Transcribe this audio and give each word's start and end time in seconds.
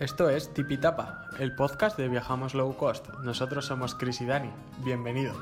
Esto 0.00 0.30
es 0.30 0.54
Tipitapa, 0.54 1.28
el 1.38 1.54
podcast 1.54 1.98
de 1.98 2.08
Viajamos 2.08 2.54
Low 2.54 2.74
Cost. 2.74 3.06
Nosotros 3.22 3.66
somos 3.66 3.94
Chris 3.94 4.22
y 4.22 4.24
Dani. 4.24 4.50
Bienvenido. 4.78 5.34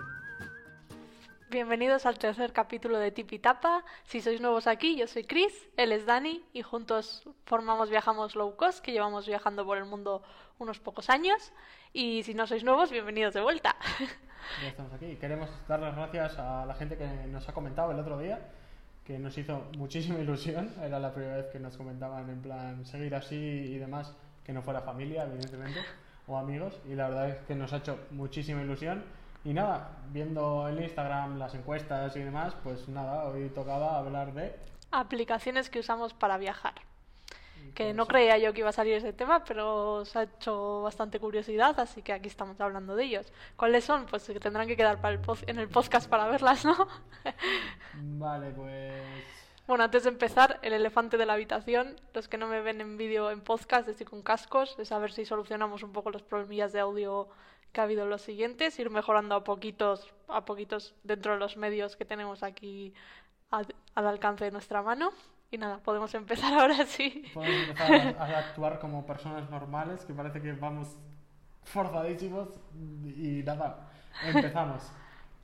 Bienvenidos 1.49 2.07
al 2.07 2.19
tercer 2.19 2.53
capítulo 2.53 2.99
de 2.99 3.13
Tipitapa. 3.13 3.85
Si 4.03 4.21
sois 4.21 4.41
nuevos 4.41 4.67
aquí, 4.67 4.97
yo 4.97 5.07
soy 5.07 5.23
Chris, 5.23 5.53
él 5.77 5.93
es 5.93 6.07
Dani 6.07 6.43
y 6.53 6.63
juntos 6.63 7.23
formamos 7.47 7.89
Viajamos 7.89 8.35
Low 8.35 8.57
Cost, 8.57 8.81
que 8.81 8.91
llevamos 8.91 9.29
viajando 9.29 9.65
por 9.65 9.79
el 9.79 9.85
mundo 9.85 10.25
unos 10.59 10.81
pocos 10.81 11.09
años. 11.09 11.53
Y 11.93 12.25
si 12.25 12.35
no 12.35 12.49
sois 12.49 12.65
nuevos, 12.65 12.91
bienvenidos 12.91 13.35
de 13.35 13.43
vuelta. 13.43 13.77
Ya 14.61 14.71
estamos 14.71 14.93
aquí. 14.93 15.15
Queremos 15.21 15.51
dar 15.69 15.79
las 15.79 15.95
gracias 15.95 16.37
a 16.37 16.67
la 16.67 16.75
gente 16.75 16.97
que 16.97 17.07
nos 17.29 17.49
ha 17.49 17.53
comentado 17.53 17.93
el 17.93 18.01
otro 18.01 18.19
día, 18.19 18.41
que 19.05 19.21
nos 19.21 19.39
hizo 19.39 19.69
muchísima 19.77 20.19
ilusión. 20.19 20.75
Era 20.83 20.99
la 20.99 21.15
primera 21.15 21.37
vez 21.37 21.47
que 21.47 21.61
nos 21.61 21.77
comentaban 21.77 22.29
en 22.29 22.43
plan 22.43 22.85
seguir 22.85 23.15
así 23.15 23.37
y 23.37 23.79
demás, 23.79 24.17
que 24.49 24.55
no 24.55 24.63
fuera 24.63 24.81
familia, 24.81 25.25
evidentemente, 25.25 25.79
o 26.27 26.39
amigos. 26.39 26.81
Y 26.87 26.95
la 26.95 27.11
verdad 27.11 27.29
es 27.29 27.39
que 27.41 27.55
nos 27.55 27.71
ha 27.75 27.77
hecho 27.77 27.99
muchísima 28.13 28.63
ilusión. 28.63 29.05
Y 29.45 29.53
nada, 29.53 29.99
viendo 30.11 30.67
el 30.69 30.81
Instagram, 30.83 31.39
las 31.39 31.55
encuestas 31.55 32.17
y 32.17 32.21
demás, 32.21 32.55
pues 32.65 32.89
nada, 32.89 33.25
hoy 33.25 33.51
tocaba 33.51 33.99
hablar 33.99 34.33
de... 34.33 34.57
Aplicaciones 34.91 35.69
que 35.69 35.81
usamos 35.81 36.15
para 36.15 36.39
viajar. 36.39 36.73
Que 37.75 37.85
pues, 37.85 37.95
no 37.95 38.07
creía 38.07 38.39
yo 38.39 38.55
que 38.55 38.61
iba 38.61 38.71
a 38.71 38.73
salir 38.73 38.95
ese 38.95 39.13
tema, 39.13 39.45
pero 39.45 39.97
os 39.97 40.17
ha 40.17 40.23
hecho 40.23 40.81
bastante 40.81 41.21
curiosidad, 41.21 41.79
así 41.79 42.01
que 42.01 42.15
aquí 42.15 42.29
estamos 42.29 42.59
hablando 42.59 42.97
de 42.97 43.05
ellos. 43.05 43.31
¿Cuáles 43.55 43.85
son? 43.85 44.07
Pues 44.07 44.33
tendrán 44.41 44.67
que 44.67 44.79
quedar 44.79 44.99
para 45.03 45.17
el 45.17 45.21
en 45.47 45.59
el 45.59 45.69
podcast 45.69 46.09
para 46.09 46.27
verlas, 46.27 46.65
¿no? 46.65 46.89
Vale, 48.19 48.51
pues... 48.53 49.38
Bueno, 49.69 49.85
antes 49.85 50.05
de 50.05 50.09
empezar, 50.09 50.59
el 50.63 50.73
elefante 50.73 51.19
de 51.19 51.27
la 51.27 51.35
habitación. 51.35 52.01
Los 52.15 52.27
que 52.27 52.39
no 52.39 52.47
me 52.47 52.63
ven 52.63 52.81
en 52.81 52.97
vídeo 52.97 53.31
en 53.31 53.43
podcast, 53.43 53.87
estoy 53.87 54.07
con 54.07 54.23
cascos. 54.23 54.79
Es 54.79 54.93
a 54.93 54.99
ver 54.99 55.13
si 55.13 55.27
solucionamos 55.27 55.83
un 55.83 55.93
poco 55.93 56.11
los 56.11 56.23
problemillas 56.23 56.73
de 56.73 56.81
audio 56.81 57.29
que 57.71 57.83
ha 57.83 57.85
habido 57.85 58.05
en 58.05 58.09
los 58.09 58.23
siguientes. 58.23 58.79
Ir 58.79 58.89
mejorando 58.89 59.35
a 59.35 59.45
poquitos, 59.45 60.11
a 60.27 60.47
poquitos 60.47 60.95
dentro 61.05 61.35
de 61.35 61.39
los 61.39 61.59
medios 61.59 61.97
que 61.97 62.07
tenemos 62.07 62.43
aquí 62.43 62.95
al, 63.51 63.67
al 63.95 64.07
alcance 64.07 64.47
de 64.47 64.53
nuestra 64.53 64.81
mano. 64.81 65.11
Y 65.51 65.59
nada, 65.59 65.81
podemos 65.81 66.15
empezar 66.15 66.55
ahora 66.59 66.87
sí. 66.87 67.25
Podemos 67.35 67.69
empezar 67.69 68.17
a 68.19 68.39
actuar 68.39 68.79
como 68.79 69.05
personas 69.05 69.51
normales, 69.51 70.03
que 70.07 70.15
parece 70.15 70.41
que 70.41 70.53
vamos 70.53 70.97
forzadísimos. 71.65 72.49
Y 73.05 73.43
nada, 73.45 73.91
empezamos. 74.25 74.91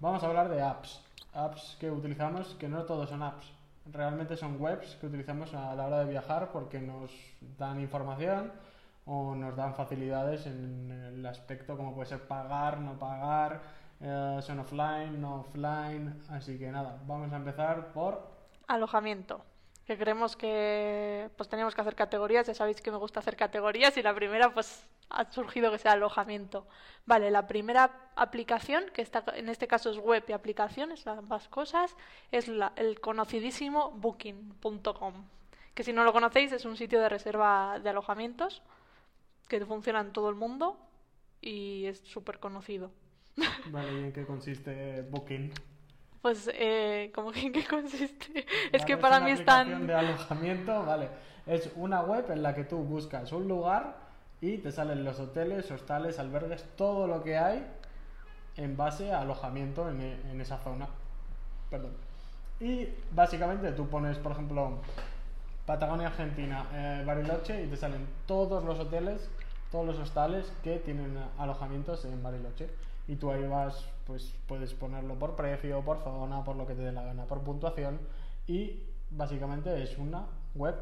Vamos 0.01 0.23
a 0.23 0.27
hablar 0.29 0.49
de 0.49 0.63
apps. 0.63 1.05
Apps 1.35 1.77
que 1.79 1.91
utilizamos, 1.91 2.55
que 2.55 2.69
no 2.69 2.85
todos 2.85 3.11
son 3.11 3.23
apps. 3.23 3.53
Realmente 3.87 4.37
son 4.37 4.61
webs 4.61 4.97
que 4.97 5.07
utilizamos 5.07 5.53
a 5.55 5.75
la 5.75 5.87
hora 5.87 5.99
de 6.01 6.11
viajar 6.11 6.51
porque 6.53 6.81
nos 6.81 7.11
dan 7.59 7.81
información 7.81 8.53
o 9.05 9.35
nos 9.35 9.55
dan 9.55 9.75
facilidades 9.75 10.47
en 10.47 10.91
el 10.91 11.27
aspecto 11.27 11.77
como 11.77 11.95
puede 11.95 12.09
ser 12.09 12.27
pagar, 12.27 12.79
no 12.79 12.99
pagar, 12.99 13.61
eh, 14.01 14.39
son 14.41 14.61
offline, 14.61 15.21
no 15.21 15.41
offline. 15.41 16.23
Así 16.31 16.59
que 16.59 16.71
nada, 16.71 16.99
vamos 17.07 17.33
a 17.33 17.37
empezar 17.37 17.93
por 17.93 18.35
Alojamiento. 18.67 19.45
Que 19.87 19.99
creemos 19.99 20.37
que 20.37 21.31
pues 21.37 21.49
teníamos 21.49 21.75
que 21.75 21.81
hacer 21.83 21.95
categorías. 21.95 22.47
Ya 22.47 22.55
sabéis 22.55 22.81
que 22.81 22.91
me 22.91 22.97
gusta 22.97 23.21
hacer 23.21 23.37
categorías 23.37 23.97
y 23.97 24.03
la 24.03 24.15
primera 24.15 24.53
pues 24.55 24.87
ha 25.11 25.31
surgido 25.31 25.71
que 25.71 25.79
sea 25.79 25.93
alojamiento. 25.93 26.67
Vale, 27.07 27.31
la 27.31 27.47
primera 27.47 28.11
aplicación, 28.17 28.85
que 28.95 29.03
está, 29.03 29.25
en 29.35 29.49
este 29.49 29.67
caso 29.69 29.91
es 29.91 29.99
web 29.99 30.25
y 30.29 30.33
aplicación, 30.33 30.93
es 30.93 31.07
ambas 31.07 31.49
cosas, 31.49 31.95
es 32.33 32.49
la- 32.49 32.73
el 32.77 33.01
conocidísimo 33.01 33.91
booking.com. 33.93 35.15
Que 35.75 35.83
si 35.83 35.93
no 35.93 36.05
lo 36.05 36.13
conocéis 36.13 36.53
es 36.53 36.65
un 36.65 36.77
sitio 36.77 37.01
de 37.01 37.09
reserva 37.09 37.79
de 37.83 37.91
alojamientos 37.91 38.63
que 39.49 39.65
funciona 39.67 40.01
en 40.01 40.13
todo 40.13 40.29
el 40.31 40.35
mundo 40.37 40.79
y 41.41 41.87
es 41.87 41.99
súper 42.01 42.39
conocido. 42.39 42.91
Vale, 43.67 43.93
¿y 43.93 44.05
en 44.05 44.13
qué 44.13 44.25
consiste 44.25 45.03
Booking? 45.03 45.53
Pues, 46.23 46.49
eh, 46.55 47.11
¿cómo 47.15 47.33
que 47.33 47.41
en 47.41 47.53
qué 47.53 47.65
consiste? 47.67 48.47
Es 48.73 48.85
que 48.85 48.97
para 48.97 49.17
una 49.19 49.27
mí 49.27 49.33
es 49.33 49.45
tan... 49.45 49.87
de 49.87 49.93
alojamiento, 49.95 50.85
vale. 50.87 51.09
Es 51.45 51.71
una 51.77 52.01
web 52.01 52.31
en 52.31 52.43
la 52.43 52.55
que 52.55 52.65
tú 52.65 52.79
buscas 52.79 53.31
un 53.33 53.47
lugar 53.47 54.04
y 54.45 54.59
te 54.59 54.71
salen 54.71 55.05
los 55.05 55.19
hoteles, 55.21 55.71
hostales, 55.71 56.19
albergues, 56.19 56.65
todo 56.77 57.07
lo 57.07 57.23
que 57.23 57.39
hay 57.39 57.67
en 58.57 58.77
base 58.77 59.11
a 59.11 59.23
alojamiento 59.23 59.89
en, 59.89 60.03
e- 60.03 60.21
en 60.31 60.39
esa 60.39 60.59
zona. 60.59 60.87
Perdón. 61.71 61.93
Y 62.61 62.89
básicamente 63.11 63.73
tú 63.73 63.89
pones, 63.89 64.19
por 64.19 64.33
ejemplo, 64.33 64.81
Patagonia 65.65 66.09
Argentina, 66.09 66.67
eh, 66.75 67.03
Bariloche 67.07 67.65
y 67.65 67.69
te 67.69 67.77
salen 67.79 68.07
todos 68.27 68.63
los 68.65 68.79
hoteles, 68.79 69.31
todos 69.73 69.87
los 69.87 69.99
hostales 69.99 70.53
que 70.63 70.79
tienen 70.79 71.17
alojamientos 71.39 72.05
en 72.05 72.23
Bariloche. 72.23 72.69
Y 73.09 73.17
tú 73.17 73.31
ahí 73.31 73.47
vas, 73.47 73.89
pues 74.07 74.35
puedes 74.47 74.75
ponerlo 74.75 75.15
por 75.15 75.37
precio, 75.37 75.81
por 75.81 76.05
zona, 76.05 76.45
por 76.45 76.57
lo 76.57 76.67
que 76.67 76.75
te 76.75 76.83
dé 76.83 76.93
la 76.93 77.03
gana, 77.03 77.25
por 77.25 77.41
puntuación. 77.41 77.99
Y 78.47 78.83
básicamente 79.09 79.83
es 79.83 79.97
una 79.97 80.27
web 80.55 80.75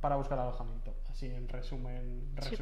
para 0.00 0.14
buscar 0.14 0.38
alojamiento. 0.38 0.85
Así 1.16 1.26
en 1.34 1.48
resumen, 1.48 2.28
Sí. 2.42 2.58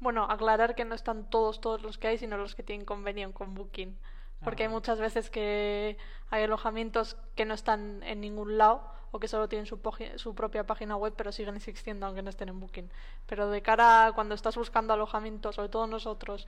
Bueno, 0.00 0.24
aclarar 0.24 0.74
que 0.74 0.84
no 0.84 0.94
están 0.94 1.30
todos, 1.30 1.62
todos 1.62 1.80
los 1.80 1.96
que 1.96 2.08
hay, 2.08 2.18
sino 2.18 2.36
los 2.36 2.54
que 2.54 2.62
tienen 2.62 2.84
convenio 2.84 3.32
con 3.32 3.54
Booking. 3.54 3.96
Porque 4.44 4.64
hay 4.64 4.68
Ah. 4.68 4.72
muchas 4.72 4.98
veces 5.00 5.30
que 5.30 5.96
hay 6.28 6.42
alojamientos 6.42 7.16
que 7.34 7.46
no 7.46 7.54
están 7.54 8.02
en 8.02 8.20
ningún 8.20 8.58
lado 8.58 8.82
o 9.12 9.18
que 9.18 9.28
solo 9.28 9.48
tienen 9.48 9.64
su, 9.64 9.80
su 10.16 10.34
propia 10.34 10.66
página 10.66 10.94
web, 10.98 11.14
pero 11.16 11.32
siguen 11.32 11.56
existiendo 11.56 12.04
aunque 12.04 12.20
no 12.20 12.28
estén 12.28 12.50
en 12.50 12.60
Booking. 12.60 12.90
Pero 13.24 13.48
de 13.48 13.62
cara 13.62 14.08
a 14.08 14.12
cuando 14.12 14.34
estás 14.34 14.56
buscando 14.58 14.92
alojamiento, 14.92 15.52
sobre 15.52 15.70
todo 15.70 15.86
nosotros, 15.86 16.46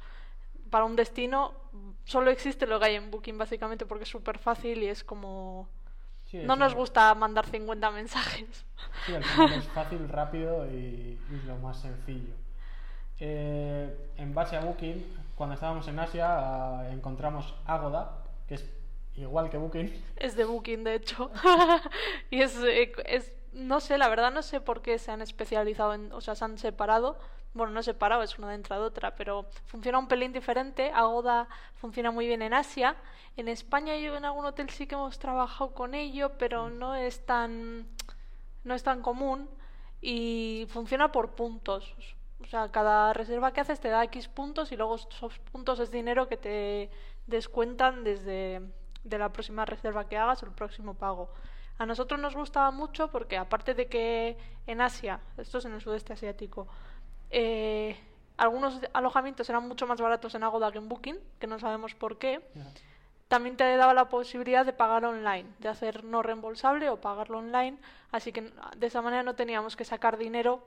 para 0.69 0.85
un 0.85 0.97
destino, 0.97 1.55
solo 2.05 2.31
existe 2.31 2.67
lo 2.67 2.79
que 2.79 2.85
hay 2.85 2.95
en 2.97 3.11
Booking, 3.11 3.39
básicamente 3.39 3.87
porque 3.87 4.05
es 4.05 4.11
súper 4.11 4.39
fácil 4.39 4.83
y 4.83 4.89
es 4.89 5.03
como... 5.03 5.67
Sí, 6.31 6.39
No 6.45 6.57
nos 6.57 6.75
gusta 6.75 7.15
mandar 7.15 7.47
50 7.47 7.91
mensajes. 7.91 8.67
Sí, 9.07 9.15
al 9.15 9.25
final 9.25 9.53
es 9.55 9.69
fácil, 9.75 10.09
rápido 10.09 10.67
y, 10.67 11.19
y 11.31 11.43
lo 11.47 11.57
más 11.57 11.81
sencillo. 11.81 12.35
Eh, 13.19 14.11
en 14.17 14.35
base 14.35 14.57
a 14.57 14.61
Booking, 14.61 15.05
cuando 15.35 15.55
estábamos 15.55 15.89
en 15.89 15.99
Asia, 15.99 16.27
ah, 16.29 16.89
encontramos 16.91 17.55
Agoda, 17.65 18.25
que 18.47 18.55
es 18.55 18.71
igual 19.17 19.51
que 19.51 19.57
Booking. 19.57 20.05
Es 20.17 20.37
de 20.37 20.45
Booking, 20.45 20.85
de 20.85 20.97
hecho. 20.97 21.31
y 22.31 22.43
es, 22.43 22.57
eh, 22.59 22.93
es, 23.07 23.33
no 23.53 23.81
sé, 23.81 23.99
la 23.99 24.09
verdad 24.09 24.31
no 24.31 24.43
sé 24.43 24.61
por 24.61 24.83
qué 24.83 24.99
se 24.99 25.11
han 25.11 25.23
especializado 25.23 25.95
en, 25.95 26.13
o 26.13 26.21
sea, 26.21 26.35
se 26.35 26.45
han 26.45 26.59
separado. 26.59 27.19
Bueno, 27.59 27.73
no 27.73 27.83
separado, 27.83 28.23
es 28.23 28.39
una 28.39 28.53
dentro 28.53 28.77
de 28.77 28.83
otra, 28.83 29.17
pero 29.17 29.47
funciona 29.67 29.99
un 29.99 30.07
pelín 30.07 30.33
diferente. 30.33 30.93
Agoda 30.95 31.49
funciona 31.75 32.13
muy 32.13 32.29
bien 32.29 32.41
en 32.41 32.55
Asia. 32.55 32.95
En 33.37 33.49
España 33.49 33.97
yo 33.97 34.15
en 34.15 34.25
algún 34.25 34.45
hotel 34.45 34.71
sí 34.71 34.87
que 34.87 34.95
hemos 34.95 35.19
trabajado 35.19 35.75
con 35.75 35.97
ello, 35.97 36.39
pero 36.39 36.71
no 36.71 36.95
es 36.95 37.27
tan, 37.27 37.89
no 38.63 38.75
es 38.77 38.85
tan 38.85 39.03
común 39.03 39.51
y 40.01 40.69
funciona 40.69 41.11
por 41.11 41.35
puntos. 41.35 41.97
O 42.41 42.47
sea, 42.47 42.71
cada 42.71 43.13
reserva 43.13 43.53
que 43.53 43.61
haces 43.61 43.81
te 43.81 43.89
da 43.89 44.05
X 44.05 44.29
puntos 44.29 44.71
y 44.71 44.77
luego 44.77 44.95
esos 44.95 45.41
puntos 45.51 45.81
es 45.81 45.91
dinero 45.91 46.29
que 46.29 46.37
te 46.37 46.91
descuentan 47.27 48.05
desde 48.05 48.63
de 49.03 49.19
la 49.19 49.33
próxima 49.33 49.65
reserva 49.65 50.09
que 50.09 50.17
hagas 50.17 50.45
o 50.45 50.47
el 50.47 50.53
próximo 50.53 50.95
pago. 50.95 51.29
A 51.79 51.87
nosotros 51.87 52.21
nos 52.21 52.37
gustaba 52.37 52.71
mucho 52.71 53.09
porque 53.09 53.37
aparte 53.37 53.75
de 53.75 53.89
que 53.89 54.37
en 54.69 54.81
Asia, 54.81 55.21
esto 55.37 55.59
es 55.59 55.65
en 55.65 55.75
el 55.75 55.81
sudeste 55.81 56.13
asiático, 56.13 56.69
eh, 57.31 57.97
algunos 58.37 58.81
alojamientos 58.93 59.49
eran 59.51 59.67
mucho 59.67 59.87
más 59.87 60.01
baratos 60.01 60.35
en 60.35 60.45
Agoda 60.45 60.71
que 60.73 60.79
en 60.79 60.89
Booking, 60.89 61.19
que 61.41 61.47
no 61.47 61.59
sabemos 61.59 61.95
por 61.95 62.19
qué. 62.19 62.41
También 63.27 63.57
te 63.57 63.77
daba 63.77 63.93
la 63.93 64.09
posibilidad 64.09 64.65
de 64.65 64.73
pagar 64.73 65.05
online, 65.05 65.47
de 65.59 65.69
hacer 65.69 66.05
no 66.05 66.23
reembolsable 66.23 66.89
o 66.89 67.01
pagarlo 67.01 67.39
online, 67.39 67.77
así 68.11 68.33
que 68.33 68.53
de 68.77 68.87
esa 68.87 69.03
manera 69.03 69.23
no 69.23 69.35
teníamos 69.35 69.77
que 69.77 69.85
sacar 69.85 70.17
dinero 70.19 70.63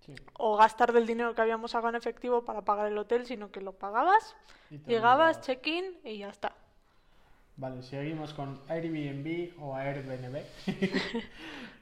Sí. 0.00 0.14
o 0.34 0.56
gastar 0.58 0.92
del 0.92 1.06
dinero 1.06 1.34
que 1.34 1.40
habíamos 1.40 1.70
sacado 1.70 1.88
en 1.88 1.94
efectivo 1.94 2.44
para 2.44 2.60
pagar 2.60 2.88
el 2.88 2.98
hotel, 2.98 3.24
sino 3.24 3.50
que 3.50 3.62
lo 3.62 3.72
pagabas, 3.72 4.36
llegabas, 4.86 5.40
check-in 5.40 5.98
y 6.04 6.18
ya 6.18 6.28
está. 6.28 6.52
Vale, 7.56 7.82
seguimos 7.82 8.34
con 8.34 8.60
Airbnb 8.68 9.52
o 9.60 9.74
Airbnb. 9.76 10.36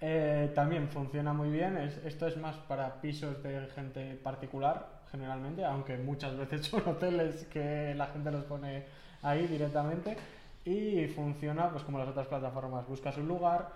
Eh, 0.04 0.50
también 0.52 0.88
funciona 0.88 1.32
muy 1.32 1.48
bien. 1.48 1.76
Es- 1.76 1.98
esto 2.04 2.26
es 2.26 2.36
más 2.36 2.56
para 2.56 3.00
pisos 3.00 3.40
de 3.42 3.69
gente 3.69 4.16
particular, 4.16 4.88
generalmente, 5.12 5.64
aunque 5.64 5.96
muchas 5.96 6.36
veces 6.36 6.66
son 6.70 6.82
hoteles 6.88 7.44
que 7.46 7.94
la 7.94 8.08
gente 8.08 8.32
los 8.32 8.44
pone 8.44 8.82
ahí 9.22 9.46
directamente. 9.46 10.16
Y 10.64 11.06
funciona 11.06 11.70
pues 11.70 11.84
como 11.84 11.98
las 11.98 12.08
otras 12.08 12.26
plataformas. 12.26 12.86
Buscas 12.88 13.16
un 13.16 13.28
lugar, 13.28 13.69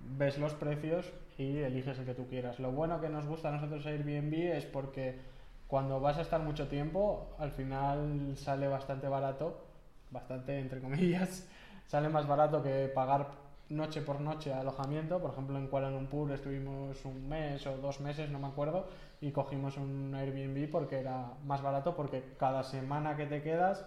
ves 0.00 0.38
los 0.38 0.54
precios 0.54 1.12
y 1.36 1.58
eliges 1.58 1.98
el 1.98 2.06
que 2.06 2.14
tú 2.14 2.26
quieras. 2.28 2.58
Lo 2.60 2.72
bueno 2.72 3.00
que 3.00 3.08
nos 3.08 3.26
gusta 3.26 3.48
a 3.48 3.52
nosotros 3.52 3.84
Airbnb 3.86 4.34
es 4.56 4.64
porque 4.66 5.18
cuando 5.66 6.00
vas 6.00 6.16
a 6.18 6.22
estar 6.22 6.40
mucho 6.40 6.68
tiempo, 6.68 7.34
al 7.38 7.50
final 7.52 8.32
sale 8.36 8.68
bastante 8.68 9.08
barato, 9.08 9.67
bastante 10.10 10.58
entre 10.58 10.80
comillas, 10.80 11.46
sale 11.86 12.08
más 12.08 12.26
barato 12.26 12.62
que 12.62 12.90
pagar 12.94 13.28
noche 13.68 14.02
por 14.02 14.20
noche 14.20 14.52
alojamiento. 14.52 15.20
Por 15.20 15.32
ejemplo, 15.32 15.58
en 15.58 15.68
Kuala 15.68 15.90
Lumpur 15.90 16.30
estuvimos 16.32 17.04
un 17.04 17.28
mes 17.28 17.66
o 17.66 17.76
dos 17.78 18.00
meses, 18.00 18.30
no 18.30 18.38
me 18.38 18.46
acuerdo, 18.46 18.86
y 19.20 19.30
cogimos 19.30 19.76
un 19.76 20.14
Airbnb 20.14 20.70
porque 20.70 21.00
era 21.00 21.32
más 21.44 21.62
barato 21.62 21.94
porque 21.94 22.22
cada 22.38 22.62
semana 22.62 23.16
que 23.16 23.26
te 23.26 23.42
quedas 23.42 23.86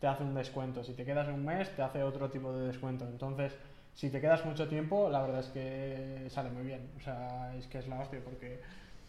te 0.00 0.06
hace 0.06 0.24
un 0.24 0.34
descuento. 0.34 0.82
Si 0.84 0.94
te 0.94 1.04
quedas 1.04 1.28
un 1.28 1.44
mes, 1.44 1.74
te 1.76 1.82
hace 1.82 2.02
otro 2.02 2.30
tipo 2.30 2.52
de 2.52 2.66
descuento. 2.66 3.06
Entonces, 3.06 3.56
si 3.94 4.10
te 4.10 4.20
quedas 4.20 4.44
mucho 4.44 4.68
tiempo, 4.68 5.08
la 5.08 5.22
verdad 5.22 5.40
es 5.40 5.48
que 5.48 6.26
sale 6.28 6.50
muy 6.50 6.64
bien. 6.64 6.90
O 6.96 7.00
sea, 7.00 7.54
es 7.56 7.66
que 7.68 7.78
es 7.78 7.88
la 7.88 8.00
hostia 8.00 8.20
porque 8.24 8.60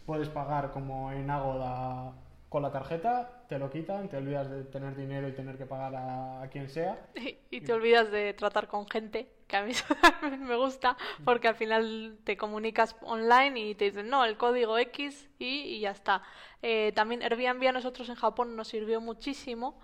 puedes 0.06 0.28
pagar 0.28 0.70
como 0.72 1.10
en 1.10 1.30
Agoda 1.30 2.12
con 2.54 2.62
la 2.62 2.70
tarjeta, 2.70 3.42
te 3.48 3.58
lo 3.58 3.68
quitan, 3.68 4.08
te 4.08 4.16
olvidas 4.16 4.48
de 4.48 4.62
tener 4.62 4.94
dinero 4.94 5.26
y 5.26 5.32
tener 5.32 5.58
que 5.58 5.66
pagar 5.66 5.92
a, 5.96 6.48
quien 6.52 6.68
sea. 6.68 7.04
Y, 7.50 7.62
te 7.62 7.72
olvidas 7.72 8.12
de 8.12 8.32
tratar 8.32 8.68
con 8.68 8.88
gente, 8.88 9.28
que 9.48 9.56
a 9.56 9.64
mí 9.64 9.72
me 10.38 10.54
gusta, 10.54 10.96
porque 11.24 11.48
al 11.48 11.56
final 11.56 12.16
te 12.22 12.36
comunicas 12.36 12.94
online 13.02 13.58
y 13.58 13.74
te 13.74 13.86
dicen, 13.86 14.08
no, 14.08 14.24
el 14.24 14.36
código 14.36 14.78
X 14.78 15.28
y, 15.36 15.80
ya 15.80 15.90
está. 15.90 16.22
Eh, 16.62 16.92
también 16.94 17.24
Airbnb 17.24 17.66
a 17.66 17.72
nosotros 17.72 18.08
en 18.08 18.14
Japón 18.14 18.54
nos 18.54 18.68
sirvió 18.68 19.00
muchísimo 19.00 19.80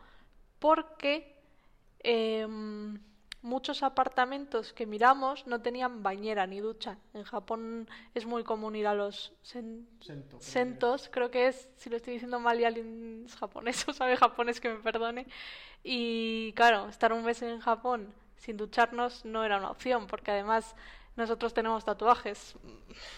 porque... 0.61 1.43
Em, 1.99 3.01
muchos 3.43 3.83
apartamentos 3.83 4.73
que 4.73 4.87
miramos 4.87 5.47
no 5.47 5.61
tenían 5.61 6.03
bañera 6.03 6.47
ni 6.47 6.61
ducha. 6.61 6.99
En 7.15 7.25
Japón 7.25 7.89
es 8.15 8.27
muy 8.27 8.45
común 8.45 8.77
ir 8.77 8.87
a 8.87 8.95
los 8.95 9.33
sentos, 9.43 11.09
creo 11.11 11.31
que 11.31 11.49
es, 11.49 11.69
si 11.77 11.91
lo 11.91 11.97
estoy 11.97 12.15
diciendo 12.15 12.41
mal 12.41 12.61
y 12.61 12.65
alguien 12.65 13.25
es 13.27 13.37
japonés 13.37 13.85
o 13.89 13.93
sabe 13.93 14.17
japonés 14.17 14.61
que 14.61 14.71
me 14.71 14.81
perdone. 14.81 15.27
Y 15.83 16.53
claro, 16.53 16.89
estar 16.89 17.13
un 17.13 17.25
mes 17.25 17.43
en 17.43 17.61
Japón 17.61 18.13
sin 18.37 18.57
ducharnos 18.57 19.25
no 19.25 19.45
era 19.45 19.59
una 19.59 19.71
opción, 19.71 20.07
porque 20.07 20.31
además 20.31 20.75
nosotros 21.17 21.53
tenemos 21.53 21.85
tatuajes. 21.85 22.57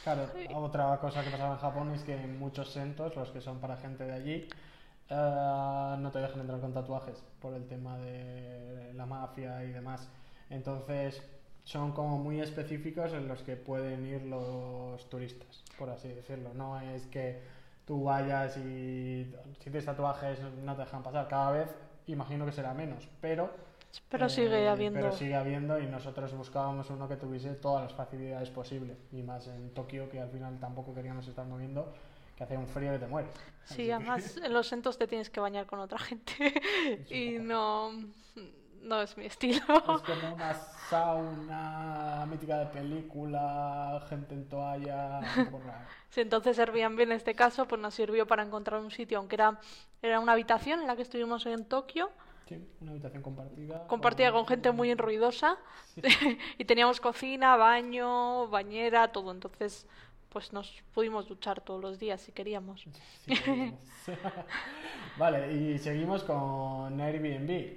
Claro, 0.03 0.29
otra 0.55 0.99
cosa 0.99 1.23
que 1.23 1.31
pasaba 1.31 1.55
en 1.55 1.61
Japón 1.61 1.95
es 1.95 2.03
que 2.03 2.15
en 2.15 2.39
muchos 2.39 2.71
sentos, 2.71 3.15
los 3.17 3.31
que 3.31 3.41
son 3.41 3.61
para 3.61 3.77
gente 3.77 4.05
de 4.05 4.13
allí, 4.13 4.49
eh, 5.09 5.97
no 5.99 6.11
te 6.11 6.19
dejan 6.19 6.41
entrar 6.41 6.61
con 6.61 6.73
tatuajes 6.73 7.23
por 7.41 7.55
el 7.55 7.67
tema 7.67 7.99
de 7.99 8.93
la 8.95 9.07
mafia 9.07 9.65
y 9.65 9.73
demás. 9.73 10.09
Entonces 10.51 11.23
son 11.65 11.93
como 11.93 12.19
muy 12.19 12.41
específicos 12.41 13.13
en 13.13 13.29
los 13.29 13.43
que 13.43 13.57
pueden 13.57 14.05
ir 14.07 14.23
los 14.23 15.09
turistas, 15.09 15.65
por 15.79 15.91
así 15.91 16.09
decirlo. 16.09 16.53
No 16.55 16.81
es 16.81 17.07
que 17.07 17.41
tú 17.85 18.05
vayas 18.05 18.57
y 18.57 19.31
si 19.53 19.61
tienes 19.61 19.85
tatuajes 19.85 20.39
no 20.65 20.75
te 20.75 20.83
dejan 20.83 21.03
pasar. 21.03 21.29
Cada 21.29 21.53
vez 21.53 21.75
imagino 22.07 22.45
que 22.47 22.53
será 22.53 22.75
menos, 22.75 23.09
pero... 23.21 23.51
Pero 24.09 24.29
sigue 24.29 24.65
eh, 24.65 24.69
habiendo. 24.69 24.99
Pero 24.99 25.13
sigue 25.13 25.35
habiendo 25.35 25.79
y 25.79 25.87
nosotros 25.87 26.33
buscábamos 26.35 26.89
uno 26.89 27.07
que 27.09 27.17
tuviese 27.17 27.53
todas 27.55 27.83
las 27.85 27.93
facilidades 27.93 28.49
posibles. 28.49 28.97
Y 29.13 29.23
más 29.23 29.47
en 29.49 29.75
Tokio, 29.75 30.09
que 30.09 30.19
al 30.19 30.31
final 30.31 30.59
tampoco 30.59 30.95
queríamos 30.95 31.29
estar 31.29 31.47
moviendo 31.47 31.93
que 32.37 32.45
hace 32.45 32.57
un 32.57 32.67
frío 32.67 32.93
que 32.93 32.99
te 32.99 33.07
mueres. 33.07 33.33
Sí, 33.65 33.91
además 33.91 34.37
en 34.43 34.53
los 34.53 34.69
centros 34.69 34.99
te 34.99 35.07
tienes 35.07 35.31
que 35.31 35.41
bañar 35.41 35.67
con 35.67 35.81
otra 35.81 35.99
gente 35.99 36.33
y 37.11 37.39
no, 37.39 37.93
no 38.83 39.03
es 39.03 39.17
mi 39.17 39.27
estilo. 39.27 39.61
Es 39.61 40.03
como 40.03 40.35
una 40.35 40.55
sauna 40.55 42.27
mítica 42.29 42.59
de 42.59 42.67
película, 42.67 44.05
gente 44.09 44.35
en 44.35 44.49
toalla. 44.49 45.21
sí, 46.11 46.21
entonces 46.21 46.59
Airbnb 46.59 47.01
en 47.01 47.13
este 47.13 47.35
caso 47.35 47.67
pues 47.67 47.81
nos 47.81 47.95
sirvió 47.95 48.27
para 48.27 48.43
encontrar 48.43 48.81
un 48.81 48.91
sitio, 48.91 49.19
aunque 49.19 49.37
era, 49.37 49.59
era 50.01 50.21
una 50.21 50.33
habitación 50.33 50.81
en 50.81 50.87
la 50.87 50.97
que 50.97 51.03
estuvimos 51.03 51.47
en 51.47 51.65
Tokio. 51.65 52.11
Sí, 52.49 52.61
una 52.81 52.91
habitación 52.91 53.23
compartida. 53.23 53.87
Compartida 53.87 54.33
con, 54.33 54.47
gente 54.47 54.73
muy 54.73 54.95
ruidosa. 54.95 55.57
y 56.59 56.65
teníamos 56.65 57.01
cocina, 57.01 57.57
baño, 57.57 58.49
bañera, 58.49 59.13
todo. 59.13 59.31
Entonces 59.31 59.87
pues 60.33 60.53
nos 60.53 60.83
pudimos 60.95 61.29
duchar 61.29 61.61
todos 61.61 61.81
los 61.81 61.99
días 61.99 62.21
si 62.23 62.33
queríamos. 62.33 62.85
vale, 65.19 65.53
y 65.53 65.79
seguimos 65.79 66.25
con 66.25 66.99
Airbnb. 66.99 67.77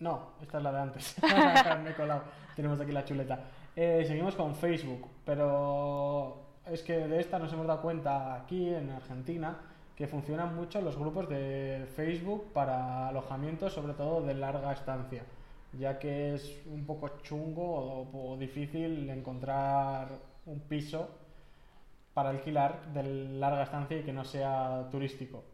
No, 0.00 0.32
esta 0.42 0.58
es 0.58 0.64
la 0.64 0.72
de 0.72 0.78
antes. 0.80 1.16
Me 1.82 1.90
he 1.90 1.94
colado. 1.94 2.24
Tenemos 2.56 2.80
aquí 2.80 2.90
la 2.90 3.04
chuleta. 3.04 3.44
Eh, 3.76 4.04
seguimos 4.06 4.34
con 4.34 4.56
Facebook, 4.56 5.08
pero 5.24 6.56
es 6.66 6.82
que 6.82 6.94
de 7.06 7.20
esta 7.20 7.38
nos 7.38 7.52
hemos 7.52 7.66
dado 7.66 7.80
cuenta 7.80 8.34
aquí 8.34 8.68
en 8.68 8.90
Argentina 8.90 9.56
que 9.94 10.08
funcionan 10.08 10.56
mucho 10.56 10.80
los 10.80 10.96
grupos 10.96 11.28
de 11.28 11.86
Facebook 11.94 12.52
para 12.52 13.08
alojamientos, 13.08 13.72
sobre 13.72 13.92
todo 13.94 14.20
de 14.22 14.34
larga 14.34 14.72
estancia, 14.72 15.22
ya 15.78 16.00
que 16.00 16.34
es 16.34 16.60
un 16.66 16.84
poco 16.84 17.20
chungo 17.22 18.08
o 18.12 18.36
difícil 18.36 19.08
encontrar 19.08 20.08
un 20.46 20.60
piso 20.60 21.23
para 22.14 22.30
alquilar 22.30 22.86
de 22.92 23.02
larga 23.02 23.64
estancia 23.64 23.98
y 23.98 24.02
que 24.02 24.12
no 24.12 24.24
sea 24.24 24.88
turístico. 24.90 25.44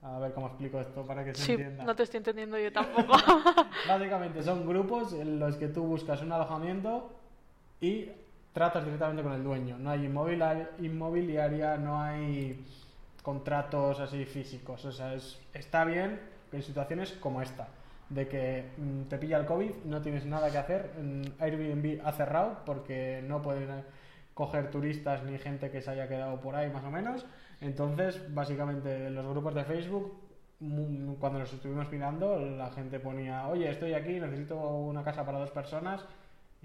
A 0.00 0.18
ver 0.18 0.32
cómo 0.32 0.46
explico 0.46 0.78
esto 0.80 1.04
para 1.04 1.24
que 1.24 1.34
se 1.34 1.42
sí, 1.42 1.52
entienda. 1.52 1.84
No 1.84 1.96
te 1.96 2.04
estoy 2.04 2.18
entendiendo 2.18 2.58
yo 2.58 2.72
tampoco. 2.72 3.14
Básicamente 3.88 4.42
son 4.42 4.66
grupos 4.66 5.12
en 5.14 5.38
los 5.38 5.56
que 5.56 5.68
tú 5.68 5.82
buscas 5.82 6.22
un 6.22 6.30
alojamiento 6.30 7.10
y 7.80 8.10
tratas 8.52 8.84
directamente 8.84 9.22
con 9.22 9.32
el 9.32 9.42
dueño. 9.42 9.76
No 9.78 9.90
hay 9.90 10.04
inmobiliaria, 10.04 11.76
no 11.78 12.00
hay 12.00 12.64
contratos 13.22 13.98
así 13.98 14.24
físicos. 14.26 14.84
O 14.84 14.92
sea, 14.92 15.14
está 15.52 15.84
bien 15.84 16.20
en 16.52 16.62
situaciones 16.62 17.12
como 17.12 17.42
esta, 17.42 17.68
de 18.10 18.28
que 18.28 18.70
mm, 18.76 19.02
te 19.08 19.18
pilla 19.18 19.38
el 19.38 19.46
COVID, 19.46 19.72
no 19.86 20.00
tienes 20.02 20.24
nada 20.24 20.50
que 20.50 20.58
hacer, 20.58 20.92
Airbnb 21.40 22.00
ha 22.06 22.12
cerrado 22.12 22.58
porque 22.64 23.24
no 23.26 23.42
pueden 23.42 23.84
coger 24.34 24.70
turistas 24.70 25.22
ni 25.22 25.38
gente 25.38 25.70
que 25.70 25.80
se 25.80 25.90
haya 25.90 26.08
quedado 26.08 26.40
por 26.40 26.56
ahí 26.56 26.70
más 26.70 26.84
o 26.84 26.90
menos. 26.90 27.24
Entonces, 27.60 28.20
básicamente, 28.34 29.08
los 29.10 29.26
grupos 29.26 29.54
de 29.54 29.64
Facebook, 29.64 30.20
cuando 31.18 31.38
los 31.38 31.52
estuvimos 31.52 31.90
mirando, 31.90 32.38
la 32.38 32.70
gente 32.70 33.00
ponía, 33.00 33.48
oye, 33.48 33.70
estoy 33.70 33.94
aquí, 33.94 34.20
necesito 34.20 34.56
una 34.56 35.02
casa 35.04 35.24
para 35.24 35.38
dos 35.38 35.50
personas. 35.50 36.04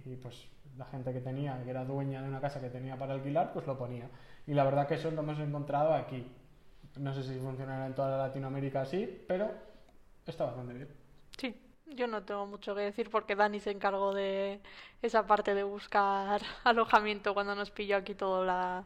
Y 0.06 0.16
pues 0.16 0.48
la 0.78 0.86
gente 0.86 1.12
que 1.14 1.20
tenía, 1.20 1.62
que 1.64 1.70
era 1.70 1.86
dueña 1.86 2.22
de 2.22 2.30
una 2.30 2.42
casa 2.42 2.62
que 2.62 2.70
tenía 2.70 2.98
para 2.98 3.14
alquilar, 3.14 3.54
pues 3.54 3.68
lo 3.68 3.78
ponía. 3.78 4.10
Y 4.48 4.54
la 4.54 4.64
verdad 4.64 4.88
que 4.88 4.96
eso 4.96 5.12
lo 5.12 5.22
hemos 5.22 5.40
encontrado 5.40 5.94
aquí. 5.94 6.26
No 6.98 7.14
sé 7.14 7.24
si 7.24 7.38
funcionará 7.40 7.86
en 7.86 7.94
toda 7.94 8.18
Latinoamérica 8.18 8.82
así, 8.82 9.26
pero 9.28 9.52
está 10.26 10.46
bastante 10.46 10.74
bien. 10.74 10.99
Yo 11.96 12.08
no 12.08 12.24
tengo 12.24 12.46
mucho 12.46 12.76
que 12.76 12.82
decir 12.82 13.10
porque 13.10 13.36
Dani 13.36 13.60
se 13.60 13.72
encargó 13.72 14.14
de 14.14 14.62
esa 15.02 15.26
parte 15.26 15.56
de 15.56 15.64
buscar 15.64 16.42
alojamiento 16.64 17.34
cuando 17.34 17.56
nos 17.56 17.72
pilló 17.72 17.98
aquí 17.98 18.14
todo 18.14 18.46
la, 18.46 18.84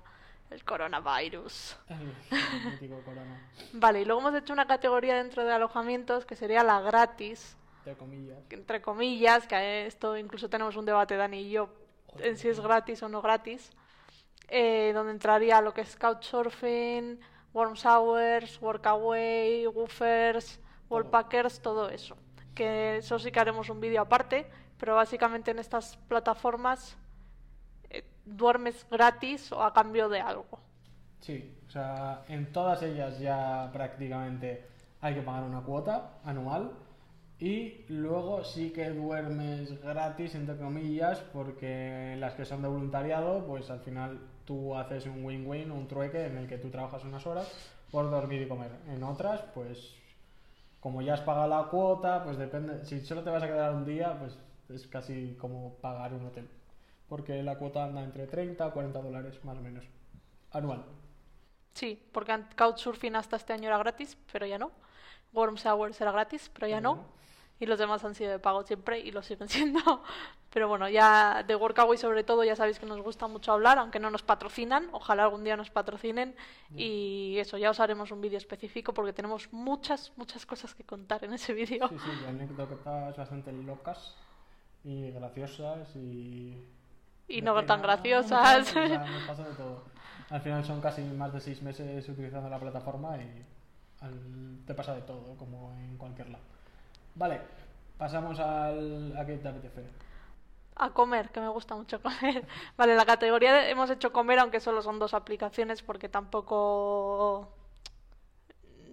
el 0.50 0.63
coronavirus. 0.63 1.77
corona. 3.05 3.50
Vale, 3.73 4.01
y 4.01 4.05
luego 4.05 4.21
hemos 4.21 4.35
hecho 4.35 4.53
una 4.53 4.67
categoría 4.67 5.15
dentro 5.15 5.43
de 5.43 5.51
alojamientos 5.51 6.25
que 6.25 6.36
sería 6.36 6.63
la 6.63 6.79
gratis. 6.81 7.57
Entre 7.79 7.95
comillas. 7.95 8.38
Entre 8.50 8.81
comillas, 8.81 9.48
que 9.48 9.86
esto 9.86 10.17
incluso 10.17 10.50
tenemos 10.50 10.75
un 10.77 10.86
debate 10.86 11.17
Dani 11.17 11.41
y 11.41 11.51
yo 11.51 11.69
en 12.19 12.38
si 12.38 12.48
es 12.48 12.60
gratis 12.60 13.03
o 13.03 13.10
no 13.10 13.22
gratis. 13.22 13.72
Eh, 14.48 14.91
donde 14.93 15.13
entraría 15.13 15.62
lo 15.62 15.74
que 15.74 15.81
es 15.81 15.95
Couchsurfing, 15.95 17.19
Warm 17.53 17.74
Showers, 17.74 18.62
Workaway, 18.62 19.65
Woofers, 19.67 20.60
Wallpackers, 20.89 21.62
todo 21.62 21.89
eso 21.89 22.15
que 22.53 22.98
eso 22.98 23.19
sí 23.19 23.31
que 23.31 23.39
haremos 23.39 23.69
un 23.69 23.79
vídeo 23.79 24.01
aparte, 24.01 24.45
pero 24.79 24.95
básicamente 24.95 25.51
en 25.51 25.60
estas 25.60 25.98
plataformas 26.07 26.98
eh, 27.89 28.03
duermes 28.25 28.86
gratis 28.89 29.51
o 29.51 29.63
a 29.63 29.74
cambio 29.74 30.10
de 30.10 30.22
algo. 30.22 30.60
Sí, 31.19 31.55
o 31.67 31.72
sea, 31.72 32.24
en 32.27 32.51
todas 32.51 32.83
ellas 32.83 33.19
ya 33.19 33.69
prácticamente 33.72 34.67
hay 35.01 35.15
que 35.15 35.22
pagar 35.22 35.43
una 35.43 35.62
cuota 35.62 36.19
anual 36.24 36.72
y 37.39 37.86
luego 37.89 38.43
sí 38.43 38.72
que 38.72 38.89
duermes 38.89 39.81
gratis, 39.81 40.36
entre 40.36 40.55
comillas, 40.57 41.19
porque 41.33 42.15
las 42.17 42.36
que 42.36 42.45
son 42.45 42.62
de 42.62 42.67
voluntariado, 42.67 43.45
pues 43.45 43.69
al 43.69 43.79
final 43.79 44.19
tú 44.45 44.75
haces 44.75 45.05
un 45.07 45.25
win-win, 45.25 45.72
un 45.72 45.88
trueque 45.88 46.25
en 46.25 46.38
el 46.38 46.48
que 46.48 46.57
tú 46.57 46.69
trabajas 46.69 47.03
unas 47.03 47.25
horas 47.25 47.51
por 47.91 48.10
dormir 48.10 48.41
y 48.41 48.48
comer. 48.48 48.72
En 48.88 49.03
otras, 49.03 49.41
pues 49.53 49.95
como 50.83 51.01
ya 51.01 51.13
has 51.13 51.21
pagado 51.21 51.47
la 51.47 51.69
cuota, 51.69 52.25
pues 52.25 52.37
depende, 52.37 52.83
si 52.83 52.99
solo 52.99 53.23
te 53.23 53.29
vas 53.29 53.41
a 53.41 53.47
quedar 53.47 53.73
un 53.73 53.85
día, 53.85 54.19
pues 54.19 54.37
es 54.67 54.85
casi 54.87 55.33
como 55.39 55.75
pagar 55.75 56.13
un 56.13 56.25
hotel. 56.25 56.49
Porque 57.07 57.41
la 57.41 57.57
cuota 57.57 57.85
anda 57.85 58.03
entre 58.03 58.27
30 58.27 58.67
o 58.67 58.73
40 58.73 59.01
dólares, 59.01 59.39
más 59.45 59.57
o 59.57 59.61
menos, 59.61 59.85
anual. 60.51 60.83
Sí, 61.73 62.05
porque 62.11 62.37
Couchsurfing 62.57 63.15
hasta 63.15 63.37
este 63.37 63.53
año 63.53 63.69
era 63.69 63.77
gratis, 63.77 64.17
pero 64.29 64.45
ya 64.45 64.57
no. 64.57 64.71
Warm 65.31 65.55
Showers 65.55 66.01
era 66.01 66.11
gratis, 66.11 66.51
pero 66.53 66.67
ya 66.67 66.81
no 66.81 66.99
y 67.63 67.65
los 67.65 67.79
demás 67.79 68.03
han 68.03 68.13
sido 68.13 68.32
de 68.32 68.39
pago 68.39 68.63
siempre 68.63 69.00
y 69.00 69.12
lo 69.12 69.24
siguen 69.24 69.50
siendo. 69.50 70.03
Pero 70.50 70.67
bueno, 70.67 70.88
ya 70.88 71.43
de 71.43 71.55
Workaway 71.55 71.98
sobre 71.98 72.24
todo 72.24 72.43
ya 72.43 72.55
sabéis 72.55 72.77
que 72.77 72.86
nos 72.86 73.01
gusta 73.01 73.27
mucho 73.27 73.51
hablar, 73.51 73.79
aunque 73.79 74.00
no 74.00 74.12
nos 74.12 74.22
patrocinan, 74.22 74.88
ojalá 74.91 75.24
algún 75.24 75.43
día 75.43 75.58
nos 75.58 75.72
patrocinen 75.72 76.36
y 76.75 77.38
eso, 77.39 77.58
ya 77.58 77.72
os 77.72 77.79
haremos 77.79 78.12
un 78.12 78.22
vídeo 78.22 78.38
específico 78.38 78.93
porque 78.93 79.13
tenemos 79.13 79.51
muchas, 79.51 80.12
muchas 80.15 80.46
cosas 80.46 80.75
que 80.75 80.84
contar 80.84 81.24
en 81.24 81.34
ese 81.34 81.53
vídeo. 81.53 81.88
Sí, 81.89 81.96
sí, 81.98 82.25
anécdotas 82.27 83.17
bastante 83.17 83.51
locas 83.51 84.15
y 84.84 85.10
graciosas 85.12 85.96
y 85.96 86.63
y 87.27 87.41
no 87.41 87.55
pena, 87.55 87.67
tan 87.67 87.82
graciosas. 87.82 88.74
pasa 89.27 89.48
de 89.48 89.55
todo. 89.55 89.84
Al 90.29 90.41
final 90.41 90.63
son 90.63 90.82
casi 90.82 91.01
más 91.01 91.34
de 91.34 91.39
seis 91.39 91.62
meses 91.62 92.08
utilizando 92.10 92.50
la 92.50 92.60
plataforma 92.60 93.17
y 93.17 93.46
te 94.65 94.74
pasa 94.74 94.93
de 94.93 95.01
todo, 95.01 95.36
como 95.38 95.74
en 95.74 95.98
cualquier 95.98 96.29
lado. 96.29 96.52
Vale, 97.15 97.41
pasamos 97.98 98.39
al, 98.39 99.15
a 99.17 99.25
qué 99.25 99.38
te 99.38 99.48
apetece. 99.48 99.84
A 100.86 100.88
comer, 101.00 101.25
que 101.32 101.39
me 101.46 101.48
gusta 101.58 101.75
mucho 101.75 102.01
comer. 102.01 102.46
Vale, 102.77 102.96
la 102.96 103.05
categoría 103.05 103.53
de- 103.53 103.70
hemos 103.72 103.89
hecho 103.89 104.12
comer, 104.12 104.39
aunque 104.39 104.60
solo 104.60 104.82
son 104.82 105.00
dos 105.00 105.13
aplicaciones, 105.13 105.82
porque 105.84 106.10
tampoco 106.10 107.50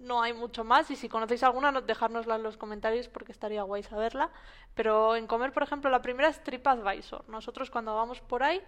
no 0.03 0.21
hay 0.21 0.33
mucho 0.33 0.63
más. 0.63 0.89
Y 0.91 0.95
si 0.95 1.09
conocéis 1.09 1.43
alguna, 1.43 1.71
no- 1.71 1.81
dejárnosla 1.81 2.35
en 2.35 2.43
los 2.43 2.57
comentarios, 2.57 3.07
porque 3.07 3.31
estaría 3.31 3.63
guay 3.63 3.83
saberla. 3.83 4.31
Pero 4.75 5.15
en 5.15 5.27
comer, 5.27 5.53
por 5.53 5.63
ejemplo, 5.63 5.89
la 5.89 6.01
primera 6.01 6.29
es 6.29 6.43
TripAdvisor. 6.43 7.27
Nosotros 7.29 7.69
cuando 7.69 7.95
vamos 7.95 8.21
por 8.21 8.43
ahí 8.43 8.61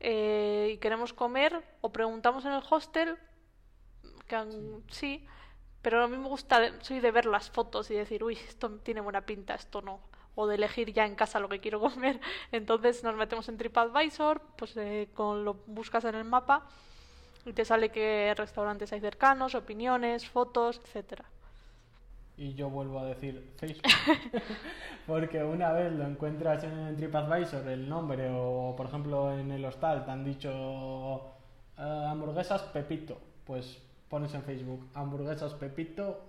eh, 0.00 0.72
y 0.74 0.78
queremos 0.78 1.12
comer, 1.12 1.64
o 1.80 1.92
preguntamos 1.92 2.44
en 2.44 2.52
el 2.52 2.62
hostel, 2.70 3.18
que 4.26 4.36
sí, 4.88 5.26
pero 5.82 6.04
a 6.04 6.08
mí 6.08 6.16
me 6.16 6.28
gusta, 6.28 6.80
soy 6.80 7.00
de 7.00 7.10
ver 7.10 7.26
las 7.26 7.50
fotos 7.50 7.90
y 7.90 7.94
decir, 7.94 8.22
uy, 8.22 8.34
esto 8.34 8.70
tiene 8.84 9.00
buena 9.00 9.26
pinta, 9.26 9.54
esto 9.54 9.82
no. 9.82 10.00
O 10.36 10.46
de 10.46 10.54
elegir 10.54 10.92
ya 10.92 11.04
en 11.04 11.16
casa 11.16 11.40
lo 11.40 11.48
que 11.48 11.60
quiero 11.60 11.80
comer. 11.80 12.20
Entonces 12.52 13.02
nos 13.02 13.16
metemos 13.16 13.48
en 13.48 13.58
TripAdvisor, 13.58 14.40
pues 14.56 14.76
eh, 14.76 15.08
con 15.12 15.44
lo 15.44 15.54
buscas 15.66 16.04
en 16.04 16.14
el 16.14 16.24
mapa 16.24 16.66
y 17.44 17.52
te 17.52 17.64
sale 17.64 17.90
qué 17.90 18.32
restaurantes 18.36 18.92
hay 18.92 19.00
cercanos, 19.00 19.56
opiniones, 19.56 20.28
fotos, 20.28 20.80
etcétera. 20.84 21.24
Y 22.36 22.54
yo 22.54 22.70
vuelvo 22.70 23.00
a 23.00 23.04
decir 23.04 23.52
Facebook. 23.56 23.82
Porque 25.06 25.42
una 25.42 25.72
vez 25.72 25.92
lo 25.92 26.06
encuentras 26.06 26.62
en 26.64 26.96
TripAdvisor, 26.96 27.66
el 27.68 27.88
nombre, 27.88 28.30
o 28.32 28.74
por 28.76 28.86
ejemplo 28.86 29.36
en 29.36 29.50
el 29.50 29.64
hostal 29.64 30.04
te 30.04 30.10
han 30.12 30.24
dicho 30.24 31.32
eh, 31.76 32.06
hamburguesas 32.08 32.62
Pepito, 32.62 33.18
pues 33.44 33.82
pones 34.12 34.34
en 34.34 34.42
Facebook 34.42 34.86
hamburguesas 34.92 35.54
Pepito 35.54 36.20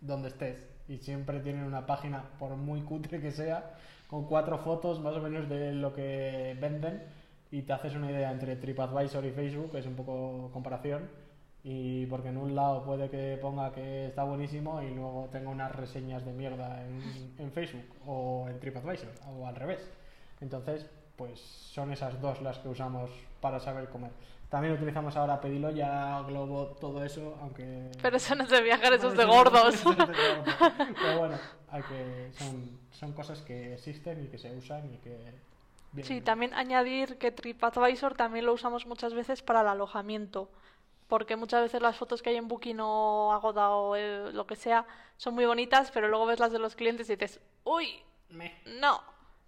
donde 0.00 0.26
estés. 0.26 0.58
Y 0.88 0.98
siempre 0.98 1.38
tienen 1.38 1.62
una 1.62 1.86
página, 1.86 2.24
por 2.36 2.56
muy 2.56 2.80
cutre 2.80 3.20
que 3.20 3.30
sea, 3.30 3.74
con 4.08 4.24
cuatro 4.24 4.58
fotos 4.58 4.98
más 4.98 5.14
o 5.14 5.20
menos 5.20 5.48
de 5.48 5.72
lo 5.72 5.94
que 5.94 6.58
venden 6.60 7.04
y 7.52 7.62
te 7.62 7.72
haces 7.72 7.94
una 7.94 8.10
idea 8.10 8.32
entre 8.32 8.56
TripAdvisor 8.56 9.24
y 9.24 9.30
Facebook, 9.30 9.76
es 9.76 9.86
un 9.86 9.94
poco 9.94 10.50
comparación. 10.52 11.08
Y 11.62 12.06
porque 12.06 12.30
en 12.30 12.38
un 12.38 12.56
lado 12.56 12.84
puede 12.84 13.08
que 13.08 13.38
ponga 13.40 13.72
que 13.72 14.06
está 14.06 14.24
buenísimo 14.24 14.82
y 14.82 14.92
luego 14.92 15.28
tenga 15.30 15.50
unas 15.50 15.70
reseñas 15.76 16.24
de 16.24 16.32
mierda 16.32 16.84
en, 16.84 17.34
en 17.38 17.52
Facebook 17.52 17.86
o 18.04 18.48
en 18.48 18.58
TripAdvisor 18.58 19.12
o 19.28 19.46
al 19.46 19.54
revés. 19.54 19.88
Entonces, 20.40 20.90
pues 21.14 21.38
son 21.40 21.92
esas 21.92 22.20
dos 22.20 22.42
las 22.42 22.58
que 22.58 22.68
usamos 22.68 23.10
para 23.40 23.60
saber 23.60 23.90
comer. 23.90 24.10
También 24.56 24.72
utilizamos 24.72 25.14
ahora 25.18 25.38
Pediloya, 25.38 26.22
Globo, 26.22 26.68
todo 26.80 27.04
eso, 27.04 27.36
aunque... 27.42 27.90
Pero 28.00 28.16
eso 28.16 28.34
no 28.34 28.44
es 28.44 28.48
de 28.48 28.62
viajar, 28.62 28.90
eso 28.94 29.08
es 29.10 29.18
de 29.18 29.26
gordos. 29.26 29.82
Pero 29.84 31.18
bueno, 31.18 31.38
hay 31.70 31.82
que, 31.82 32.30
son, 32.38 32.80
son 32.90 33.12
cosas 33.12 33.42
que 33.42 33.74
existen 33.74 34.24
y 34.24 34.28
que 34.28 34.38
se 34.38 34.56
usan 34.56 34.94
y 34.94 34.96
que... 34.96 35.10
vienen 35.92 36.06
Sí, 36.06 36.14
bien. 36.14 36.24
también 36.24 36.54
añadir 36.54 37.18
que 37.18 37.32
TripAdvisor 37.32 38.14
también 38.14 38.46
lo 38.46 38.54
usamos 38.54 38.86
muchas 38.86 39.12
veces 39.12 39.42
para 39.42 39.60
el 39.60 39.68
alojamiento, 39.68 40.48
porque 41.06 41.36
muchas 41.36 41.60
veces 41.60 41.82
las 41.82 41.96
fotos 41.96 42.22
que 42.22 42.30
hay 42.30 42.36
en 42.36 42.48
Booking 42.48 42.80
o 42.80 43.34
Agoda 43.34 43.72
o 43.72 43.94
eh, 43.94 44.32
lo 44.32 44.46
que 44.46 44.56
sea 44.56 44.86
son 45.18 45.34
muy 45.34 45.44
bonitas, 45.44 45.90
pero 45.90 46.08
luego 46.08 46.24
ves 46.24 46.40
las 46.40 46.52
de 46.52 46.60
los 46.60 46.76
clientes 46.76 47.10
y 47.10 47.16
dices, 47.16 47.40
uy, 47.62 48.00
no. 48.30 49.02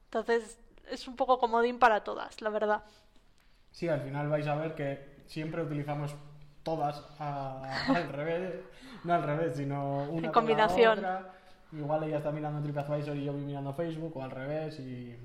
Entonces 0.05 0.59
es 0.91 1.09
un 1.09 1.17
poco 1.17 1.39
comodín 1.39 1.79
para 1.79 2.05
todas, 2.05 2.43
la 2.43 2.51
verdad. 2.51 2.85
Sí, 3.79 3.87
al 3.89 4.01
final 4.01 4.29
vais 4.29 4.45
a 4.49 4.57
ver 4.57 4.75
que 4.75 5.23
siempre 5.27 5.63
utilizamos 5.63 6.13
todas 6.65 7.01
a- 7.21 7.63
al 7.95 8.09
revés, 8.09 8.57
no 9.05 9.15
al 9.15 9.23
revés, 9.23 9.55
sino 9.55 10.03
una 10.11 10.33
combinación. 10.33 10.99
otra. 10.99 11.33
Igual 11.71 12.03
ella 12.03 12.17
está 12.17 12.33
mirando 12.33 12.61
TripAdvisor 12.61 13.17
y 13.17 13.25
yo 13.25 13.33
voy 13.33 13.43
mirando 13.43 13.73
Facebook 13.75 14.17
o 14.17 14.23
al 14.25 14.33
revés 14.33 14.81
y, 14.81 15.17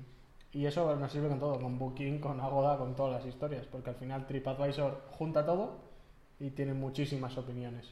y 0.52 0.66
eso 0.66 0.94
nos 0.94 1.10
sirve 1.10 1.28
con 1.28 1.40
todo, 1.40 1.58
con 1.58 1.76
Booking, 1.80 2.20
con 2.20 2.38
Agoda, 2.40 2.78
con 2.78 2.94
todas 2.94 3.14
las 3.14 3.26
historias, 3.26 3.66
porque 3.66 3.90
al 3.90 3.96
final 3.96 4.24
TripAdvisor 4.24 5.02
junta 5.18 5.44
todo 5.44 5.78
y 6.38 6.50
tiene 6.50 6.74
muchísimas 6.74 7.36
opiniones. 7.36 7.90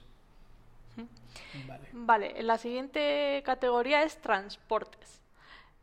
Vale. 1.66 1.88
Vale, 1.92 2.42
la 2.44 2.56
siguiente 2.56 3.42
categoría 3.44 4.04
es 4.04 4.16
transportes. 4.20 5.22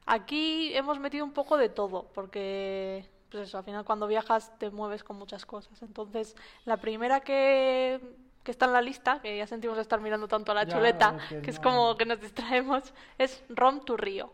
Aquí 0.06 0.74
hemos 0.74 1.00
metido 1.00 1.26
un 1.26 1.34
poco 1.34 1.58
de 1.58 1.68
todo, 1.68 2.08
porque, 2.14 3.04
pues 3.30 3.48
eso, 3.50 3.58
al 3.58 3.64
final 3.64 3.86
cuando 3.86 4.08
viajas 4.08 4.58
te 4.58 4.70
mueves 4.70 5.04
con 5.04 5.18
muchas 5.18 5.46
cosas. 5.46 5.82
Entonces, 5.82 6.36
la 6.66 6.78
primera 6.78 7.22
que, 7.22 8.00
que 8.44 8.52
está 8.52 8.66
en 8.66 8.74
la 8.74 8.82
lista, 8.82 9.22
que 9.22 9.38
ya 9.38 9.48
sentimos 9.48 9.78
estar 9.78 10.02
mirando 10.02 10.28
tanto 10.28 10.52
a 10.52 10.56
la 10.56 10.64
Ya, 10.64 10.74
chuleta, 10.74 11.18
es 11.18 11.28
que 11.30 11.42
que 11.42 11.52
es 11.52 11.60
como 11.60 11.96
que 11.96 12.06
nos 12.06 12.20
distraemos, 12.20 12.94
es 13.18 13.44
Rom 13.50 13.86
to 13.86 13.98
Río, 13.98 14.34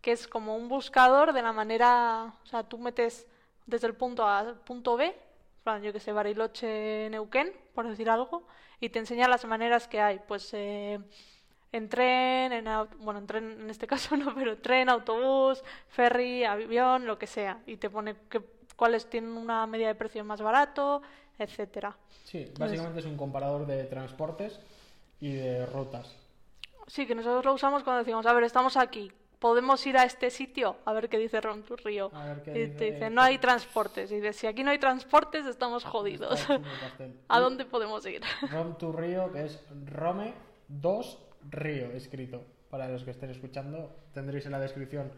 que 0.00 0.12
es 0.12 0.28
como 0.28 0.56
un 0.56 0.68
buscador 0.68 1.32
de 1.32 1.42
la 1.42 1.52
manera, 1.52 2.34
o 2.42 2.46
sea, 2.46 2.62
tú 2.62 2.78
metes 2.78 3.26
desde 3.66 3.86
el 3.86 3.94
punto 3.94 4.26
A 4.26 4.38
al 4.40 4.60
punto 4.60 4.96
B, 4.96 5.14
yo 5.82 5.92
que 5.92 5.98
sé, 5.98 6.12
Bariloche, 6.12 7.10
Neuquén, 7.10 7.52
por 7.74 7.88
decir 7.88 8.08
algo, 8.08 8.46
y 8.78 8.90
te 8.90 9.00
enseña 9.00 9.26
las 9.26 9.44
maneras 9.44 9.88
que 9.88 10.00
hay, 10.00 10.20
pues 10.28 10.50
eh, 10.52 11.00
en 11.76 11.88
tren, 11.88 12.52
en 12.52 12.64
bueno, 12.98 13.20
en 13.20 13.26
tren 13.26 13.60
en 13.60 13.70
este 13.70 13.86
caso 13.92 14.16
no, 14.16 14.34
pero 14.34 14.58
tren, 14.58 14.88
autobús, 14.88 15.62
ferry, 15.88 16.44
avión, 16.44 17.06
lo 17.06 17.18
que 17.18 17.26
sea, 17.26 17.60
y 17.66 17.76
te 17.76 17.90
pone 17.90 18.16
que, 18.28 18.40
cuáles 18.76 19.08
tienen 19.08 19.30
una 19.30 19.66
media 19.66 19.88
de 19.88 19.94
precio 19.94 20.24
más 20.24 20.40
barato, 20.40 21.02
etcétera. 21.38 21.96
Sí, 22.24 22.52
básicamente 22.58 23.00
es 23.00 23.06
un 23.06 23.16
comparador 23.16 23.66
de 23.66 23.84
transportes 23.84 24.60
y 25.20 25.32
de 25.34 25.66
rutas. 25.66 26.14
Sí, 26.86 27.06
que 27.06 27.14
nosotros 27.14 27.44
lo 27.44 27.54
usamos 27.54 27.82
cuando 27.82 28.00
decimos, 28.00 28.26
a 28.26 28.32
ver, 28.32 28.44
estamos 28.44 28.76
aquí, 28.76 29.10
podemos 29.38 29.84
ir 29.86 29.96
a 29.98 30.04
este 30.04 30.30
sitio, 30.30 30.76
a 30.84 30.92
ver 30.92 31.08
qué 31.08 31.18
dice 31.18 31.40
Ron 31.40 31.62
tu 31.62 31.76
Río. 31.76 32.10
A 32.14 32.26
ver 32.26 32.42
qué 32.42 32.50
Y 32.50 32.68
te 32.68 32.92
dice 32.92 33.10
no 33.10 33.22
hay 33.22 33.38
transportes. 33.38 34.10
Y 34.12 34.16
dice, 34.16 34.32
si 34.32 34.46
aquí 34.46 34.62
no 34.62 34.70
hay 34.70 34.78
transportes, 34.78 35.46
estamos 35.46 35.84
jodidos. 35.84 36.46
¿A 37.28 37.40
dónde 37.40 37.64
podemos 37.64 38.06
ir? 38.06 38.22
Rom 38.50 38.76
to 38.78 38.92
Río, 38.92 39.32
que 39.32 39.46
es 39.46 39.62
Rome 39.86 40.32
2 40.68 41.25
Río 41.50 41.92
escrito. 41.92 42.42
Para 42.70 42.88
los 42.88 43.04
que 43.04 43.12
estén 43.12 43.30
escuchando, 43.30 43.94
tendréis 44.12 44.46
en 44.46 44.52
la 44.52 44.60
descripción 44.60 45.10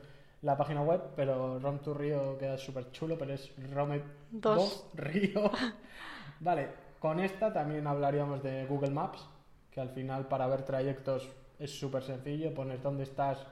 la 0.42 0.56
página 0.56 0.82
web, 0.82 1.00
pero 1.16 1.58
Rom 1.58 1.78
to 1.80 1.94
Río 1.94 2.38
queda 2.38 2.58
súper 2.58 2.90
chulo, 2.92 3.18
pero 3.18 3.34
es 3.34 3.52
Rome 3.72 4.02
Dos. 4.30 4.86
2 4.94 5.04
Río. 5.04 5.50
vale, 6.40 6.68
con 6.98 7.20
esta 7.20 7.52
también 7.52 7.86
hablaríamos 7.86 8.42
de 8.42 8.66
Google 8.66 8.90
Maps, 8.90 9.26
que 9.70 9.80
al 9.80 9.90
final 9.90 10.28
para 10.28 10.46
ver 10.46 10.62
trayectos 10.62 11.28
es 11.58 11.78
súper 11.78 12.02
sencillo, 12.02 12.54
pones 12.54 12.82
dónde 12.82 13.02
estás, 13.02 13.44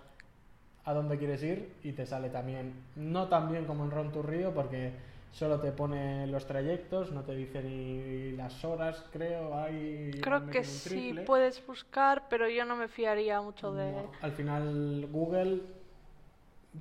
a 0.84 0.92
dónde 0.92 1.18
quieres 1.18 1.42
ir 1.42 1.74
y 1.82 1.92
te 1.92 2.06
sale 2.06 2.30
también, 2.30 2.84
no 2.94 3.28
tan 3.28 3.50
bien 3.50 3.64
como 3.64 3.84
en 3.84 3.90
Rom 3.90 4.12
to 4.12 4.22
Río, 4.22 4.54
porque 4.54 4.92
solo 5.32 5.60
te 5.60 5.72
pone 5.72 6.26
los 6.26 6.46
trayectos, 6.46 7.12
no 7.12 7.22
te 7.22 7.34
dice 7.34 7.62
ni 7.62 8.32
las 8.32 8.64
horas, 8.64 9.04
creo, 9.12 9.54
hay 9.58 10.10
Creo 10.22 10.46
que 10.46 10.64
sí 10.64 11.14
puedes 11.26 11.64
buscar, 11.66 12.24
pero 12.28 12.48
yo 12.48 12.64
no 12.64 12.76
me 12.76 12.88
fiaría 12.88 13.40
mucho 13.40 13.72
de... 13.72 13.92
No, 13.92 14.10
al 14.22 14.32
final 14.32 15.08
Google 15.10 15.60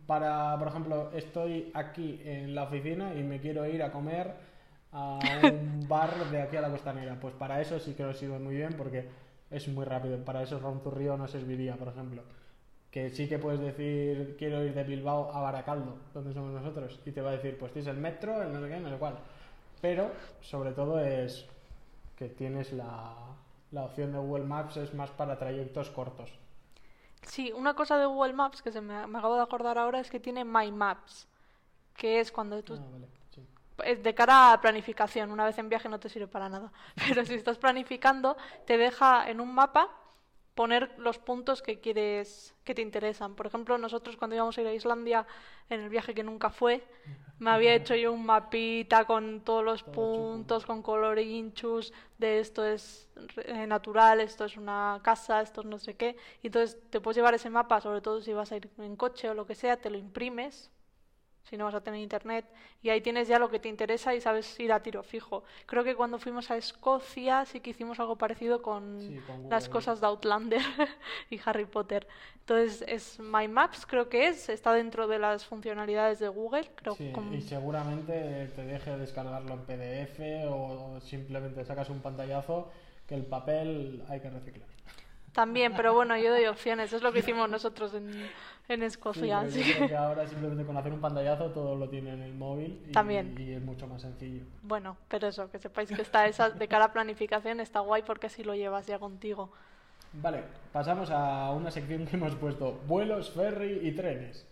para, 0.05 0.57
por 0.57 0.67
ejemplo, 0.67 1.11
estoy 1.13 1.71
aquí 1.73 2.21
en 2.23 2.55
la 2.55 2.63
oficina 2.63 3.13
y 3.15 3.23
me 3.23 3.39
quiero 3.39 3.65
ir 3.65 3.83
a 3.83 3.91
comer 3.91 4.33
a 4.91 5.19
un 5.43 5.85
bar 5.87 6.29
de 6.31 6.41
aquí 6.41 6.57
a 6.57 6.61
la 6.61 6.69
costanera. 6.69 7.17
Pues 7.19 7.33
para 7.35 7.61
eso 7.61 7.79
sí 7.79 7.93
que 7.93 8.03
nos 8.03 8.17
sirve 8.17 8.39
muy 8.39 8.55
bien 8.55 8.73
porque 8.77 9.07
es 9.49 9.67
muy 9.67 9.85
rápido. 9.85 10.23
Para 10.23 10.43
eso 10.43 10.59
Ron 10.59 10.81
to 10.81 10.91
Río 10.91 11.17
no 11.17 11.27
serviría, 11.27 11.75
por 11.75 11.89
ejemplo. 11.89 12.23
Que 12.95 13.09
sí 13.09 13.27
que 13.27 13.37
puedes 13.37 13.59
decir, 13.59 14.37
quiero 14.39 14.63
ir 14.63 14.73
de 14.73 14.85
Bilbao 14.85 15.29
a 15.33 15.41
Baracaldo, 15.41 15.97
donde 16.13 16.33
somos 16.33 16.53
nosotros, 16.53 16.97
y 17.05 17.11
te 17.11 17.19
va 17.19 17.31
a 17.31 17.33
decir, 17.33 17.57
pues 17.57 17.73
tienes 17.73 17.89
el 17.89 17.97
metro, 17.97 18.41
el 18.41 18.53
no 18.53 18.61
sé 18.61 18.69
qué, 18.69 18.79
no 18.79 18.89
sé 18.89 18.95
cuál. 18.95 19.17
Pero, 19.81 20.11
sobre 20.39 20.71
todo, 20.71 20.97
es 21.01 21.45
que 22.15 22.29
tienes 22.29 22.71
la, 22.71 23.13
la 23.71 23.83
opción 23.83 24.13
de 24.13 24.19
Google 24.19 24.45
Maps, 24.45 24.77
es 24.77 24.93
más 24.93 25.09
para 25.09 25.37
trayectos 25.37 25.89
cortos. 25.89 26.31
Sí, 27.23 27.51
una 27.53 27.73
cosa 27.73 27.97
de 27.97 28.05
Google 28.05 28.31
Maps 28.31 28.61
que 28.61 28.71
se 28.71 28.79
me, 28.79 29.05
me 29.07 29.17
acabo 29.17 29.35
de 29.35 29.41
acordar 29.41 29.77
ahora 29.77 29.99
es 29.99 30.09
que 30.09 30.21
tiene 30.21 30.45
My 30.45 30.71
Maps, 30.71 31.27
que 31.97 32.21
es 32.21 32.31
cuando 32.31 32.63
tú... 32.63 32.75
Ah, 32.75 32.87
vale, 32.93 33.09
sí. 33.29 33.45
es 33.83 34.01
de 34.01 34.15
cara 34.15 34.53
a 34.53 34.61
planificación, 34.61 35.31
una 35.31 35.43
vez 35.43 35.57
en 35.57 35.67
viaje 35.67 35.89
no 35.89 35.99
te 35.99 36.07
sirve 36.07 36.27
para 36.27 36.47
nada, 36.47 36.71
pero 37.09 37.25
si 37.25 37.33
estás 37.33 37.57
planificando, 37.57 38.37
te 38.65 38.77
deja 38.77 39.29
en 39.29 39.41
un 39.41 39.53
mapa 39.53 39.89
poner 40.55 40.89
los 40.97 41.19
puntos 41.19 41.61
que 41.61 41.79
quieres, 41.79 42.55
que 42.63 42.73
te 42.73 42.81
interesan. 42.81 43.35
Por 43.35 43.45
ejemplo, 43.45 43.77
nosotros 43.77 44.15
cuando 44.15 44.35
íbamos 44.35 44.57
a 44.57 44.61
ir 44.61 44.67
a 44.67 44.73
Islandia, 44.73 45.27
en 45.69 45.81
el 45.81 45.89
viaje 45.89 46.13
que 46.13 46.23
nunca 46.23 46.49
fue, 46.49 46.83
me 47.39 47.51
había 47.51 47.73
hecho 47.73 47.93
yo 47.95 48.13
un 48.13 48.25
mapita 48.25 49.03
con 49.03 49.41
todos 49.41 49.63
los 49.63 49.83
Todo 49.83 49.93
puntos, 49.93 50.65
con 50.65 50.81
colorinchus, 50.81 51.93
de 52.17 52.39
esto 52.39 52.65
es 52.65 53.09
eh, 53.43 53.67
natural, 53.67 54.21
esto 54.21 54.45
es 54.45 54.55
una 54.55 55.01
casa, 55.03 55.41
esto 55.41 55.61
es 55.61 55.67
no 55.67 55.77
sé 55.77 55.95
qué. 55.95 56.15
Y 56.41 56.47
entonces 56.47 56.79
te 56.89 57.01
puedes 57.01 57.17
llevar 57.17 57.33
ese 57.33 57.49
mapa, 57.49 57.81
sobre 57.81 58.01
todo 58.01 58.21
si 58.21 58.31
vas 58.31 58.51
a 58.51 58.57
ir 58.57 58.69
en 58.77 58.95
coche 58.95 59.29
o 59.29 59.33
lo 59.33 59.45
que 59.45 59.55
sea, 59.55 59.77
te 59.77 59.89
lo 59.89 59.97
imprimes 59.97 60.71
si 61.49 61.57
no 61.57 61.65
vas 61.65 61.75
a 61.75 61.81
tener 61.81 61.99
internet, 62.01 62.45
y 62.81 62.89
ahí 62.89 63.01
tienes 63.01 63.27
ya 63.27 63.39
lo 63.39 63.49
que 63.49 63.59
te 63.59 63.69
interesa 63.69 64.13
y 64.15 64.21
sabes 64.21 64.59
ir 64.59 64.71
a 64.73 64.81
tiro 64.83 65.03
fijo. 65.03 65.43
Creo 65.65 65.83
que 65.83 65.95
cuando 65.95 66.19
fuimos 66.19 66.51
a 66.51 66.57
Escocia 66.57 67.45
sí 67.45 67.59
que 67.61 67.69
hicimos 67.71 67.99
algo 67.99 68.17
parecido 68.17 68.61
con, 68.61 68.99
Sí, 68.99 69.19
con 69.27 69.49
las 69.49 69.69
cosas 69.69 70.01
de 70.01 70.07
Outlander 70.07 70.61
y 71.29 71.39
Harry 71.45 71.65
Potter. 71.65 72.07
Entonces, 72.39 72.83
es 72.87 73.19
My 73.19 73.47
Maps, 73.47 73.85
creo 73.85 74.07
que 74.09 74.27
es, 74.27 74.49
está 74.49 74.73
dentro 74.73 75.07
de 75.07 75.17
las 75.19 75.45
funcionalidades 75.45 76.19
de 76.19 76.27
Google, 76.27 76.69
creo 76.75 76.95
Sí, 76.95 77.11
como- 77.13 77.33
y 77.33 77.41
seguramente 77.41 78.47
te 78.55 78.63
deje 78.65 78.97
descargarlo 78.97 79.53
en 79.53 79.65
PDF 79.65 80.45
o 80.49 80.99
simplemente 81.01 81.63
sacas 81.65 81.89
un 81.89 82.01
pantallazo 82.01 82.69
que 83.07 83.15
el 83.15 83.25
papel 83.25 84.03
hay 84.09 84.19
que 84.19 84.29
reciclar. 84.29 84.74
También, 85.35 85.73
pero 85.75 85.93
bueno, 85.93 86.17
yo 86.17 86.31
doy 86.31 86.45
opciones, 86.45 86.93
es 86.93 87.03
lo 87.03 87.11
que 87.11 87.19
hicimos 87.19 87.49
nosotros 87.49 87.93
en, 87.93 88.07
en 88.69 88.79
Sí, 88.79 88.85
Escocia. 88.85 89.45
sí. 89.49 89.61
creo 89.75 89.87
que 89.89 89.95
ahora 89.95 90.25
simplemente 90.27 90.63
con 90.65 90.77
hacer 90.77 90.93
un 90.93 91.01
pantallazo 91.01 91.51
todo 91.51 91.75
lo 91.75 91.89
tiene 91.89 92.13
en 92.13 92.21
el 92.21 92.33
móvil 92.33 92.81
y, 92.87 92.91
También. 92.93 93.35
y 93.37 93.51
es 93.53 93.61
mucho 93.61 93.85
más 93.85 94.01
sencillo. 94.01 94.45
Bueno, 94.63 94.95
pero 95.09 95.27
eso, 95.27 95.51
que 95.51 95.59
sepáis 95.59 95.89
que 95.91 96.01
está 96.01 96.25
esa 96.25 96.49
de 96.49 96.67
cara 96.69 96.85
a 96.85 96.93
planificación, 96.93 97.59
está 97.59 97.81
guay 97.81 98.01
porque 98.03 98.27
así 98.27 98.43
lo 98.43 98.55
llevas 98.55 98.87
ya 98.87 98.97
contigo. 98.97 99.51
Vale, 100.13 100.43
pasamos 100.71 101.11
a 101.11 101.51
una 101.51 101.69
sección 101.69 102.05
que 102.07 102.15
hemos 102.15 102.33
puesto, 102.35 102.79
vuelos, 102.87 103.29
ferry 103.31 103.81
y 103.87 103.91
trenes. 103.91 104.47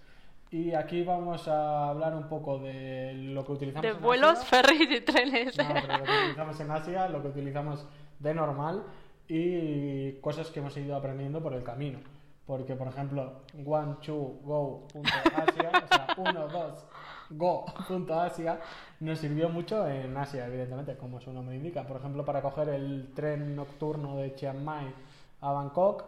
Y 0.52 0.74
aquí 0.76 1.02
vamos 1.04 1.48
a 1.48 1.90
hablar 1.90 2.14
un 2.14 2.28
poco 2.28 2.60
de 2.60 3.14
lo 3.14 3.44
que 3.46 3.54
utilizamos 3.54 3.82
De 3.84 3.90
en 3.96 4.02
vuelos, 4.02 4.38
Asia. 4.40 4.50
ferries 4.62 4.92
y 4.92 5.02
trenes. 5.02 5.58
No, 5.58 5.64
pero 5.74 5.98
lo 5.98 6.04
que 6.04 6.12
utilizamos 6.12 6.60
en 6.60 6.72
Asia, 6.72 7.08
lo 7.10 7.22
que 7.24 7.28
utilizamos 7.30 7.88
de 8.20 8.34
normal 8.36 8.84
y 9.28 10.14
cosas 10.14 10.50
que 10.50 10.60
hemos 10.60 10.76
ido 10.78 10.96
aprendiendo 10.96 11.42
por 11.42 11.54
el 11.54 11.64
camino. 11.64 12.00
Porque, 12.46 12.76
por 12.76 12.88
ejemplo, 12.88 13.42
one, 13.66 13.96
two, 14.02 14.40
go, 14.44 14.86
punto 14.92 15.10
Asia, 15.34 15.72
o 15.72 15.88
sea, 15.88 16.08
uno, 16.18 16.48
dos, 16.50 16.86
go, 17.30 17.66
punto 17.88 18.20
Asia, 18.20 18.60
nos 19.00 19.20
sirvió 19.20 19.48
mucho 19.48 19.88
en 19.88 20.16
Asia, 20.18 20.48
evidentemente, 20.48 20.98
como 20.98 21.22
su 21.22 21.32
nombre 21.32 21.56
indica. 21.56 21.88
Por 21.88 21.98
ejemplo, 21.98 22.26
para 22.26 22.42
coger 22.42 22.70
el 22.70 23.14
tren 23.14 23.56
nocturno 23.56 24.18
de 24.18 24.36
Chiang 24.36 24.62
Mai 24.62 24.94
a 25.40 25.52
Bangkok, 25.52 26.04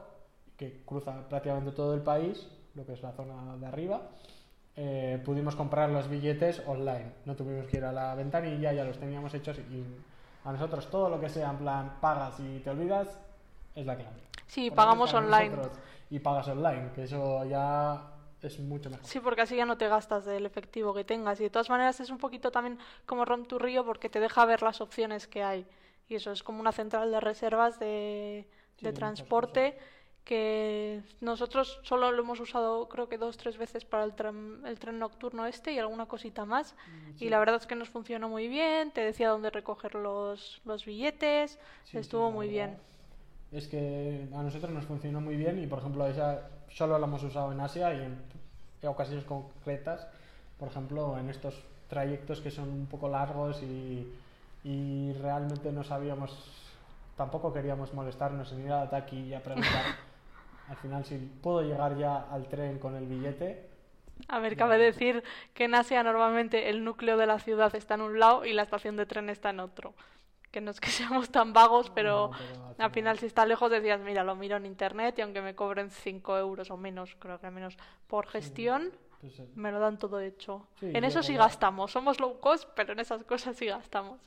que 0.57 0.83
cruza 0.85 1.27
prácticamente 1.29 1.71
todo 1.71 1.93
el 1.93 2.01
país, 2.01 2.49
lo 2.75 2.85
que 2.85 2.93
es 2.93 3.01
la 3.01 3.13
zona 3.13 3.55
de 3.57 3.65
arriba, 3.65 4.01
eh, 4.75 5.21
pudimos 5.23 5.55
comprar 5.55 5.89
los 5.89 6.09
billetes 6.09 6.61
online. 6.67 7.11
No 7.25 7.35
tuvimos 7.35 7.67
que 7.67 7.77
ir 7.77 7.85
a 7.85 7.93
la 7.93 8.13
ventanilla, 8.13 8.73
ya 8.73 8.83
los 8.83 8.97
teníamos 8.97 9.33
hechos 9.33 9.57
y 9.59 9.83
a 10.45 10.51
nosotros 10.51 10.89
todo 10.89 11.09
lo 11.09 11.19
que 11.19 11.27
sea 11.27 11.49
en 11.49 11.57
plan 11.57 11.97
pagas 11.99 12.39
y 12.39 12.59
te 12.59 12.69
olvidas 12.69 13.19
es 13.73 13.85
la 13.85 13.95
clave. 13.95 14.21
Sí, 14.47 14.69
Por 14.69 14.77
pagamos 14.77 15.13
online. 15.13 15.57
Y 16.09 16.19
pagas 16.19 16.47
online, 16.47 16.91
que 16.93 17.03
eso 17.03 17.43
ya 17.45 18.11
es 18.41 18.59
mucho 18.59 18.89
mejor. 18.89 19.05
Sí, 19.05 19.19
porque 19.19 19.41
así 19.41 19.55
ya 19.55 19.65
no 19.65 19.77
te 19.77 19.87
gastas 19.87 20.23
del 20.25 20.45
efectivo 20.45 20.93
que 20.93 21.03
tengas. 21.03 21.39
Y 21.39 21.43
de 21.43 21.49
todas 21.49 21.69
maneras 21.69 21.99
es 21.99 22.11
un 22.11 22.19
poquito 22.19 22.51
también 22.51 22.77
como 23.07 23.25
Rom 23.25 23.45
to 23.45 23.57
Río 23.57 23.83
porque 23.83 24.07
te 24.07 24.19
deja 24.19 24.45
ver 24.45 24.61
las 24.61 24.81
opciones 24.81 25.27
que 25.27 25.43
hay. 25.43 25.65
Y 26.07 26.15
eso 26.15 26.31
es 26.31 26.43
como 26.43 26.59
una 26.59 26.71
central 26.71 27.11
de 27.11 27.19
reservas 27.19 27.79
de, 27.79 28.47
Sí, 28.77 28.85
de 28.85 28.93
transporte 28.93 29.77
que 30.25 31.01
nosotros 31.21 31.79
solo 31.83 32.11
lo 32.11 32.23
hemos 32.23 32.39
usado 32.39 32.89
creo 32.89 33.07
que 33.07 33.17
dos 33.17 33.37
tres 33.37 33.57
veces 33.57 33.85
para 33.85 34.03
el 34.03 34.13
tren, 34.15 34.61
el 34.65 34.79
tren 34.79 34.99
nocturno 34.99 35.45
este 35.45 35.71
y 35.73 35.79
alguna 35.79 36.07
cosita 36.07 36.45
más. 36.45 36.75
Mm, 36.87 37.23
Y 37.23 37.29
la 37.29 37.39
verdad 37.39 37.55
es 37.57 37.67
que 37.67 37.75
nos 37.75 37.89
funcionó 37.89 38.27
muy 38.29 38.47
bien, 38.47 38.91
te 38.91 39.01
decía 39.01 39.29
dónde 39.29 39.49
recoger 39.51 39.95
los, 39.95 40.61
los 40.65 40.85
billetes, 40.85 41.59
Sí, 41.83 41.97
estuvo 41.97 42.27
sí, 42.27 42.33
muy 42.33 42.49
bien. 42.49 42.77
Es 43.51 43.67
que 43.67 44.27
a 44.33 44.43
nosotros 44.43 44.71
nos 44.71 44.85
funcionó 44.85 45.21
muy 45.21 45.35
bien 45.37 45.59
y, 45.63 45.67
por 45.67 45.79
ejemplo, 45.79 46.05
esa 46.07 46.49
solo 46.69 46.97
la 46.99 47.07
hemos 47.07 47.23
usado 47.23 47.51
en 47.51 47.59
Asia 47.61 47.93
y 47.93 48.01
en, 48.01 48.21
en 48.81 48.89
ocasiones 48.89 49.23
concretas, 49.25 50.07
por 50.59 50.67
ejemplo, 50.69 51.17
en 51.17 51.29
estos 51.29 51.63
trayectos 51.87 52.41
que 52.41 52.51
son 52.51 52.69
un 52.69 52.87
poco 52.87 53.07
largos 53.07 53.61
y, 53.63 54.11
y 54.63 55.13
realmente 55.13 55.71
no 55.71 55.83
sabíamos, 55.83 56.31
tampoco 57.15 57.53
queríamos 57.53 57.93
molestarnos 57.93 58.51
en 58.51 58.65
ir 58.65 58.71
a 58.71 58.85
la 58.85 58.89
taquilla 58.89 59.37
a 59.39 59.41
preguntar. 59.43 59.85
Al 60.69 60.77
final, 60.77 61.05
si 61.05 61.17
puedo 61.17 61.61
llegar 61.61 61.97
ya 61.97 62.27
al 62.31 62.47
tren 62.47 62.79
con 62.79 62.95
el 62.95 63.05
billete, 63.07 63.69
A 64.27 64.39
ver, 64.39 64.55
cabe 64.55 64.77
decir 64.77 65.23
que 65.53 65.65
en 65.65 65.75
Asia 65.75 66.01
normalmente 66.03 66.69
el 66.69 66.83
núcleo 66.83 67.17
de 67.17 67.27
la 67.27 67.39
ciudad 67.39 67.75
está 67.75 67.95
en 67.95 68.01
un 68.01 68.19
lado 68.19 68.45
y 68.45 68.53
la 68.53 68.63
estación 68.63 68.95
de 68.95 69.05
tren 69.05 69.29
está 69.29 69.49
en 69.51 69.59
otro. 69.59 69.93
Que 70.51 70.61
no 70.61 70.71
es 70.71 70.79
que 70.79 70.89
seamos 71.01 71.29
tan 71.29 71.53
vagos, 71.53 71.89
pero, 71.91 72.31
No, 72.31 72.37
pero 72.37 72.65
al 72.79 72.85
al 72.85 72.91
final 72.91 73.19
si 73.19 73.25
está 73.27 73.45
lejos 73.45 73.69
decías, 73.69 73.99
mira, 74.01 74.23
lo 74.23 74.35
miro 74.35 74.55
en 74.57 74.65
internet 74.65 75.19
y 75.19 75.21
aunque 75.21 75.41
me 75.41 75.53
cobren 75.55 75.91
5 75.91 76.37
euros 76.37 76.71
o 76.71 76.77
menos, 76.77 77.15
creo 77.19 77.39
que 77.39 77.51
menos, 77.51 77.77
por 78.07 78.27
gestión, 78.27 78.91
pues, 79.21 79.39
eh, 79.39 79.49
me 79.55 79.71
lo 79.71 79.79
dan 79.79 79.97
todo 79.99 80.19
hecho. 80.19 80.67
Sí, 80.79 80.91
en 80.93 81.03
eso 81.03 81.21
sí 81.23 81.35
gastamos, 81.35 81.91
somos 81.91 82.19
low 82.19 82.39
cost, 82.39 82.69
pero 82.75 82.93
en 82.93 82.99
esas 82.99 83.23
cosas 83.25 83.55
sí 83.57 83.65
gastamos. 83.65 84.19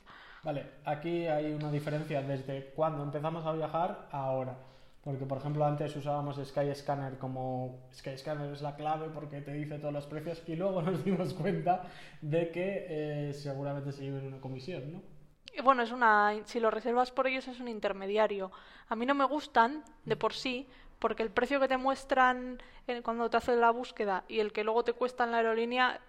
Vale, 0.43 0.65
aquí 0.85 1.27
hay 1.27 1.51
una 1.53 1.71
diferencia 1.71 2.21
desde 2.21 2.71
cuando 2.75 3.03
empezamos 3.03 3.45
a 3.45 3.51
viajar 3.53 4.07
a 4.11 4.19
ahora. 4.25 4.55
Porque, 5.03 5.25
por 5.25 5.37
ejemplo, 5.39 5.65
antes 5.65 5.95
usábamos 5.95 6.37
Skyscanner 6.43 7.17
como 7.17 7.87
Skyscanner 7.93 8.51
es 8.53 8.61
la 8.61 8.75
clave 8.75 9.09
porque 9.09 9.41
te 9.41 9.53
dice 9.53 9.79
todos 9.79 9.93
los 9.93 10.05
precios 10.07 10.43
y 10.47 10.55
luego 10.55 10.81
nos 10.87 11.03
dimos 11.05 11.33
cuenta 11.33 11.83
de 12.21 12.51
que 12.51 12.85
eh, 13.29 13.33
seguramente 13.33 13.91
se 13.93 14.03
lleven 14.03 14.27
una 14.27 14.41
comisión, 14.41 14.91
¿no? 14.93 15.01
Y 15.53 15.61
Bueno, 15.61 15.83
es 15.83 15.91
una, 15.91 16.33
si 16.45 16.59
lo 16.59 16.71
reservas 16.71 17.11
por 17.11 17.27
ellos 17.27 17.47
es 17.47 17.59
un 17.59 17.67
intermediario. 17.67 18.51
A 18.87 18.95
mí 18.95 19.05
no 19.05 19.15
me 19.15 19.25
gustan 19.25 19.83
de 20.05 20.15
por 20.15 20.33
sí, 20.33 20.67
porque 20.99 21.23
el 21.23 21.31
precio 21.31 21.59
que 21.59 21.67
te 21.67 21.77
muestran 21.77 22.61
en- 22.87 23.01
cuando 23.03 23.29
te 23.29 23.37
hacen 23.37 23.59
la 23.61 23.71
búsqueda 23.71 24.23
y 24.27 24.39
el 24.39 24.51
que 24.53 24.63
luego 24.63 24.83
te 24.83 24.93
cuesta 24.93 25.23
en 25.23 25.31
la 25.31 25.37
aerolínea 25.37 26.01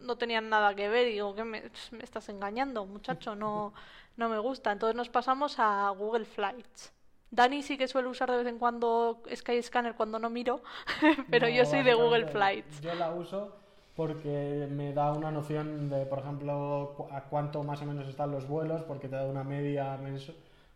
mm, 0.00 0.06
no 0.06 0.16
tenían 0.16 0.48
nada 0.48 0.74
que 0.74 0.88
ver. 0.88 1.06
Digo, 1.08 1.34
¿qué 1.34 1.44
me, 1.44 1.70
me 1.92 2.04
estás 2.04 2.28
engañando, 2.28 2.84
muchacho? 2.86 3.34
No, 3.34 3.72
no 4.16 4.28
me 4.28 4.38
gusta. 4.38 4.72
Entonces 4.72 4.96
nos 4.96 5.08
pasamos 5.08 5.58
a 5.58 5.90
Google 5.90 6.24
Flights. 6.24 6.92
Dani 7.32 7.62
sí 7.62 7.78
que 7.78 7.88
suele 7.88 8.08
usar 8.08 8.30
de 8.30 8.36
vez 8.36 8.46
en 8.46 8.58
cuando 8.58 9.22
Skyscanner 9.34 9.94
cuando 9.94 10.18
no 10.18 10.28
miro, 10.30 10.62
pero 11.30 11.48
yo 11.48 11.64
soy 11.64 11.82
de 11.82 11.94
Google 11.94 12.26
Flights. 12.26 12.80
Yo 12.82 12.94
la 12.94 13.10
uso 13.10 13.52
porque 13.96 14.68
me 14.70 14.92
da 14.92 15.12
una 15.12 15.30
noción 15.30 15.88
de, 15.90 16.06
por 16.06 16.20
ejemplo, 16.20 17.08
a 17.10 17.22
cuánto 17.24 17.62
más 17.62 17.80
o 17.82 17.86
menos 17.86 18.06
están 18.06 18.30
los 18.30 18.46
vuelos, 18.46 18.82
porque 18.82 19.08
te 19.08 19.16
da 19.16 19.24
una 19.26 19.44
media 19.44 19.98
mensu- 19.98 20.34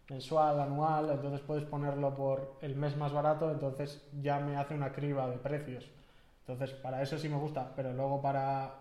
mensual, 0.09 0.61
anual, 0.61 1.11
entonces 1.11 1.40
puedes 1.40 1.64
ponerlo 1.64 2.14
por 2.14 2.57
el 2.62 2.75
mes 2.75 2.97
más 2.97 3.12
barato, 3.12 3.51
entonces 3.51 4.07
ya 4.23 4.38
me 4.40 4.57
hace 4.57 4.75
una 4.75 4.92
criba 4.92 5.29
de 5.29 5.37
precios. 5.38 5.88
Entonces, 6.47 6.75
para 6.77 7.03
eso 7.03 7.19
sí 7.19 7.29
me 7.29 7.37
gusta, 7.38 7.73
pero 7.75 7.92
luego 7.92 8.21
para 8.23 8.75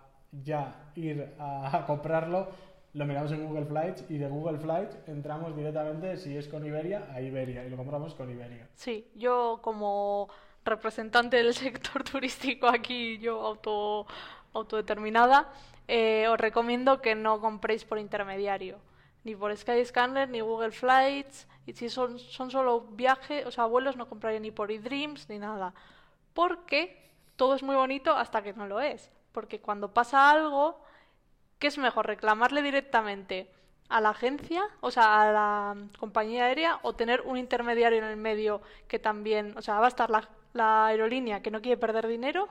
ya 0.44 0.92
ir 0.96 1.34
a, 1.40 1.78
a 1.78 1.86
comprarlo, 1.86 2.48
lo 2.96 3.06
miramos 3.06 3.30
en 3.34 3.46
Google 3.46 3.66
Flights 3.66 4.06
y 4.10 4.18
de 4.18 4.28
Google 4.30 4.58
Flights 4.58 4.98
entramos 5.08 5.54
directamente, 5.54 6.16
si 6.16 6.38
es 6.38 6.48
con 6.48 6.66
Iberia, 6.66 7.10
a 7.14 7.20
Iberia 7.20 7.66
y 7.66 7.70
lo 7.70 7.76
compramos 7.76 8.16
con 8.16 8.32
Iberia. 8.32 8.70
Sí, 8.74 9.12
yo 9.16 9.60
como 9.62 10.30
representante 10.64 11.36
del 11.36 11.54
sector 11.54 12.06
turístico 12.06 12.68
aquí, 12.68 13.18
yo 13.18 13.42
auto, 13.42 14.08
autodeterminada, 14.54 15.52
eh, 15.90 16.28
os 16.30 16.40
recomiendo 16.40 17.02
que 17.02 17.16
no 17.16 17.42
compréis 17.42 17.84
por 17.84 18.00
intermediario, 18.00 18.78
ni 19.26 19.36
por 19.36 19.56
Skyscanner, 19.56 20.30
ni 20.30 20.40
Google 20.40 20.72
Flights, 20.72 21.50
y 21.66 21.74
si 21.74 21.90
son, 21.90 22.18
son 22.18 22.50
solo 22.50 22.80
viajes, 22.80 23.46
o 23.46 23.52
sea, 23.52 23.66
vuelos, 23.66 23.98
no 23.98 24.08
compraría 24.08 24.40
ni 24.40 24.52
por 24.52 24.72
eDreams 24.72 25.28
ni 25.28 25.38
nada, 25.38 25.74
porque 26.34 27.12
todo 27.36 27.56
es 27.56 27.64
muy 27.64 27.76
bonito 27.76 28.16
hasta 28.16 28.42
que 28.42 28.54
no 28.54 28.68
lo 28.68 28.80
es, 28.80 29.12
porque 29.34 29.60
cuando 29.60 29.94
pasa 29.94 30.32
algo, 30.32 30.85
¿qué 31.60 31.68
es 31.68 31.78
mejor? 31.78 32.08
¿Reclamarle 32.08 32.62
directamente 32.62 33.50
a 33.90 34.02
la 34.02 34.10
agencia, 34.10 34.64
o 34.82 34.92
sea, 34.92 35.22
a 35.22 35.32
la 35.32 35.76
compañía 36.00 36.46
aérea, 36.46 36.80
o 36.82 36.94
tener 36.94 37.22
un 37.22 37.38
intermediario 37.38 38.00
en 38.00 38.06
el 38.06 38.18
medio 38.18 38.62
que 38.88 39.00
también, 39.00 39.56
o 39.58 39.62
sea, 39.62 39.80
va 39.80 39.86
a 39.86 39.90
estar 39.90 40.10
la, 40.10 40.28
la 40.54 40.88
aerolínea 40.88 41.42
que 41.42 41.52
no 41.52 41.62
quiere 41.62 41.78
perder 41.78 42.08
dinero 42.08 42.50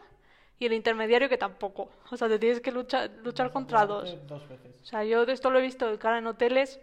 y 0.59 0.67
el 0.67 0.73
intermediario 0.73 1.29
que 1.29 1.39
tampoco. 1.39 1.91
O 2.11 2.17
sea, 2.17 2.29
te 2.29 2.39
tienes 2.39 2.61
que 2.61 2.71
luchar, 2.71 3.11
luchar 3.23 3.51
contra 3.51 3.87
dos. 3.87 4.17
Dos 4.27 4.49
veces. 4.49 4.73
O 4.83 4.85
sea, 4.85 5.05
yo 5.05 5.27
de 5.27 5.33
esto 5.33 5.51
lo 5.51 5.59
he 5.59 5.63
visto 5.63 5.91
de 5.91 5.99
cara 5.99 6.19
en 6.19 6.27
hoteles. 6.27 6.81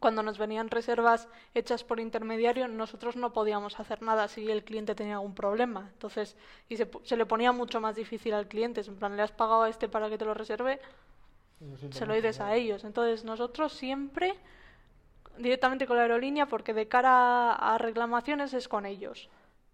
Cuando 0.00 0.22
nos 0.22 0.38
venían 0.38 0.68
reservas 0.68 1.28
hechas 1.54 1.82
por 1.82 1.98
intermediario, 1.98 2.68
nosotros 2.68 3.16
no 3.16 3.32
podíamos 3.32 3.80
hacer 3.80 4.02
nada 4.02 4.28
si 4.28 4.50
el 4.50 4.62
cliente 4.62 4.94
tenía 4.94 5.14
algún 5.14 5.34
problema. 5.34 5.88
Entonces, 5.94 6.36
y 6.68 6.76
se, 6.76 6.88
se 7.04 7.16
le 7.16 7.26
ponía 7.26 7.52
mucho 7.52 7.80
más 7.80 7.96
difícil 7.96 8.34
al 8.34 8.46
cliente. 8.46 8.82
En 8.82 8.96
plan, 8.96 9.16
le 9.16 9.22
has 9.22 9.32
pagado 9.32 9.62
a 9.62 9.68
este 9.68 9.88
para 9.88 10.10
que 10.10 10.18
te 10.18 10.24
lo 10.24 10.34
reserve, 10.34 10.78
se 11.90 12.06
lo 12.06 12.14
dices 12.14 12.40
a 12.40 12.54
ellos. 12.54 12.84
Entonces, 12.84 13.24
nosotros 13.24 13.72
siempre 13.72 14.34
directamente 15.38 15.86
con 15.86 15.96
la 15.96 16.02
aerolínea, 16.02 16.46
porque 16.46 16.74
de 16.74 16.88
cara 16.88 17.52
a 17.54 17.78
reclamaciones 17.78 18.54
es 18.54 18.68
con 18.68 18.86
ellos. 18.86 19.28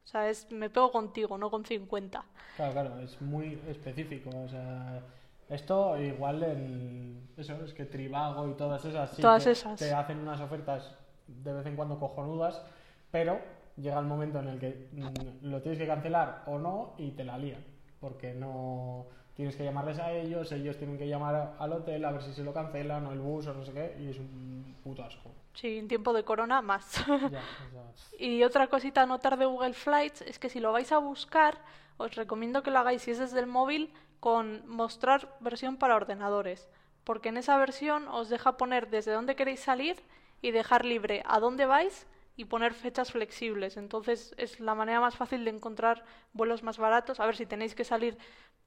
O 0.05 0.09
sea, 0.09 0.29
es 0.29 0.51
me 0.51 0.71
pego 0.71 0.91
contigo, 0.91 1.39
no 1.39 1.51
con 1.51 1.65
50. 1.65 2.25
Claro, 2.57 2.73
claro, 2.73 2.99
es 3.01 3.21
muy 3.21 3.61
específico. 3.69 4.31
O 4.45 4.49
sea, 4.49 5.03
esto 5.49 6.01
igual 6.01 6.43
en. 6.43 7.29
Eso, 7.37 7.55
es 7.65 7.75
que 7.75 7.85
Tribago 7.85 8.49
y 8.49 8.55
todas 8.55 8.85
esas. 8.85 9.11
sí 9.11 9.23
Todas 9.23 9.45
te, 9.45 9.51
esas. 9.53 9.79
Te 9.79 9.93
hacen 9.93 10.19
unas 10.19 10.41
ofertas 10.41 10.97
de 11.27 11.53
vez 11.53 11.67
en 11.67 11.77
cuando 11.77 11.99
cojonudas, 11.99 12.63
pero 13.11 13.39
llega 13.77 13.99
el 13.99 14.07
momento 14.07 14.41
en 14.41 14.49
el 14.49 14.59
que 14.59 14.89
mm, 14.93 15.47
lo 15.47 15.61
tienes 15.63 15.79
que 15.79 15.87
cancelar 15.87 16.43
o 16.47 16.59
no 16.59 16.95
y 16.99 17.13
te 17.13 17.25
la 17.25 17.39
lían. 17.39 17.65
Porque 18.01 18.33
no, 18.33 19.07
tienes 19.35 19.57
que 19.57 19.65
llamarles 19.65 19.99
a 19.99 20.13
ellos, 20.13 20.53
ellos 20.53 20.77
tienen 20.77 20.99
que 20.99 21.09
llamar 21.09 21.55
al 21.59 21.73
hotel 21.73 22.05
a 22.05 22.13
ver 22.13 22.23
si 22.23 22.33
se 22.33 22.45
lo 22.45 22.53
cancelan 22.53 23.07
o 23.07 23.13
el 23.13 23.21
bus 23.21 23.47
o 23.47 23.55
no 23.55 23.65
sé 23.65 23.73
qué, 23.73 23.97
y 24.01 24.09
es 24.09 24.19
un 24.19 24.77
puto 24.83 25.03
asco. 25.03 25.31
Sí, 25.55 25.79
en 25.79 25.89
tiempo 25.89 26.13
de 26.13 26.25
corona 26.25 26.63
más. 26.63 27.05
Ya, 27.31 27.43
Y 28.19 28.43
otra 28.45 28.69
cosita 28.69 29.03
a 29.03 29.07
notar 29.07 29.39
de 29.39 29.47
Google 29.47 29.75
Flights 29.75 30.23
es 30.23 30.39
que 30.39 30.49
si 30.49 30.61
lo 30.61 30.73
vais 30.73 30.93
a 30.93 30.99
buscar, 30.99 31.59
os 31.97 32.15
recomiendo 32.15 32.63
que 32.63 32.71
lo 32.71 32.79
hagáis 32.79 33.03
si 33.03 33.11
es 33.11 33.19
desde 33.19 33.41
el 33.41 33.47
móvil 33.47 33.93
con 34.21 34.63
mostrar 34.69 35.37
versión 35.41 35.77
para 35.77 35.97
ordenadores, 35.97 36.69
porque 37.05 37.31
en 37.31 37.39
esa 37.39 37.57
versión 37.57 38.09
os 38.09 38.29
deja 38.29 38.57
poner 38.57 38.91
desde 38.91 39.13
dónde 39.13 39.37
queréis 39.37 39.61
salir 39.61 39.97
y 40.43 40.51
dejar 40.51 40.85
libre 40.85 41.23
a 41.27 41.41
dónde 41.41 41.67
vais 41.67 42.07
y 42.37 42.47
poner 42.47 42.73
fechas 42.73 43.13
flexibles. 43.13 43.77
Entonces 43.77 44.35
es 44.39 44.61
la 44.61 44.75
manera 44.75 45.01
más 45.01 45.17
fácil 45.17 45.45
de 45.45 45.51
encontrar 45.51 46.05
vuelos 46.33 46.63
más 46.63 46.79
baratos. 46.79 47.21
A 47.21 47.27
ver 47.27 47.37
si 47.37 47.45
tenéis 47.47 47.75
que 47.75 47.85
salir 47.85 48.17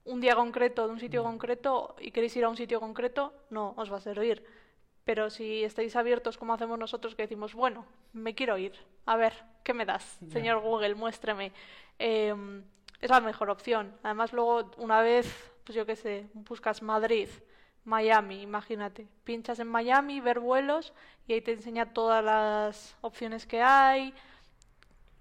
un 0.04 0.20
día 0.20 0.34
concreto 0.34 0.86
de 0.86 0.92
un 0.92 1.00
sitio 1.00 1.22
concreto 1.22 1.96
y 1.98 2.10
queréis 2.10 2.36
ir 2.36 2.44
a 2.44 2.48
un 2.48 2.56
sitio 2.56 2.80
concreto, 2.80 3.32
no 3.50 3.74
os 3.76 3.92
va 3.92 3.98
a 3.98 4.00
servir. 4.00 4.44
Pero 5.04 5.30
si 5.30 5.64
estáis 5.64 5.96
abiertos 5.96 6.38
como 6.38 6.54
hacemos 6.54 6.78
nosotros, 6.78 7.14
que 7.14 7.22
decimos, 7.22 7.54
bueno, 7.54 7.84
me 8.12 8.34
quiero 8.34 8.56
ir, 8.56 8.72
a 9.06 9.16
ver, 9.16 9.34
¿qué 9.62 9.74
me 9.74 9.84
das? 9.84 10.18
Señor 10.30 10.60
Google, 10.60 10.94
muéstreme. 10.94 11.52
Em, 11.98 12.64
es 13.00 13.10
la 13.10 13.20
mejor 13.20 13.50
opción. 13.50 13.94
Además, 14.02 14.32
luego, 14.32 14.70
una 14.78 15.02
vez, 15.02 15.26
pues 15.64 15.76
yo 15.76 15.84
qué 15.84 15.96
sé, 15.96 16.26
buscas 16.32 16.80
Madrid, 16.82 17.28
Miami, 17.84 18.40
imagínate. 18.40 19.06
Pinchas 19.24 19.58
en 19.58 19.68
Miami, 19.68 20.20
ver 20.20 20.40
vuelos, 20.40 20.94
y 21.26 21.34
ahí 21.34 21.42
te 21.42 21.52
enseña 21.52 21.92
todas 21.92 22.24
las 22.24 22.96
opciones 23.02 23.46
que 23.46 23.60
hay, 23.60 24.14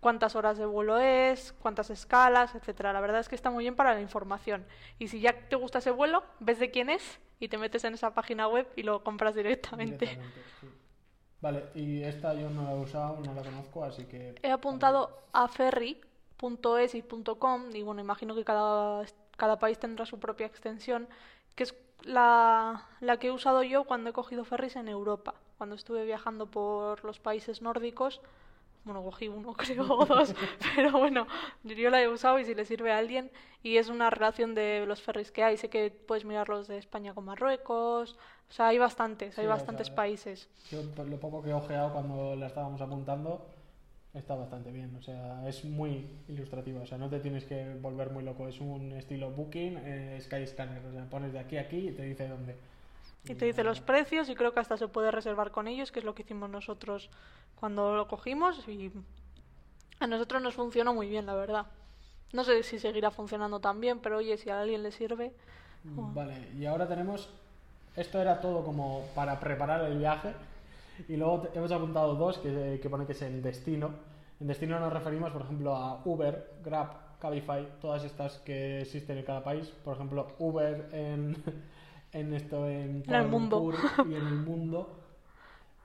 cuántas 0.04 0.36
horas 0.36 0.60
de 0.60 0.66
vuelo 0.68 1.00
es, 1.00 1.54
cuántas 1.54 1.90
escalas, 1.90 2.54
etcétera. 2.54 2.94
La 2.94 3.02
verdad 3.02 3.22
es 3.22 3.30
que 3.30 3.36
está 3.36 3.50
muy 3.50 3.64
bien 3.64 3.76
para 3.76 3.96
la 3.96 4.02
información. 4.02 4.66
Y 5.00 5.08
si 5.08 5.20
ya 5.20 5.34
te 5.50 5.56
gusta 5.56 5.80
ese 5.80 5.90
vuelo, 5.90 6.24
ves 6.40 6.60
de 6.60 6.70
quién 6.70 6.92
es 6.92 7.20
y 7.40 7.48
te 7.48 7.58
metes 7.58 7.84
en 7.86 7.96
esa 7.96 8.14
página 8.14 8.48
web 8.48 8.68
y 8.76 8.84
lo 8.84 9.04
compras 9.04 9.34
directamente. 9.34 10.06
directamente, 10.06 10.42
sí. 10.62 10.68
Vale, 11.42 11.66
y 11.74 12.04
esta 12.04 12.34
yo 12.34 12.50
no 12.50 12.64
la 12.64 12.74
he 12.74 12.80
usado, 12.80 13.20
no 13.20 13.34
la 13.34 13.42
conozco, 13.42 13.84
así 13.84 14.06
que... 14.06 14.36
He 14.44 14.52
apuntado 14.52 15.24
a 15.34 15.48
ferry.es 15.48 16.96
y 16.96 17.02
.com 17.02 17.76
y 17.76 17.82
bueno, 17.82 18.02
imagino 18.02 18.36
que 18.36 18.44
cada, 18.44 19.04
cada 19.36 19.58
país 19.60 19.80
tendrá 19.80 20.06
su 20.06 20.20
propia 20.20 20.46
extensión, 20.46 21.08
que 21.56 21.64
es 21.64 21.76
la, 22.04 22.88
la 23.00 23.18
que 23.18 23.28
he 23.28 23.32
usado 23.32 23.64
yo 23.64 23.86
cuando 23.86 24.10
he 24.10 24.14
cogido 24.14 24.46
ferries 24.46 24.76
en 24.76 24.88
Europa. 24.88 25.34
Cuando 25.58 25.76
estuve 25.76 26.06
viajando 26.06 26.46
por 26.46 27.04
los 27.06 27.20
países 27.20 27.62
nórdicos, 27.62 28.22
bueno, 28.84 29.04
cogí 29.04 29.28
uno 29.28 29.54
creo 29.58 29.86
o 29.90 30.06
dos, 30.06 30.36
pero 30.76 30.92
bueno, 30.92 31.28
yo 31.64 31.90
la 31.90 32.02
he 32.02 32.08
usado 32.08 32.40
y 32.40 32.46
si 32.46 32.54
le 32.54 32.66
sirve 32.66 32.92
a 32.92 32.98
alguien 32.98 33.32
y 33.62 33.78
es 33.78 33.90
una 33.90 34.10
relación 34.10 34.56
de 34.56 34.86
los 34.86 35.02
ferries 35.02 35.32
que 35.32 35.44
hay. 35.44 35.58
Sé 35.58 35.70
que 35.70 35.90
puedes 35.92 36.26
mirar 36.26 36.50
los 36.50 36.68
de 36.68 36.78
España 36.78 37.14
con 37.14 37.26
Marruecos, 37.26 38.18
o 38.50 38.54
sea, 38.54 38.68
hay 38.68 38.78
bastantes, 38.78 39.38
hay 39.40 39.46
o 39.46 39.50
bastantes 39.50 39.88
sea, 39.88 39.96
países. 39.96 40.50
Yo, 40.70 40.82
por 40.92 41.08
lo 41.08 41.20
poco 41.20 41.42
que 41.42 41.50
he 41.50 41.54
ojeado 41.54 41.94
cuando 41.94 42.36
la 42.36 42.48
estábamos 42.48 42.82
apuntando, 42.82 43.48
está 44.14 44.36
bastante 44.36 44.72
bien. 44.72 44.96
O 44.96 45.02
sea, 45.02 45.48
es 45.48 45.66
muy 45.66 46.08
ilustrativa. 46.28 46.82
O 46.82 46.86
sea, 46.86 46.98
no 46.98 47.10
te 47.10 47.20
tienes 47.20 47.46
que 47.46 47.74
volver 47.82 48.12
muy 48.12 48.24
loco. 48.24 48.48
Es 48.48 48.60
un 48.60 48.92
estilo 48.92 49.32
Booking, 49.32 49.80
eh, 49.84 50.20
Skyscanner. 50.22 50.86
O 50.86 50.92
sea, 50.92 51.10
pones 51.10 51.34
de 51.34 51.40
aquí 51.40 51.58
a 51.58 51.62
aquí 51.62 51.90
y 51.90 51.92
te 51.94 52.04
dice 52.04 52.28
dónde. 52.28 52.56
Y 53.26 53.36
te 53.36 53.46
dice 53.46 53.64
los 53.64 53.80
precios 53.80 54.28
y 54.30 54.36
creo 54.36 54.54
que 54.54 54.60
hasta 54.60 54.76
se 54.76 54.88
puede 54.88 55.10
reservar 55.10 55.52
con 55.52 55.68
ellos, 55.68 55.92
que 55.92 56.00
es 56.00 56.06
lo 56.06 56.14
que 56.14 56.24
hicimos 56.24 56.50
nosotros 56.50 57.10
cuando 57.56 57.96
lo 57.96 58.08
cogimos 58.08 58.68
y 58.68 58.92
a 60.00 60.08
nosotros 60.08 60.42
nos 60.42 60.56
funcionó 60.56 60.94
muy 60.94 61.08
bien, 61.08 61.26
la 61.26 61.36
verdad. 61.36 61.68
No 62.34 62.44
sé 62.44 62.64
si 62.64 62.80
seguirá 62.80 63.12
funcionando 63.12 63.62
tan 63.62 63.80
bien, 63.80 64.00
pero 64.00 64.18
oye, 64.18 64.38
si 64.38 64.50
a 64.50 64.60
alguien 64.60 64.84
le 64.84 64.92
sirve, 64.92 65.34
Vale, 65.84 66.50
y 66.58 66.66
ahora 66.66 66.88
tenemos. 66.88 67.30
Esto 67.96 68.20
era 68.20 68.40
todo 68.40 68.64
como 68.64 69.06
para 69.14 69.40
preparar 69.40 69.84
el 69.86 69.98
viaje. 69.98 70.34
Y 71.08 71.18
luego 71.18 71.48
hemos 71.54 71.72
apuntado 71.72 72.16
dos 72.16 72.38
que, 72.38 72.80
que 72.82 72.90
pone 72.90 73.06
que 73.06 73.12
es 73.12 73.22
el 73.22 73.42
destino. 73.42 73.92
En 74.40 74.48
destino 74.48 74.80
nos 74.80 74.94
referimos, 74.94 75.32
por 75.32 75.42
ejemplo, 75.42 75.76
a 75.76 76.02
Uber, 76.06 76.54
Grab, 76.64 77.20
Cabify, 77.20 77.68
todas 77.82 78.04
estas 78.04 78.40
que 78.40 78.82
existen 78.82 79.18
en 79.18 79.26
cada 79.26 79.44
país. 79.44 79.68
Por 79.84 79.96
ejemplo, 79.96 80.28
Uber 80.40 80.90
en, 80.92 81.44
en 82.14 82.34
esto 82.34 82.68
en 82.68 83.02
Kuala 83.04 83.22
el 83.22 83.28
mundo. 83.28 83.60
Lumpur 83.60 84.08
y 84.10 84.16
en 84.16 84.28
el 84.28 84.36
mundo. 84.36 85.00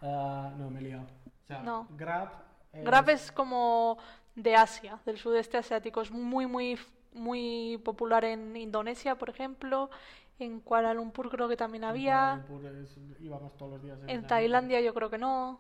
Ah, 0.00 0.52
no, 0.56 0.70
me 0.70 0.78
he 0.78 0.82
liado. 0.82 1.02
O 1.02 1.46
sea, 1.48 1.60
No. 1.62 1.88
Grab. 1.96 2.28
es- 2.72 2.84
Grab 2.84 3.08
es 3.10 3.32
como 3.32 3.98
de 4.36 4.54
Asia, 4.54 5.00
del 5.04 5.18
sudeste 5.18 5.56
asiático. 5.56 6.00
Es 6.00 6.12
muy, 6.12 6.46
muy, 6.46 6.78
muy 7.14 7.80
popular 7.84 8.24
en 8.24 8.56
Indonesia, 8.56 9.16
por 9.16 9.28
ejemplo. 9.28 9.90
En 10.38 10.60
Kuala 10.60 10.94
Lumpur 10.94 11.28
creo 11.30 11.48
que 11.48 11.56
también 11.56 11.82
en 11.82 11.90
había. 11.90 12.44
Kuala 12.46 12.70
Lumpur 12.70 12.82
es- 12.84 13.20
íbamos 13.20 13.56
todos 13.56 13.72
los 13.72 13.82
días. 13.82 13.98
En 14.06 14.20
esa- 14.20 14.28
Tailandia 14.28 14.80
yo 14.80 14.94
creo 14.94 15.10
que 15.10 15.18
no. 15.18 15.58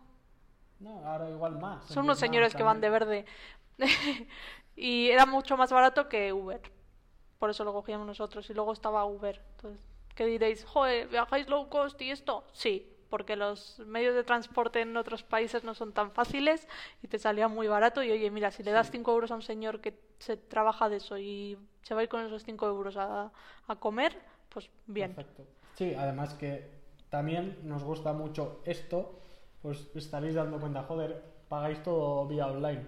No, 0.78 1.04
ahora 1.04 1.28
igual 1.28 1.58
más. 1.58 1.88
en 1.88 1.94
Son 1.94 2.04
unos 2.04 2.20
señores 2.20 2.54
que 2.54 2.62
van 2.62 2.80
de 2.80 2.90
verde. 2.90 3.24
y 4.76 5.08
era 5.08 5.26
mucho 5.26 5.56
más 5.56 5.72
barato 5.72 6.08
que 6.08 6.32
Uber. 6.32 6.60
Por 7.40 7.50
eso 7.50 7.64
lo 7.64 7.72
cogíamos 7.72 8.06
nosotros. 8.06 8.48
Y 8.50 8.54
luego 8.54 8.72
estaba 8.72 9.04
Uber. 9.04 9.42
Entonces, 9.56 9.80
¿qué 10.18 10.26
diréis? 10.26 10.64
Joder, 10.64 11.06
¿viajáis 11.06 11.48
low 11.48 11.68
cost 11.68 12.02
y 12.02 12.10
esto? 12.10 12.42
Sí, 12.52 12.90
porque 13.08 13.36
los 13.36 13.78
medios 13.86 14.16
de 14.16 14.24
transporte 14.24 14.80
en 14.80 14.96
otros 14.96 15.22
países 15.22 15.62
no 15.62 15.74
son 15.74 15.92
tan 15.92 16.10
fáciles 16.10 16.66
y 17.04 17.06
te 17.06 17.20
salía 17.20 17.46
muy 17.46 17.68
barato. 17.68 18.02
Y 18.02 18.10
oye, 18.10 18.28
mira, 18.32 18.50
si 18.50 18.64
le 18.64 18.72
das 18.72 18.90
5 18.90 19.12
euros 19.12 19.30
a 19.30 19.36
un 19.36 19.42
señor 19.42 19.80
que 19.80 19.96
se 20.18 20.36
trabaja 20.36 20.88
de 20.88 20.96
eso 20.96 21.18
y 21.18 21.56
se 21.82 21.94
va 21.94 22.00
a 22.00 22.02
ir 22.02 22.08
con 22.08 22.26
esos 22.26 22.42
5 22.42 22.66
euros 22.66 22.96
a, 22.96 23.30
a 23.68 23.76
comer, 23.76 24.18
pues 24.48 24.68
bien. 24.88 25.14
Perfecto. 25.14 25.44
Sí, 25.74 25.94
además 25.96 26.34
que 26.34 26.68
también 27.10 27.60
nos 27.62 27.84
gusta 27.84 28.12
mucho 28.12 28.60
esto, 28.64 29.20
pues 29.62 29.88
estaréis 29.94 30.34
dando 30.34 30.58
cuenta, 30.58 30.82
joder, 30.82 31.22
pagáis 31.48 31.80
todo 31.84 32.26
vía 32.26 32.48
online. 32.48 32.84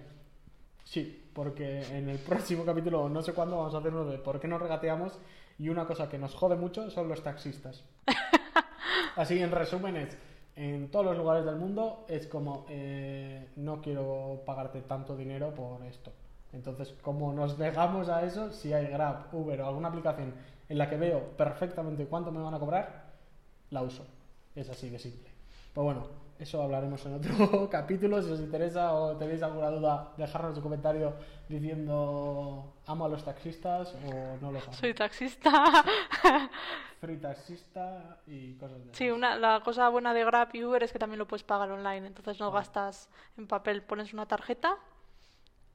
Sí, 0.83 1.31
porque 1.33 1.83
en 1.97 2.09
el 2.09 2.19
próximo 2.29 2.65
capítulo, 2.65 3.09
no 3.09 3.23
sé 3.23 3.33
cuándo, 3.35 3.57
vamos 3.57 3.73
a 3.77 3.79
hacer 3.79 3.95
uno 3.95 4.11
de 4.11 4.19
por 4.19 4.41
qué 4.41 4.49
nos 4.49 4.61
regateamos 4.61 5.17
y 5.61 5.69
una 5.69 5.87
cosa 5.87 6.09
que 6.09 6.19
nos 6.19 6.35
jode 6.35 6.57
mucho 6.57 6.91
son 6.91 7.07
los 7.07 7.23
taxistas. 7.23 7.85
Así, 9.17 9.39
en 9.43 9.51
resumen, 9.51 9.95
es, 9.97 10.17
en 10.57 10.91
todos 10.91 11.05
los 11.05 11.19
lugares 11.19 11.45
del 11.45 11.57
mundo 11.57 12.07
es 12.09 12.27
como, 12.27 12.65
eh, 12.71 13.51
no 13.57 13.83
quiero 13.83 14.41
pagarte 14.47 14.81
tanto 14.81 15.15
dinero 15.15 15.53
por 15.55 15.85
esto. 15.85 16.13
Entonces, 16.55 16.95
como 17.03 17.35
nos 17.35 17.59
negamos 17.59 18.09
a 18.09 18.25
eso, 18.25 18.51
si 18.53 18.73
hay 18.73 18.87
Grab, 18.87 19.35
Uber 19.35 19.61
o 19.61 19.67
alguna 19.69 19.89
aplicación 19.89 20.33
en 20.67 20.79
la 20.79 20.89
que 20.89 20.97
veo 20.97 21.37
perfectamente 21.37 22.07
cuánto 22.07 22.33
me 22.33 22.41
van 22.41 22.55
a 22.55 22.59
cobrar, 22.59 23.11
la 23.69 23.83
uso. 23.83 24.07
Es 24.55 24.71
así 24.71 24.89
de 24.89 24.99
simple. 24.99 25.29
Pues 25.75 25.85
bueno, 25.85 26.07
eso 26.41 26.63
hablaremos 26.63 27.05
en 27.05 27.15
otro 27.15 27.69
capítulo. 27.71 28.23
Si 28.23 28.31
os 28.33 28.41
interesa 28.41 28.95
o 28.95 29.17
tenéis 29.17 29.43
alguna 29.43 29.69
duda, 29.69 30.13
dejadnos 30.17 30.57
un 30.57 30.63
comentario 30.63 31.15
diciendo 31.49 32.75
amo 32.87 33.05
a 33.05 33.09
los 33.09 33.23
taxistas 33.23 33.95
o 34.07 34.39
no 34.41 34.51
los 34.51 34.65
amo. 34.65 34.73
Soy 34.73 34.95
taxista. 34.95 35.53
Free 37.01 37.19
taxista 37.19 38.19
y 38.27 38.55
cosas 38.55 38.85
de 38.85 38.95
Sí, 38.95 39.11
una, 39.11 39.37
la 39.37 39.61
cosa 39.61 39.89
buena 39.89 40.13
de 40.15 40.25
Grab 40.25 40.49
y 40.55 40.65
Uber 40.65 40.83
es 40.83 40.93
que 40.93 40.99
también 40.99 41.19
lo 41.19 41.27
puedes 41.27 41.45
pagar 41.45 41.71
online, 41.71 42.07
entonces 42.07 42.39
no 42.41 42.51
gastas 42.51 43.09
en 43.39 43.47
papel, 43.47 43.83
pones 43.83 44.13
una 44.13 44.27
tarjeta 44.27 44.77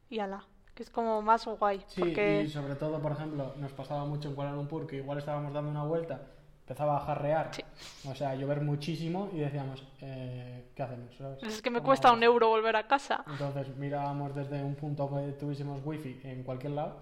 y 0.07 0.19
ala, 0.19 0.45
que 0.75 0.83
es 0.83 0.91
como 0.91 1.23
más 1.23 1.45
guay, 1.47 1.83
Sí, 1.87 1.99
porque 2.01 2.43
y 2.43 2.49
sobre 2.49 2.75
todo, 2.75 2.99
por 3.01 3.11
ejemplo, 3.11 3.53
nos 3.57 3.71
pasaba 3.73 4.05
mucho 4.05 4.29
en 4.29 4.35
Kuala 4.35 4.51
Lumpur 4.51 4.85
que 4.85 4.97
igual 4.97 5.17
estábamos 5.17 5.51
dando 5.51 5.71
una 5.71 5.83
vuelta, 5.83 6.21
empezaba 6.65 6.97
a 6.97 6.99
jarrear, 7.01 7.51
Sí. 7.53 7.63
o 8.09 8.15
sea, 8.15 8.31
a 8.31 8.35
llover 8.35 8.59
muchísimo 8.61 9.29
y 9.33 9.37
decíamos, 9.37 9.85
eh, 10.01 10.71
¿qué 10.75 10.81
hacemos? 10.81 11.15
¿sabes? 11.15 11.43
es 11.43 11.61
que 11.61 11.69
me 11.69 11.77
¿Cómo 11.79 11.85
cuesta 11.89 12.07
vamos? 12.07 12.17
un 12.17 12.23
euro 12.23 12.49
volver 12.49 12.75
a 12.75 12.87
casa. 12.87 13.23
Entonces 13.29 13.75
mirábamos 13.77 14.33
desde 14.33 14.63
un 14.63 14.73
punto 14.73 15.07
que 15.13 15.33
tuviésemos 15.33 15.79
wifi 15.85 16.19
en 16.23 16.41
cualquier 16.43 16.73
lado 16.73 16.97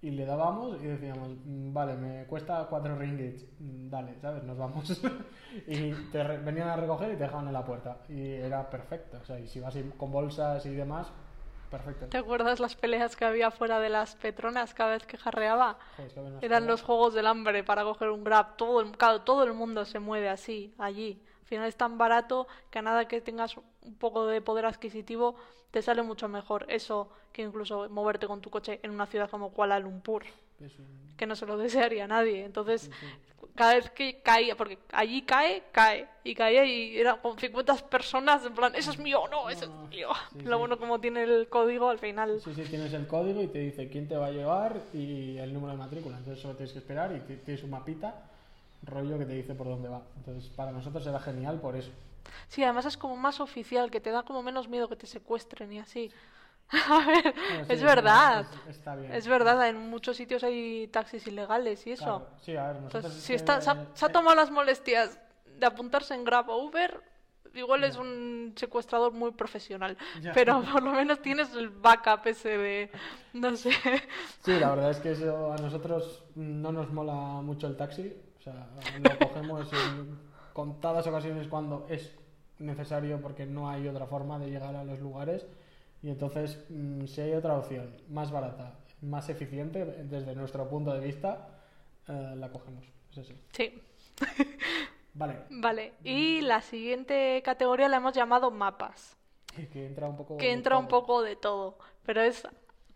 y 0.00 0.12
le 0.12 0.24
dábamos 0.24 0.80
y 0.80 0.86
decíamos, 0.86 1.28
"Mm, 1.44 1.72
vale, 1.74 1.94
me 1.96 2.24
cuesta 2.26 2.66
4 2.70 2.96
ringgits, 2.96 3.44
Mm, 3.58 3.90
dale, 3.90 4.14
¿sabes? 4.20 4.44
Nos 4.44 4.56
vamos. 4.56 4.84
y 5.66 5.90
te 6.12 6.22
venían 6.38 6.68
a 6.68 6.76
recoger 6.76 7.08
y 7.12 7.16
te 7.16 7.24
dejaban 7.24 7.48
en 7.48 7.52
la 7.52 7.64
puerta. 7.64 7.96
Y 8.08 8.22
era 8.34 8.70
perfecto, 8.70 9.18
o 9.20 9.24
sea, 9.24 9.40
y 9.40 9.48
si 9.48 9.58
vas 9.58 9.76
con 9.98 10.12
bolsas 10.12 10.64
y 10.66 10.70
demás, 10.74 11.08
perfecto. 11.70 12.06
¿Te 12.08 12.18
acuerdas 12.18 12.60
las 12.60 12.74
peleas 12.76 13.16
que 13.16 13.24
había 13.24 13.50
fuera 13.50 13.80
de 13.80 13.88
las 13.88 14.16
Petronas 14.16 14.74
cada 14.74 14.90
vez 14.90 15.06
que 15.06 15.16
jarreaba? 15.16 15.78
Joder, 15.96 16.38
que 16.40 16.46
Eran 16.46 16.66
los 16.66 16.82
juegos 16.82 17.14
del 17.14 17.26
hambre 17.26 17.64
para 17.64 17.84
coger 17.84 18.10
un 18.10 18.24
Grab. 18.24 18.56
Todo 18.56 18.80
el, 18.80 18.96
claro, 18.96 19.22
todo 19.22 19.44
el 19.44 19.54
mundo 19.54 19.84
se 19.84 19.98
mueve 19.98 20.28
así, 20.28 20.74
allí. 20.78 21.22
Al 21.40 21.46
final 21.46 21.68
es 21.68 21.76
tan 21.76 21.98
barato 21.98 22.46
que 22.70 22.78
a 22.78 22.82
nada 22.82 23.08
que 23.08 23.20
tengas 23.20 23.56
un 23.56 23.94
poco 23.96 24.26
de 24.26 24.40
poder 24.40 24.66
adquisitivo, 24.66 25.36
te 25.70 25.82
sale 25.82 26.02
mucho 26.02 26.28
mejor 26.28 26.66
eso 26.68 27.10
que 27.32 27.42
incluso 27.42 27.88
moverte 27.88 28.26
con 28.26 28.40
tu 28.40 28.50
coche 28.50 28.80
en 28.82 28.90
una 28.90 29.06
ciudad 29.06 29.30
como 29.30 29.52
Kuala 29.52 29.78
Lumpur, 29.78 30.24
un- 30.60 31.16
que 31.16 31.26
no 31.26 31.36
se 31.36 31.46
lo 31.46 31.56
desearía 31.56 32.04
a 32.04 32.08
nadie. 32.08 32.44
Entonces, 32.44 32.90
cada 33.54 33.74
vez 33.74 33.90
que 33.90 34.20
caía, 34.22 34.56
porque 34.56 34.78
allí 34.92 35.22
cae, 35.22 35.64
cae, 35.72 36.08
y 36.24 36.34
caía 36.34 36.64
y 36.64 36.98
era 36.98 37.20
con 37.20 37.38
50 37.38 37.74
personas, 37.76 38.44
en 38.46 38.54
plan, 38.54 38.74
eso 38.74 38.90
es 38.90 38.98
mío, 38.98 39.22
no, 39.30 39.50
eso 39.50 39.66
No, 39.66 39.84
es 39.84 39.90
mío. 39.90 40.08
sí, 40.32 40.40
Lo 40.44 40.56
sí. 40.56 40.58
bueno 40.60 40.78
como 40.78 40.98
tiene 41.00 41.24
el 41.24 41.48
código, 41.48 41.88
al 41.90 41.98
final... 41.98 42.40
Sí, 42.40 42.54
sí, 42.54 42.62
tienes 42.64 42.92
el 42.94 43.06
código 43.06 43.42
y 43.42 43.48
te 43.48 43.58
dice 43.58 43.88
quién 43.90 44.08
te 44.08 44.16
va 44.16 44.26
a 44.26 44.30
llevar 44.30 44.80
y 44.94 45.36
el 45.38 45.52
número 45.52 45.72
de 45.72 45.78
matrícula. 45.78 46.16
Entonces 46.18 46.40
solo 46.42 46.54
tienes 46.56 46.72
que 46.72 46.78
esperar 46.78 47.14
y 47.14 47.20
tienes 47.36 47.62
un 47.64 47.70
mapita, 47.70 48.14
rollo 48.84 49.18
que 49.18 49.26
te 49.26 49.34
dice 49.34 49.54
por 49.54 49.66
dónde 49.66 49.88
va. 49.90 50.02
Entonces 50.16 50.48
para 50.50 50.72
nosotros 50.72 51.06
era 51.06 51.20
genial 51.20 51.60
por 51.60 51.76
eso. 51.76 51.90
Sí, 52.48 52.62
además 52.64 52.86
es 52.86 52.96
como 52.96 53.16
más 53.16 53.40
oficial, 53.40 53.90
que 53.90 54.00
te 54.00 54.10
da 54.10 54.22
como 54.22 54.42
menos 54.42 54.68
miedo 54.68 54.88
que 54.88 54.96
te 54.96 55.06
secuestren 55.06 55.72
y 55.72 55.80
así. 55.80 56.10
A 56.88 57.06
ver, 57.06 57.34
Bueno, 57.34 57.64
sí, 57.66 57.72
es 57.72 57.82
verdad. 57.82 58.46
es- 58.66 58.76
está 58.76 58.94
bien. 58.96 59.12
Es 59.12 59.26
verdad, 59.26 59.68
en 59.68 59.90
muchos 59.90 60.16
sitios 60.16 60.44
hay 60.44 60.86
taxis 60.88 61.26
ilegales 61.26 61.86
y 61.86 61.92
eso. 61.92 62.04
Claro, 62.04 62.26
Sí, 62.42 62.56
a 62.56 62.68
ver, 62.68 62.76
Entonces, 62.76 63.12
es 63.12 63.22
si 63.22 63.32
que, 63.32 63.36
está, 63.36 63.60
se, 63.60 63.70
ha, 63.70 63.86
se 63.94 64.04
ha 64.04 64.08
eh, 64.08 64.12
tomado 64.12 64.36
las 64.36 64.50
molestias 64.50 65.18
de 65.58 65.66
apuntarse 65.66 66.14
en 66.14 66.24
Grab 66.24 66.48
o 66.48 66.64
Uber, 66.64 67.00
igual 67.54 67.82
es 67.84 67.96
un 67.96 68.52
secuestrador 68.56 69.12
muy 69.12 69.32
profesional. 69.32 69.96
Ya. 70.22 70.32
Pero 70.32 70.62
por 70.72 70.82
lo 70.82 70.92
menos 70.92 71.20
tienes 71.20 71.52
el 71.54 71.70
backup 71.70 72.26
ese 72.26 72.56
de. 72.56 72.90
No 73.32 73.56
sé. 73.56 73.72
Sí, 74.44 74.52
la 74.58 74.70
verdad 74.70 74.90
es 74.90 74.98
que 74.98 75.12
eso 75.12 75.52
a 75.52 75.56
nosotros 75.56 76.24
no 76.36 76.70
nos 76.72 76.90
mola 76.92 77.14
mucho 77.42 77.66
el 77.66 77.76
taxi. 77.76 78.16
O 78.38 78.42
sea, 78.42 78.68
lo 79.02 79.18
cogemos 79.28 79.70
en 79.72 80.18
contadas 80.52 81.06
ocasiones 81.06 81.46
cuando 81.48 81.86
es 81.90 82.14
necesario 82.58 83.20
porque 83.20 83.44
no 83.46 83.68
hay 83.68 83.86
otra 83.88 84.06
forma 84.06 84.38
de 84.38 84.50
llegar 84.50 84.74
a 84.76 84.84
los 84.84 84.98
lugares. 85.00 85.46
Y 86.02 86.10
entonces, 86.10 86.64
mm, 86.70 87.06
si 87.06 87.20
hay 87.20 87.32
otra 87.34 87.56
opción 87.56 87.94
más 88.08 88.30
barata, 88.30 88.78
más 89.02 89.28
eficiente 89.28 89.84
desde 89.84 90.34
nuestro 90.34 90.68
punto 90.68 90.92
de 90.92 91.00
vista, 91.00 91.48
eh, 92.08 92.34
la 92.36 92.50
cogemos. 92.50 92.84
Es 93.10 93.18
así. 93.18 93.34
Sí, 93.52 93.82
Vale, 95.14 95.44
vale. 95.50 95.94
Y 96.04 96.40
la 96.42 96.60
siguiente 96.62 97.42
categoría 97.44 97.88
la 97.88 97.96
hemos 97.96 98.14
llamado 98.14 98.50
mapas. 98.50 99.16
que 99.72 99.86
entra 99.86 100.08
un 100.08 100.16
poco. 100.16 100.36
que 100.36 100.46
de 100.46 100.52
entra 100.52 100.78
un 100.78 100.86
todo. 100.88 101.00
poco 101.00 101.22
de 101.22 101.36
todo, 101.36 101.78
pero 102.04 102.22
es 102.22 102.46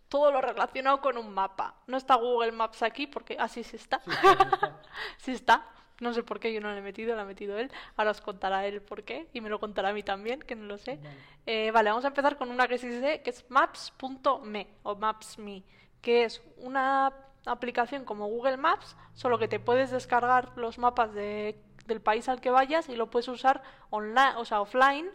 todo 0.07 0.31
lo 0.31 0.39
relacionado 0.41 1.01
con 1.01 1.17
un 1.17 1.33
mapa. 1.33 1.75
No 1.87 1.97
está 1.97 2.15
Google 2.15 2.51
Maps 2.53 2.83
aquí 2.83 3.07
porque 3.07 3.35
así 3.37 3.63
sí 3.63 3.75
está. 3.75 4.01
Sí, 4.05 4.11
sí, 4.11 4.27
está. 4.31 4.81
Sí 5.17 5.31
está. 5.31 5.65
No 6.01 6.13
sé 6.13 6.23
por 6.23 6.39
qué 6.39 6.51
yo 6.53 6.59
no 6.61 6.71
lo 6.71 6.77
he 6.77 6.81
metido, 6.81 7.15
lo 7.15 7.21
ha 7.21 7.25
metido 7.25 7.57
él. 7.57 7.71
Ahora 7.95 8.11
os 8.11 8.21
contará 8.21 8.65
él 8.67 8.81
por 8.81 9.03
qué 9.03 9.27
y 9.33 9.41
me 9.41 9.49
lo 9.49 9.59
contará 9.59 9.89
a 9.89 9.93
mí 9.93 10.03
también, 10.03 10.41
que 10.41 10.55
no 10.55 10.65
lo 10.65 10.77
sé. 10.77 10.97
Vale. 10.97 11.15
Eh, 11.45 11.71
vale, 11.71 11.89
vamos 11.89 12.03
a 12.05 12.09
empezar 12.09 12.37
con 12.37 12.51
una 12.51 12.67
que 12.67 12.77
sí 12.77 12.91
sé, 12.99 13.21
que 13.21 13.29
es 13.29 13.45
maps.me 13.49 14.67
o 14.83 14.95
maps.me, 14.95 15.63
que 16.01 16.23
es 16.25 16.41
una 16.57 17.13
aplicación 17.45 18.03
como 18.05 18.27
Google 18.27 18.57
Maps, 18.57 18.95
solo 19.13 19.37
que 19.37 19.47
te 19.47 19.59
puedes 19.59 19.91
descargar 19.91 20.51
los 20.57 20.77
mapas 20.79 21.13
de- 21.13 21.55
del 21.85 22.01
país 22.01 22.27
al 22.27 22.41
que 22.41 22.49
vayas 22.49 22.89
y 22.89 22.95
lo 22.95 23.09
puedes 23.11 23.27
usar 23.27 23.61
online, 23.91 24.33
o 24.37 24.45
sea, 24.45 24.61
offline 24.61 25.07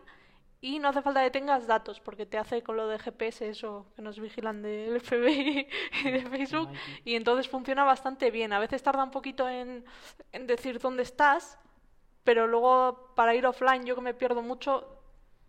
y 0.63 0.79
no 0.79 0.89
hace 0.89 1.01
falta 1.03 1.23
que 1.23 1.31
tengas 1.31 1.67
datos 1.67 2.01
porque 2.01 2.27
te 2.27 2.37
hace 2.37 2.63
con 2.63 2.77
lo 2.77 2.87
de 2.87 2.99
GPS 2.99 3.49
eso 3.49 3.87
que 3.97 4.03
nos 4.03 4.19
vigilan 4.21 4.61
del 4.63 5.01
FBI 5.01 5.67
y 6.05 6.11
de 6.11 6.21
Facebook 6.27 6.69
y 7.05 7.15
entonces 7.15 7.49
funciona 7.49 7.85
bastante 7.85 8.31
bien. 8.31 8.53
A 8.53 8.59
veces 8.59 8.83
tarda 8.83 9.03
un 9.05 9.11
poquito 9.11 9.49
en, 9.49 9.85
en 10.33 10.47
decir 10.47 10.79
dónde 10.79 11.03
estás, 11.03 11.59
pero 12.25 12.47
luego 12.47 13.13
para 13.17 13.35
ir 13.35 13.47
offline 13.47 13.85
yo 13.87 13.95
que 13.95 14.03
me 14.03 14.13
pierdo 14.15 14.43
mucho 14.43 14.87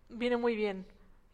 viene 0.08 0.36
muy 0.38 0.56
bien. 0.56 0.86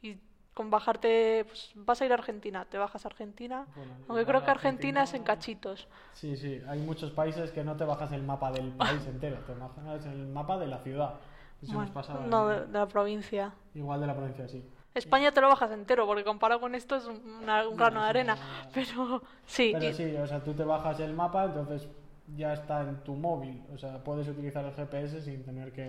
Y 0.03 0.17
con 0.55 0.71
bajarte, 0.71 1.45
pues 1.47 1.71
vas 1.77 2.01
a 2.03 2.07
ir 2.07 2.11
a 2.11 2.15
Argentina, 2.17 2.65
te 2.65 2.79
bajas 2.79 3.05
a 3.05 3.09
Argentina. 3.09 3.65
Bueno, 3.77 3.93
Aunque 4.09 4.27
creo 4.27 4.45
que 4.45 4.51
Argentina 4.51 5.05
es 5.05 5.15
en 5.15 5.21
Argentina- 5.23 5.25
cachitos. 5.25 5.89
Sí, 6.15 6.37
sí, 6.37 6.61
hay 6.69 6.81
muchos 6.81 7.13
países 7.13 7.53
que 7.53 7.63
no 7.63 7.77
te 7.77 7.85
bajas 7.85 8.11
el 8.11 8.25
mapa 8.25 8.51
del 8.51 8.71
país 8.73 9.07
entero, 9.07 9.39
te 9.47 9.55
bajas 9.55 10.05
el 10.07 10.27
mapa 10.27 10.59
de 10.59 10.67
la 10.67 10.79
ciudad. 10.79 11.15
Nos 11.63 11.91
pasa 11.91 12.15
no, 12.15 12.49
de, 12.49 12.67
de 12.67 12.79
la 12.79 12.87
provincia. 12.87 13.53
igual 13.75 14.01
de 14.01 14.07
la 14.07 14.15
provincia, 14.15 14.49
sí. 14.49 14.65
España 14.95 15.31
te 15.33 15.41
lo 15.41 15.49
bajas 15.49 15.71
entero, 15.71 16.07
porque 16.07 16.25
comparado 16.25 16.61
con 16.61 16.75
esto 16.75 16.97
es 16.97 17.05
una- 17.07 17.69
un 17.69 17.77
grano 17.77 18.03
de 18.03 18.09
arena. 18.09 18.37
Pero 18.75 19.23
sí, 19.47 19.71
Pero 19.73 19.85
y- 19.87 19.93
sí, 19.93 20.17
o 20.17 20.27
sea, 20.27 20.43
tú 20.43 20.55
te 20.55 20.65
bajas 20.65 20.99
el 21.01 21.15
mapa, 21.15 21.45
entonces 21.45 21.89
ya 22.37 22.53
está 22.53 22.81
en 22.83 23.03
tu 23.05 23.15
móvil, 23.15 23.63
o 23.73 23.79
sea, 23.79 24.03
puedes 24.05 24.29
utilizar 24.29 24.65
el 24.65 24.73
GPS 24.75 25.23
sin 25.23 25.45
tener 25.45 25.73
que... 25.73 25.87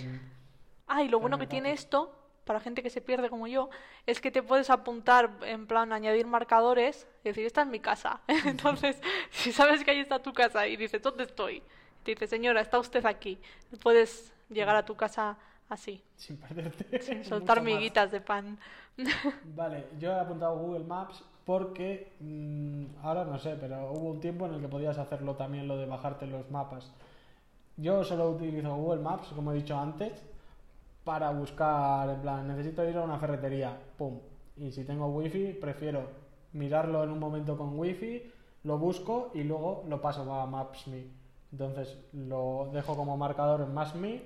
Ah, 0.87 1.03
y 1.03 1.07
lo 1.09 1.19
bueno 1.19 1.37
que 1.37 1.45
tiene 1.47 1.71
esto, 1.71 2.15
para 2.45 2.59
gente 2.59 2.81
que 2.81 2.89
se 2.89 3.01
pierde 3.01 3.29
como 3.29 3.45
yo, 3.47 3.69
es 4.07 4.21
que 4.21 4.31
te 4.31 4.41
puedes 4.41 4.69
apuntar, 4.69 5.29
en 5.43 5.67
plan, 5.67 5.91
añadir 5.93 6.25
marcadores 6.25 7.07
y 7.23 7.29
decir, 7.29 7.45
esta 7.45 7.61
es 7.61 7.67
mi 7.67 7.79
casa. 7.79 8.21
Entonces, 8.45 8.99
si 9.31 9.51
sabes 9.51 9.83
que 9.83 9.91
ahí 9.91 9.99
está 9.99 10.19
tu 10.21 10.33
casa 10.33 10.65
y 10.67 10.77
dices, 10.77 11.01
¿dónde 11.01 11.23
estoy? 11.25 11.61
Te 12.03 12.11
dice, 12.11 12.25
señora, 12.27 12.61
está 12.61 12.79
usted 12.79 13.05
aquí. 13.05 13.39
Puedes 13.83 14.33
llegar 14.49 14.75
a 14.75 14.85
tu 14.85 14.95
casa 14.95 15.37
así, 15.69 16.03
sin 16.15 16.37
perderte. 16.37 17.01
sin 17.01 17.23
soltar 17.23 17.61
miguitas 17.61 18.11
de 18.11 18.21
pan. 18.21 18.57
Vale, 19.55 19.85
yo 19.99 20.11
he 20.11 20.19
apuntado 20.19 20.57
Google 20.57 20.83
Maps 20.83 21.23
porque 21.45 22.11
mm, 22.19 23.03
ahora 23.03 23.25
no 23.25 23.39
sé, 23.39 23.55
pero 23.59 23.91
hubo 23.91 24.11
un 24.11 24.19
tiempo 24.19 24.45
en 24.45 24.55
el 24.55 24.61
que 24.61 24.67
podías 24.67 24.97
hacerlo 24.97 25.35
también 25.35 25.67
lo 25.67 25.77
de 25.77 25.85
bajarte 25.85 26.27
los 26.27 26.49
mapas. 26.51 26.91
Yo 27.77 28.03
solo 28.03 28.29
utilizo 28.29 28.75
Google 28.75 29.01
Maps, 29.01 29.29
como 29.29 29.51
he 29.51 29.55
dicho 29.55 29.77
antes, 29.77 30.21
para 31.03 31.31
buscar, 31.31 32.09
en 32.09 32.21
plan, 32.21 32.47
necesito 32.47 32.87
ir 32.87 32.97
a 32.97 33.03
una 33.03 33.17
ferretería, 33.17 33.75
pum. 33.97 34.19
Y 34.57 34.71
si 34.71 34.83
tengo 34.83 35.07
wifi, 35.07 35.53
prefiero 35.53 36.09
mirarlo 36.53 37.03
en 37.03 37.11
un 37.11 37.19
momento 37.19 37.57
con 37.57 37.79
wifi, 37.79 38.31
lo 38.63 38.77
busco 38.77 39.31
y 39.33 39.43
luego 39.43 39.85
lo 39.87 40.01
paso 40.01 40.31
a 40.33 40.45
Maps.me. 40.45 41.07
Entonces 41.51 41.97
lo 42.13 42.69
dejo 42.73 42.95
como 42.95 43.17
marcador 43.17 43.61
en 43.61 43.73
Maps.me, 43.73 44.21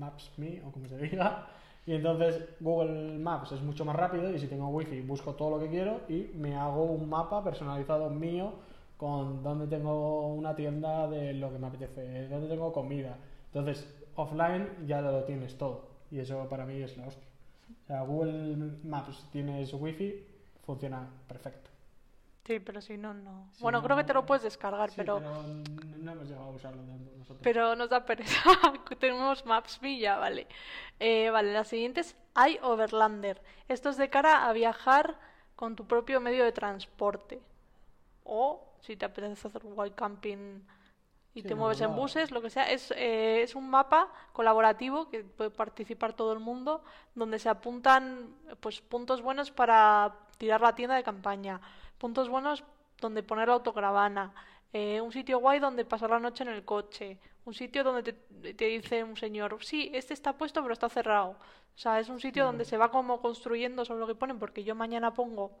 Maps.me 0.00 0.62
o 0.66 0.72
como 0.72 0.88
se 0.88 0.98
diga. 0.98 1.46
Y 1.86 1.94
entonces 1.94 2.44
Google 2.60 3.18
Maps 3.18 3.52
es 3.52 3.62
mucho 3.62 3.84
más 3.84 3.96
rápido 3.96 4.34
y 4.34 4.38
si 4.38 4.46
tengo 4.46 4.68
wifi 4.68 5.00
busco 5.00 5.34
todo 5.34 5.50
lo 5.50 5.58
que 5.60 5.68
quiero 5.68 6.00
y 6.08 6.30
me 6.34 6.56
hago 6.56 6.84
un 6.84 7.08
mapa 7.08 7.42
personalizado 7.42 8.10
mío 8.10 8.52
con 8.96 9.42
dónde 9.42 9.66
tengo 9.66 10.26
una 10.28 10.54
tienda 10.54 11.08
de 11.08 11.32
lo 11.32 11.50
que 11.50 11.58
me 11.58 11.66
apetece, 11.68 12.28
dónde 12.28 12.48
tengo 12.48 12.72
comida. 12.72 13.16
Entonces 13.46 13.86
offline 14.14 14.68
ya 14.86 15.00
lo 15.00 15.24
tienes 15.24 15.56
todo 15.56 15.88
y 16.10 16.18
eso 16.18 16.48
para 16.48 16.66
mí 16.66 16.82
es 16.82 16.96
la 16.96 17.06
hostia. 17.06 17.26
O 17.84 17.86
sea, 17.86 18.02
Google 18.02 18.56
Maps 18.84 19.26
tienes 19.32 19.72
wifi, 19.72 20.22
funciona 20.64 21.08
perfecto. 21.26 21.69
Sí, 22.50 22.58
pero 22.58 22.80
si 22.80 22.96
no, 22.96 23.14
no. 23.14 23.48
Si 23.52 23.62
bueno, 23.62 23.78
no, 23.78 23.84
creo 23.84 23.96
que 23.96 24.02
te 24.02 24.12
lo 24.12 24.26
puedes 24.26 24.42
descargar, 24.42 24.90
Sí, 24.90 24.96
pero... 24.96 25.18
n- 25.18 25.62
no 25.98 26.10
hemos 26.10 26.26
llegado 26.28 26.46
a 26.46 26.50
usarlo 26.50 26.82
nosotros. 26.82 27.38
Pero 27.44 27.76
nos 27.76 27.88
da 27.88 28.04
pereza. 28.04 28.42
Tenemos 28.98 29.46
Maps.me 29.46 29.96
ya, 30.00 30.16
vale. 30.18 30.48
Eh, 30.98 31.30
vale, 31.30 31.52
la 31.52 31.62
siguiente 31.62 32.00
es 32.00 32.16
iOverlander. 32.34 33.40
Esto 33.68 33.88
es 33.88 33.96
de 33.98 34.10
cara 34.10 34.48
a 34.48 34.52
viajar 34.52 35.16
con 35.54 35.76
tu 35.76 35.86
propio 35.86 36.20
medio 36.20 36.42
de 36.42 36.50
transporte. 36.50 37.40
O 38.24 38.74
si 38.80 38.96
te 38.96 39.04
apetece 39.04 39.46
hacer 39.46 39.62
wild 39.64 39.94
camping 39.94 40.60
y 41.32 41.42
Sí, 41.42 41.46
te 41.46 41.54
mueves 41.54 41.80
en 41.82 41.94
buses, 41.94 42.32
lo 42.32 42.42
que 42.42 42.50
sea. 42.50 42.68
Es, 42.68 42.90
eh, 42.96 43.42
es 43.42 43.54
un 43.54 43.70
mapa 43.70 44.12
colaborativo 44.32 45.08
que 45.08 45.22
puede 45.22 45.50
participar 45.50 46.14
todo 46.14 46.32
el 46.32 46.40
mundo, 46.40 46.82
donde 47.14 47.38
se 47.38 47.48
apuntan 47.48 48.34
pues 48.58 48.80
puntos 48.80 49.22
buenos 49.22 49.52
para 49.52 50.16
tirar 50.36 50.60
la 50.60 50.74
tienda 50.74 50.96
de 50.96 51.04
campaña, 51.04 51.60
puntos 52.00 52.28
buenos 52.28 52.64
donde 53.00 53.22
poner 53.22 53.48
la 53.48 53.54
autocaravana, 53.54 54.32
eh, 54.72 55.00
un 55.00 55.12
sitio 55.12 55.38
guay 55.38 55.60
donde 55.60 55.84
pasar 55.84 56.10
la 56.10 56.18
noche 56.18 56.42
en 56.44 56.50
el 56.50 56.64
coche, 56.64 57.18
un 57.44 57.54
sitio 57.54 57.84
donde 57.84 58.02
te, 58.02 58.54
te 58.54 58.64
dice 58.66 59.04
un 59.04 59.16
señor, 59.16 59.56
sí, 59.62 59.90
este 59.94 60.14
está 60.14 60.32
puesto 60.32 60.62
pero 60.62 60.72
está 60.72 60.88
cerrado. 60.88 61.36
O 61.76 61.78
sea, 61.82 62.00
es 62.00 62.08
un 62.08 62.20
sitio 62.20 62.44
donde 62.44 62.64
se 62.64 62.76
va 62.76 62.90
como 62.90 63.20
construyendo 63.20 63.84
sobre 63.84 64.00
lo 64.00 64.06
que 64.06 64.14
ponen, 64.14 64.38
porque 64.38 64.64
yo 64.64 64.74
mañana 64.74 65.14
pongo 65.14 65.52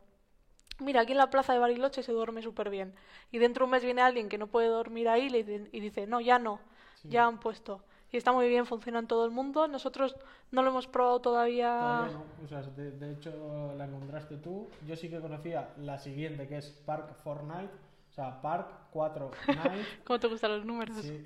Mira, 0.80 1.02
aquí 1.02 1.12
en 1.12 1.18
la 1.18 1.28
plaza 1.28 1.52
de 1.52 1.58
Bariloche 1.58 2.02
se 2.02 2.12
duerme 2.12 2.42
súper 2.42 2.70
bien. 2.70 2.94
Y 3.30 3.38
dentro 3.38 3.64
de 3.64 3.64
un 3.66 3.70
mes 3.72 3.84
viene 3.84 4.00
alguien 4.00 4.28
que 4.30 4.38
no 4.38 4.46
puede 4.46 4.68
dormir 4.68 5.08
ahí 5.08 5.26
y, 5.26 5.28
le 5.28 5.68
y 5.72 5.80
dice, 5.80 6.06
no, 6.06 6.20
ya 6.20 6.38
no, 6.38 6.58
ya 7.04 7.26
han 7.26 7.38
puesto. 7.38 7.82
Y 8.12 8.16
está 8.16 8.32
muy 8.32 8.48
bien, 8.48 8.66
funciona 8.66 8.98
en 8.98 9.06
todo 9.06 9.24
el 9.24 9.30
mundo. 9.30 9.68
Nosotros 9.68 10.16
no 10.50 10.62
lo 10.62 10.70
hemos 10.70 10.86
probado 10.86 11.20
todavía. 11.20 11.78
Todavía 11.78 12.12
no. 12.12 12.44
O 12.44 12.48
sea, 12.48 12.62
de, 12.62 12.90
de 12.92 13.12
hecho 13.12 13.74
la 13.76 13.84
encontraste 13.84 14.36
tú. 14.36 14.68
Yo 14.86 14.96
sí 14.96 15.08
que 15.08 15.20
conocía 15.20 15.70
la 15.78 15.98
siguiente 15.98 16.48
que 16.48 16.58
es 16.58 16.70
Park 16.84 17.14
Fortnite. 17.22 17.70
O 18.10 18.12
sea, 18.12 18.42
Park 18.42 18.66
4 18.90 19.30
Night. 19.46 19.86
¿Cómo 20.04 20.18
te 20.18 20.26
gustan 20.26 20.50
los 20.50 20.64
números? 20.64 20.96
Sí. 20.96 21.22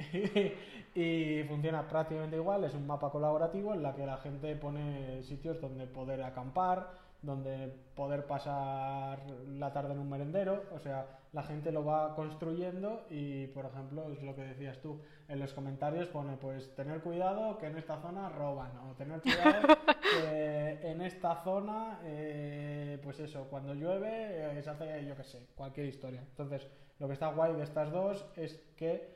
y 0.95 1.43
funciona 1.49 1.89
prácticamente 1.89 2.37
igual. 2.37 2.65
Es 2.65 2.75
un 2.75 2.87
mapa 2.87 3.11
colaborativo 3.11 3.73
en 3.73 3.83
la 3.83 3.95
que 3.95 4.05
la 4.05 4.19
gente 4.19 4.55
pone 4.57 5.23
sitios 5.23 5.61
donde 5.63 5.87
poder 5.87 6.23
acampar, 6.23 6.91
donde 7.25 7.73
poder 7.95 8.27
pasar 8.27 9.21
la 9.49 9.73
tarde 9.73 9.93
en 9.93 10.01
un 10.01 10.11
merendero. 10.11 10.65
O 10.73 10.79
sea, 10.79 11.07
la 11.33 11.43
gente 11.43 11.73
lo 11.73 11.85
va 11.85 12.15
construyendo 12.15 13.07
y, 13.11 13.47
por 13.49 13.67
ejemplo, 13.67 14.11
es 14.13 14.23
lo 14.23 14.35
que 14.37 14.43
decías 14.43 14.81
tú, 14.81 15.01
en 15.29 15.41
los 15.41 15.53
comentarios 15.53 16.09
pone, 16.09 16.37
pues, 16.37 16.75
tener 16.77 17.01
cuidado 17.01 17.59
que 17.59 17.67
en 17.67 17.77
esta 17.77 18.01
zona 18.01 18.29
roban, 18.29 18.77
o 18.89 18.95
tener 18.95 19.21
cuidado 19.21 19.69
que 20.01 20.79
en 20.91 21.01
esta 21.03 21.43
zona, 21.43 22.01
eh, 22.05 23.01
pues 23.03 23.19
eso, 23.21 23.49
cuando 23.51 23.75
llueve 23.75 24.59
eh, 24.59 24.63
se 24.63 24.71
hace, 24.71 25.05
yo 25.07 25.17
qué 25.17 25.25
sé, 25.25 25.47
cualquier 25.55 25.87
historia. 25.87 26.21
Entonces, 26.21 26.69
lo 26.99 27.07
que 27.09 27.15
está 27.15 27.29
guay 27.29 27.55
de 27.55 27.65
estas 27.65 27.91
dos 27.91 28.25
es 28.37 28.57
que 28.77 29.15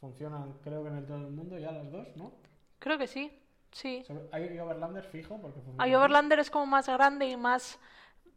funcionan, 0.00 0.54
creo 0.62 0.82
que 0.82 0.88
en 0.88 0.96
el 0.96 1.06
todo 1.06 1.18
el 1.18 1.32
mundo 1.32 1.58
ya 1.58 1.72
las 1.72 1.90
dos, 1.90 2.16
¿no? 2.16 2.32
Creo 2.78 2.96
que 2.96 3.06
sí, 3.08 3.30
sí. 3.72 4.04
Hay 4.32 4.58
Overlander 4.58 5.04
fijo 5.04 5.40
porque 5.40 5.60
Hay 5.78 5.94
Overlander 5.94 6.38
es 6.40 6.50
como 6.50 6.66
más 6.66 6.88
grande 6.88 7.26
y 7.26 7.36
más 7.36 7.78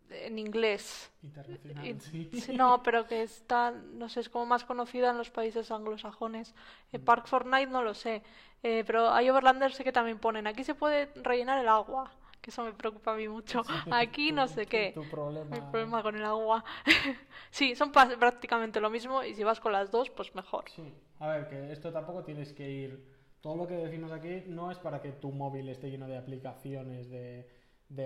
en 0.10 0.38
inglés. 0.40 1.10
internacional. 1.24 1.86
Y- 1.88 2.00
sí. 2.02 2.30
sí, 2.34 2.54
no, 2.58 2.84
pero 2.84 3.08
que 3.08 3.22
está, 3.24 3.72
no 3.72 4.10
sé, 4.10 4.20
es 4.20 4.30
como 4.30 4.46
más 4.46 4.64
conocida 4.66 5.10
en 5.12 5.18
los 5.18 5.30
países 5.30 5.72
anglosajones. 5.72 6.54
Eh, 6.92 7.00
Park 7.00 7.28
Fortnite 7.28 7.68
no 7.68 7.82
lo 7.84 7.94
sé, 7.94 8.22
eh, 8.64 8.84
pero 8.86 9.10
hay 9.10 9.30
Overlander 9.30 9.72
sé 9.72 9.84
que 9.84 9.92
también 9.94 10.20
ponen. 10.20 10.48
Aquí 10.48 10.64
se 10.64 10.76
puede 10.76 11.10
rellenar 11.16 11.60
el 11.60 11.68
agua, 11.70 12.12
que 12.42 12.50
eso 12.50 12.64
me 12.64 12.74
preocupa 12.74 13.14
a 13.14 13.16
mí 13.16 13.28
mucho. 13.30 13.62
Aquí 13.90 14.30
Tu- 14.30 14.36
no 14.36 14.48
sé 14.48 14.66
tu- 14.66 14.70
qué. 14.72 14.92
Tu 14.94 15.04
problema. 15.10 15.56
Mi 15.56 15.62
problema 15.62 16.04
con 16.04 16.16
el 16.18 16.26
agua. 16.26 16.64
sí, 17.52 17.76
son 17.76 17.92
prácticamente 17.92 18.82
lo 18.82 18.90
mismo 18.90 19.24
y 19.24 19.34
si 19.36 19.44
vas 19.44 19.60
con 19.62 19.72
las 19.72 19.92
dos, 19.92 20.10
pues 20.10 20.34
mejor. 20.36 20.66
Sí, 20.70 20.94
a 21.20 21.28
ver, 21.28 21.48
que 21.48 21.72
esto 21.72 21.92
tampoco 21.94 22.24
tienes 22.24 22.52
que 22.54 22.70
ir. 22.70 23.11
Todo 23.42 23.56
lo 23.56 23.68
que 23.68 23.76
decimos 23.76 24.12
aquí 24.12 24.44
no 24.48 24.72
es 24.72 24.78
para 24.78 25.02
que 25.02 25.12
tu 25.14 25.32
móvil 25.32 25.68
esté 25.70 25.90
lleno 25.90 26.08
de 26.08 26.18
aplicaciones 26.18 27.10
de, 27.10 27.48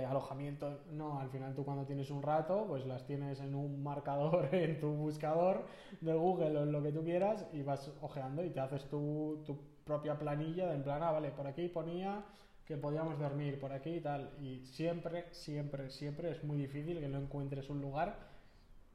alojamiento. 0.08 0.82
No, 0.92 1.20
al 1.20 1.30
final 1.30 1.54
tú 1.54 1.64
cuando 1.66 1.86
tienes 1.86 2.10
un 2.10 2.24
rato, 2.24 2.66
pues 2.68 2.86
las 2.86 3.06
tienes 3.06 3.40
en 3.42 3.54
un 3.54 3.84
marcador 3.84 4.50
en 4.54 4.80
tu 4.80 4.90
buscador 4.94 5.66
de 6.02 6.14
Google 6.14 6.58
o 6.58 6.64
en 6.64 6.72
lo 6.72 6.82
que 6.82 6.92
tú 6.92 7.04
quieras 7.04 7.46
y 7.54 7.64
vas 7.64 7.92
ojeando 8.02 8.44
y 8.44 8.50
te 8.50 8.62
haces 8.62 8.86
tu, 8.90 9.44
tu 9.46 9.58
propia 9.84 10.18
planilla 10.18 10.68
de 10.68 10.76
en 10.76 10.84
plan, 10.84 11.04
ah, 11.04 11.12
vale, 11.12 11.32
por 11.32 11.48
aquí 11.48 11.68
ponía 11.68 12.24
que 12.66 12.78
podíamos 12.78 13.20
dormir, 13.20 13.60
por 13.60 13.72
aquí 13.74 13.96
y 13.96 14.02
tal. 14.02 14.32
Y 14.42 14.66
siempre, 14.66 15.26
siempre, 15.32 15.90
siempre 15.90 16.32
es 16.32 16.44
muy 16.44 16.58
difícil 16.58 17.00
que 17.00 17.08
no 17.08 17.20
encuentres 17.20 17.70
un 17.70 17.82
lugar 17.82 18.36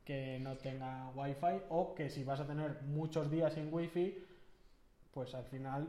que 0.05 0.39
no 0.41 0.57
tenga 0.57 1.11
wifi 1.15 1.63
o 1.69 1.95
que 1.95 2.09
si 2.11 2.25
vas 2.25 2.41
a 2.41 2.47
tener 2.47 2.83
muchos 2.83 3.31
días 3.31 3.53
sin 3.53 3.73
wifi 3.73 4.25
pues 5.13 5.35
al 5.35 5.45
final 5.45 5.89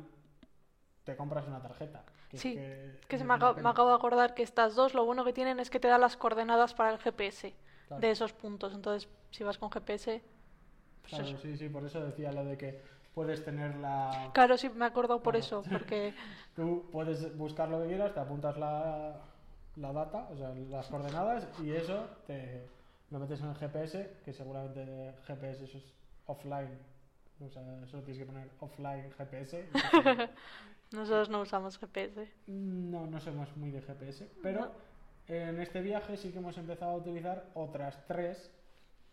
te 1.03 1.15
compras 1.15 1.47
una 1.47 1.61
tarjeta 1.61 2.03
que, 2.29 2.37
Sí, 2.37 2.53
que 2.55 2.99
Que 3.07 3.17
se 3.17 3.23
me, 3.23 3.33
acabo, 3.33 3.55
pena. 3.55 3.69
me 3.69 3.71
acabo 3.71 3.89
de 3.89 3.95
acordar 3.95 4.33
que 4.33 4.43
estas 4.43 4.75
dos 4.75 4.93
lo 4.93 5.05
bueno 5.05 5.25
que 5.25 5.33
tienen 5.33 5.59
es 5.59 5.69
que 5.69 5.79
te 5.79 5.87
da 5.87 5.97
las 5.97 6.17
coordenadas 6.17 6.73
para 6.73 6.91
el 6.91 6.99
GPS 6.99 7.53
Claro. 7.87 8.01
de 8.01 8.11
esos 8.11 8.31
puntos. 8.33 8.73
Entonces, 8.73 9.09
si 9.31 9.43
vas 9.43 9.57
con 9.57 9.69
GPS, 9.69 10.21
pues 11.01 11.09
Claro, 11.13 11.25
eso. 11.25 11.37
sí, 11.39 11.57
sí, 11.57 11.67
por 11.69 11.83
eso 11.85 11.99
decía 12.05 12.31
lo 12.31 12.45
de 12.45 12.57
que 12.57 12.81
puedes 13.13 13.43
tener 13.43 13.75
la... 13.77 14.29
Claro, 14.33 14.57
sí, 14.57 14.69
me 14.69 14.85
he 14.85 14.87
acordado 14.87 15.21
por 15.21 15.35
eso, 15.35 15.63
porque 15.69 16.13
Tú 16.55 16.87
puedes 16.91 17.35
buscar 17.37 17.67
lo 17.69 17.81
que 17.81 17.87
quieras, 17.87 18.13
te 18.13 18.19
apuntas 18.21 18.57
la, 18.57 19.19
la 19.75 19.91
data, 19.93 20.27
o 20.31 20.37
sea, 20.37 20.49
las 20.69 20.87
coordenadas 20.87 21.47
y 21.61 21.71
eso 21.71 22.05
te 22.27 22.65
lo 23.09 23.19
metes 23.19 23.41
en 23.41 23.49
el 23.49 23.55
GPS, 23.55 24.17
que 24.23 24.31
seguramente 24.33 25.15
GPS 25.27 25.63
eso 25.65 25.77
es 25.77 25.93
offline, 26.27 26.77
o 27.41 27.49
sea, 27.49 27.63
solo 27.87 28.03
tienes 28.03 28.19
que 28.19 28.25
poner 28.25 28.49
offline 28.59 29.09
GPS. 29.11 29.65
nosotros 30.91 31.29
no 31.29 31.41
usamos 31.41 31.77
GPS. 31.77 32.31
No, 32.47 33.07
no 33.07 33.19
somos 33.19 33.55
muy 33.57 33.71
de 33.71 33.81
GPS, 33.81 34.29
pero 34.43 34.71
en 35.27 35.59
este 35.59 35.81
viaje 35.81 36.17
sí 36.17 36.31
que 36.31 36.39
hemos 36.39 36.57
empezado 36.57 36.91
a 36.91 36.95
utilizar 36.95 37.45
otras 37.53 38.05
tres, 38.07 38.51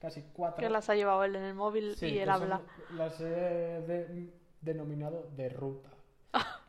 casi 0.00 0.22
cuatro. 0.32 0.60
Que 0.62 0.70
las 0.70 0.88
ha 0.90 0.94
llevado 0.94 1.24
él 1.24 1.36
en 1.36 1.44
el 1.44 1.54
móvil 1.54 1.94
Sí, 1.96 2.06
y 2.06 2.18
él 2.18 2.26
son- 2.28 2.42
habla. 2.42 2.60
Las 2.96 3.20
he 3.20 3.24
de- 3.24 4.32
denominado 4.60 5.30
de 5.36 5.48
ruta. 5.48 5.90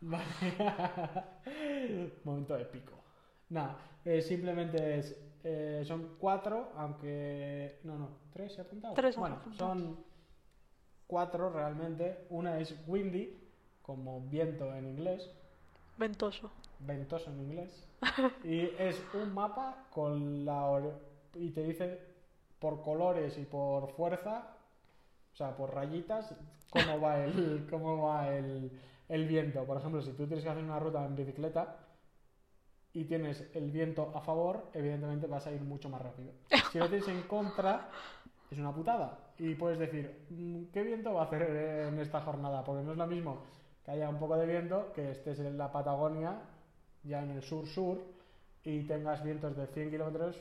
Vale. 0.01 0.23
Momento 2.23 2.57
épico. 2.57 2.93
Nada, 3.49 3.77
eh, 4.05 4.21
simplemente 4.21 4.99
es, 4.99 5.17
eh, 5.43 5.81
son 5.85 6.15
cuatro, 6.19 6.71
aunque... 6.75 7.79
No, 7.83 7.97
no, 7.97 8.09
tres 8.31 8.57
he 8.57 8.61
apuntado. 8.61 8.93
Tres 8.93 9.17
bueno, 9.17 9.41
son 9.53 9.97
cuatro 11.09 11.49
realmente. 11.49 12.25
Una 12.29 12.59
es 12.59 12.73
windy, 12.87 13.35
como 13.81 14.21
viento 14.21 14.73
en 14.75 14.87
inglés 14.87 15.29
Ventoso. 15.97 16.49
ventoso 16.79 17.29
en 17.31 17.39
inglés 17.41 17.85
y 18.43 18.61
es 18.77 19.03
un 19.13 19.33
mapa 19.33 19.87
con 19.91 20.45
la 20.45 20.79
y 21.35 21.49
te 21.49 21.63
dice 21.63 21.99
por 22.59 22.81
colores 22.83 23.37
y 23.37 23.43
por 23.45 23.89
fuerza 23.97 24.55
o 25.33 25.35
sea 25.35 25.57
por 25.57 25.73
rayitas 25.75 26.33
cómo 26.69 27.01
va 27.01 27.23
el 27.25 27.67
cómo 27.69 28.03
va 28.03 28.29
el, 28.33 28.71
el 29.09 29.27
viento 29.27 29.65
por 29.65 29.77
ejemplo 29.77 30.01
si 30.01 30.11
tú 30.11 30.25
tienes 30.27 30.43
que 30.45 30.51
hacer 30.51 30.63
una 30.63 30.79
ruta 30.79 31.03
en 31.05 31.15
bicicleta 31.17 31.75
y 32.93 33.03
tienes 33.05 33.49
el 33.53 33.69
viento 33.71 34.11
a 34.15 34.21
favor 34.21 34.69
evidentemente 34.73 35.27
vas 35.27 35.47
a 35.47 35.51
ir 35.51 35.61
mucho 35.61 35.89
más 35.89 36.01
rápido 36.01 36.31
si 36.71 36.79
lo 36.79 36.87
tienes 36.87 37.07
en 37.09 37.23
contra 37.23 37.89
es 38.51 38.57
una 38.59 38.73
putada. 38.73 39.17
Y 39.37 39.55
puedes 39.55 39.79
decir 39.79 40.25
"Mm, 40.29 40.65
qué 40.73 40.83
viento 40.83 41.13
va 41.13 41.21
a 41.21 41.25
hacer 41.25 41.43
en 41.43 41.99
esta 41.99 42.21
jornada 42.21 42.63
porque 42.63 42.83
no 42.83 42.91
es 42.91 42.97
lo 42.97 43.07
mismo 43.07 43.43
que 43.85 43.91
haya 43.91 44.09
un 44.09 44.19
poco 44.19 44.35
de 44.37 44.45
viento, 44.45 44.91
que 44.93 45.11
estés 45.11 45.39
en 45.39 45.57
la 45.57 45.71
Patagonia, 45.71 46.35
ya 47.03 47.23
en 47.23 47.31
el 47.31 47.41
sur-sur, 47.43 47.99
y 48.63 48.83
tengas 48.83 49.23
vientos 49.23 49.55
de 49.55 49.67
100 49.67 49.89
kilómetros 49.91 50.35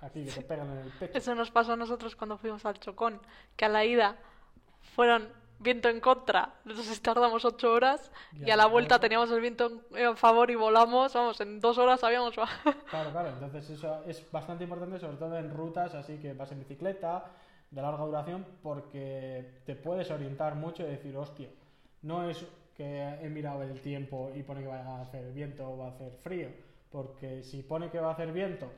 aquí 0.00 0.24
que 0.24 0.32
te 0.32 0.42
pegan 0.42 0.70
en 0.70 0.78
el 0.78 0.90
pecho. 0.92 1.18
Eso 1.18 1.34
nos 1.34 1.50
pasó 1.50 1.72
a 1.72 1.76
nosotros 1.76 2.16
cuando 2.16 2.38
fuimos 2.38 2.64
al 2.64 2.78
Chocón, 2.80 3.20
que 3.56 3.64
a 3.66 3.68
la 3.68 3.84
ida 3.84 4.16
fueron 4.94 5.28
viento 5.60 5.88
en 5.88 6.00
contra, 6.00 6.54
entonces 6.64 7.02
tardamos 7.02 7.44
ocho 7.44 7.72
horas 7.72 8.12
y 8.32 8.44
Ya, 8.46 8.54
a 8.54 8.56
la 8.56 8.66
vuelta 8.66 8.90
claro. 8.90 9.00
teníamos 9.00 9.30
el 9.32 9.40
viento 9.40 9.82
en- 9.90 10.16
favor 10.16 10.50
y 10.50 10.54
volamos, 10.54 11.12
vamos, 11.12 11.40
en 11.40 11.60
dos 11.60 11.78
horas 11.78 12.02
habíamos... 12.04 12.32
Claro, 12.34 13.10
claro, 13.10 13.28
entonces 13.30 13.68
eso 13.68 14.02
es 14.06 14.30
bastante 14.30 14.64
importante, 14.64 14.98
sobre 15.00 15.16
todo 15.16 15.36
en 15.36 15.50
rutas 15.52 15.94
así 15.94 16.16
que 16.18 16.32
vas 16.32 16.52
en 16.52 16.60
bicicleta, 16.60 17.24
de 17.70 17.82
larga 17.82 18.04
duración, 18.04 18.46
porque 18.62 19.60
te 19.64 19.74
puedes 19.74 20.10
orientar 20.10 20.54
mucho 20.54 20.82
y 20.82 20.90
decir, 20.90 21.16
hostia, 21.16 21.48
no 22.02 22.28
es 22.28 22.46
que 22.74 23.02
he 23.22 23.28
mirado 23.28 23.62
el 23.62 23.80
tiempo 23.80 24.30
y 24.34 24.42
pone 24.42 24.62
que 24.62 24.68
va 24.68 24.78
a 24.78 25.02
hacer 25.02 25.32
viento 25.32 25.68
o 25.68 25.76
va 25.76 25.86
a 25.86 25.90
hacer 25.90 26.12
frío, 26.12 26.48
porque 26.90 27.42
si 27.42 27.62
pone 27.62 27.90
que 27.90 28.00
va 28.00 28.10
a 28.10 28.12
hacer 28.12 28.32
viento, 28.32 28.70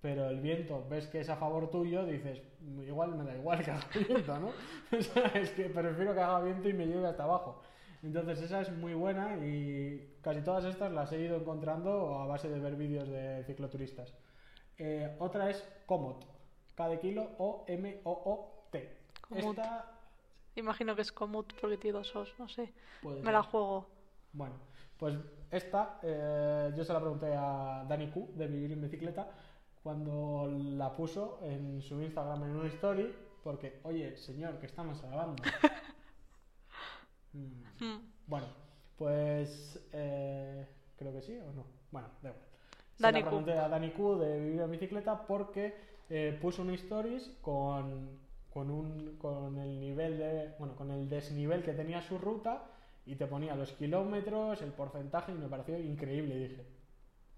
pero 0.00 0.30
el 0.30 0.40
viento 0.40 0.86
ves 0.88 1.06
que 1.08 1.20
es 1.20 1.28
a 1.28 1.36
favor 1.36 1.68
tuyo, 1.70 2.06
dices, 2.06 2.40
igual 2.86 3.14
me 3.16 3.24
da 3.24 3.36
igual 3.36 3.62
que 3.62 3.70
haga 3.72 3.86
viento, 4.08 4.38
¿no? 4.38 4.52
Es 5.34 5.50
que 5.50 5.64
prefiero 5.64 6.14
que 6.14 6.20
haga 6.20 6.40
viento 6.40 6.68
y 6.68 6.72
me 6.72 6.86
lleve 6.86 7.06
hasta 7.06 7.24
abajo. 7.24 7.60
Entonces 8.02 8.40
esa 8.40 8.62
es 8.62 8.72
muy 8.72 8.94
buena 8.94 9.36
y 9.44 10.16
casi 10.22 10.40
todas 10.40 10.64
estas 10.64 10.90
las 10.92 11.12
he 11.12 11.20
ido 11.20 11.36
encontrando 11.36 12.18
a 12.18 12.26
base 12.26 12.48
de 12.48 12.58
ver 12.58 12.76
vídeos 12.76 13.08
de 13.08 13.44
cicloturistas. 13.44 14.14
Eh, 14.78 15.14
otra 15.18 15.50
es 15.50 15.62
Komoot, 15.84 16.24
K 16.80 16.88
de 16.88 16.98
kilo 17.00 17.22
o 17.38 17.64
M 17.68 18.00
O 18.04 18.12
O 18.32 18.66
T. 18.70 18.74
Komoot. 19.28 19.58
Esta 19.58 19.96
Imagino 20.56 20.94
que 20.96 21.02
es 21.02 21.12
Comut 21.12 21.52
porque 21.60 21.76
tiene 21.76 21.98
dos 21.98 22.14
os, 22.16 22.34
no 22.38 22.48
sé. 22.48 22.72
Me 23.02 23.32
la 23.32 23.42
juego. 23.42 23.86
Bueno, 24.32 24.54
pues 24.98 25.14
esta 25.50 25.98
eh, 26.02 26.72
yo 26.76 26.84
se 26.84 26.92
la 26.92 27.00
pregunté 27.00 27.34
a 27.34 27.84
Dani 27.88 28.08
Q 28.10 28.32
de 28.34 28.46
Vivir 28.46 28.72
en 28.72 28.80
Bicicleta 28.82 29.28
cuando 29.82 30.48
la 30.50 30.94
puso 30.96 31.38
en 31.42 31.80
su 31.82 32.00
Instagram 32.02 32.44
en 32.44 32.56
una 32.56 32.68
story 32.68 33.14
porque, 33.42 33.80
oye, 33.84 34.16
señor, 34.16 34.58
que 34.58 34.66
estamos 34.66 35.00
grabando. 35.02 35.42
Mm, 37.32 37.62
Mm. 37.78 38.00
Bueno, 38.26 38.46
pues 38.98 39.78
eh, 39.92 40.66
creo 40.96 41.12
que 41.12 41.22
sí 41.22 41.38
o 41.38 41.52
no. 41.52 41.64
Bueno, 41.92 42.08
da 42.22 42.30
igual. 42.30 42.44
Se 42.96 43.02
Dani 43.02 43.18
la 43.20 43.24
Q. 43.24 43.28
pregunté 43.28 43.52
a 43.58 43.68
Dani 43.68 43.90
Q 43.92 44.16
de 44.18 44.40
Vivir 44.40 44.60
en 44.62 44.70
Bicicleta 44.70 45.26
porque 45.26 45.74
eh, 46.10 46.38
puso 46.40 46.62
una 46.62 46.74
stories 46.74 47.38
con, 47.40 48.18
con, 48.52 48.70
un, 48.70 49.16
con 49.16 49.58
el 49.58 49.80
nivel 49.80 50.18
de, 50.18 50.54
bueno, 50.58 50.76
con 50.76 50.90
el 50.90 51.08
desnivel 51.08 51.62
que 51.62 51.72
tenía 51.72 52.02
su 52.02 52.18
ruta 52.18 52.66
y 53.06 53.14
te 53.16 53.26
ponía 53.26 53.54
los 53.56 53.72
kilómetros, 53.72 54.60
el 54.60 54.72
porcentaje 54.72 55.32
y 55.32 55.36
me 55.36 55.48
pareció 55.48 55.78
increíble. 55.78 56.34
Y 56.34 56.48
dije, 56.48 56.66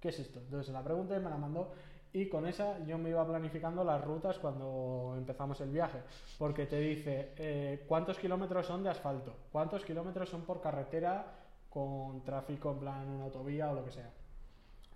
¿qué 0.01 0.09
es 0.09 0.19
esto? 0.19 0.41
Entonces 0.41 0.73
la 0.73 0.83
pregunté, 0.83 1.21
me 1.21 1.31
la 1.31 1.37
mandó 1.37 1.73
y 2.15 2.29
con 2.29 2.47
esa 2.47 2.79
yo 2.85 2.99
me 2.99 3.11
iba 3.11 3.27
planificando 3.27 3.83
las 3.85 4.03
rutas 4.05 4.39
cuando 4.39 5.15
empezamos 5.17 5.61
el 5.63 5.71
viaje, 5.71 6.01
porque 6.39 6.67
te 6.67 6.79
dice 6.79 7.33
eh, 7.37 7.85
cuántos 7.89 8.19
kilómetros 8.19 8.67
son 8.67 8.83
de 8.83 8.91
asfalto, 8.91 9.35
cuántos 9.51 9.85
kilómetros 9.85 10.29
son 10.29 10.43
por 10.43 10.61
carretera 10.61 11.25
con 11.71 12.23
tráfico 12.23 12.73
en 12.73 12.79
plan 12.81 13.09
una 13.09 13.25
autovía 13.25 13.71
o 13.71 13.75
lo 13.75 13.85
que 13.85 13.93
sea, 13.93 14.11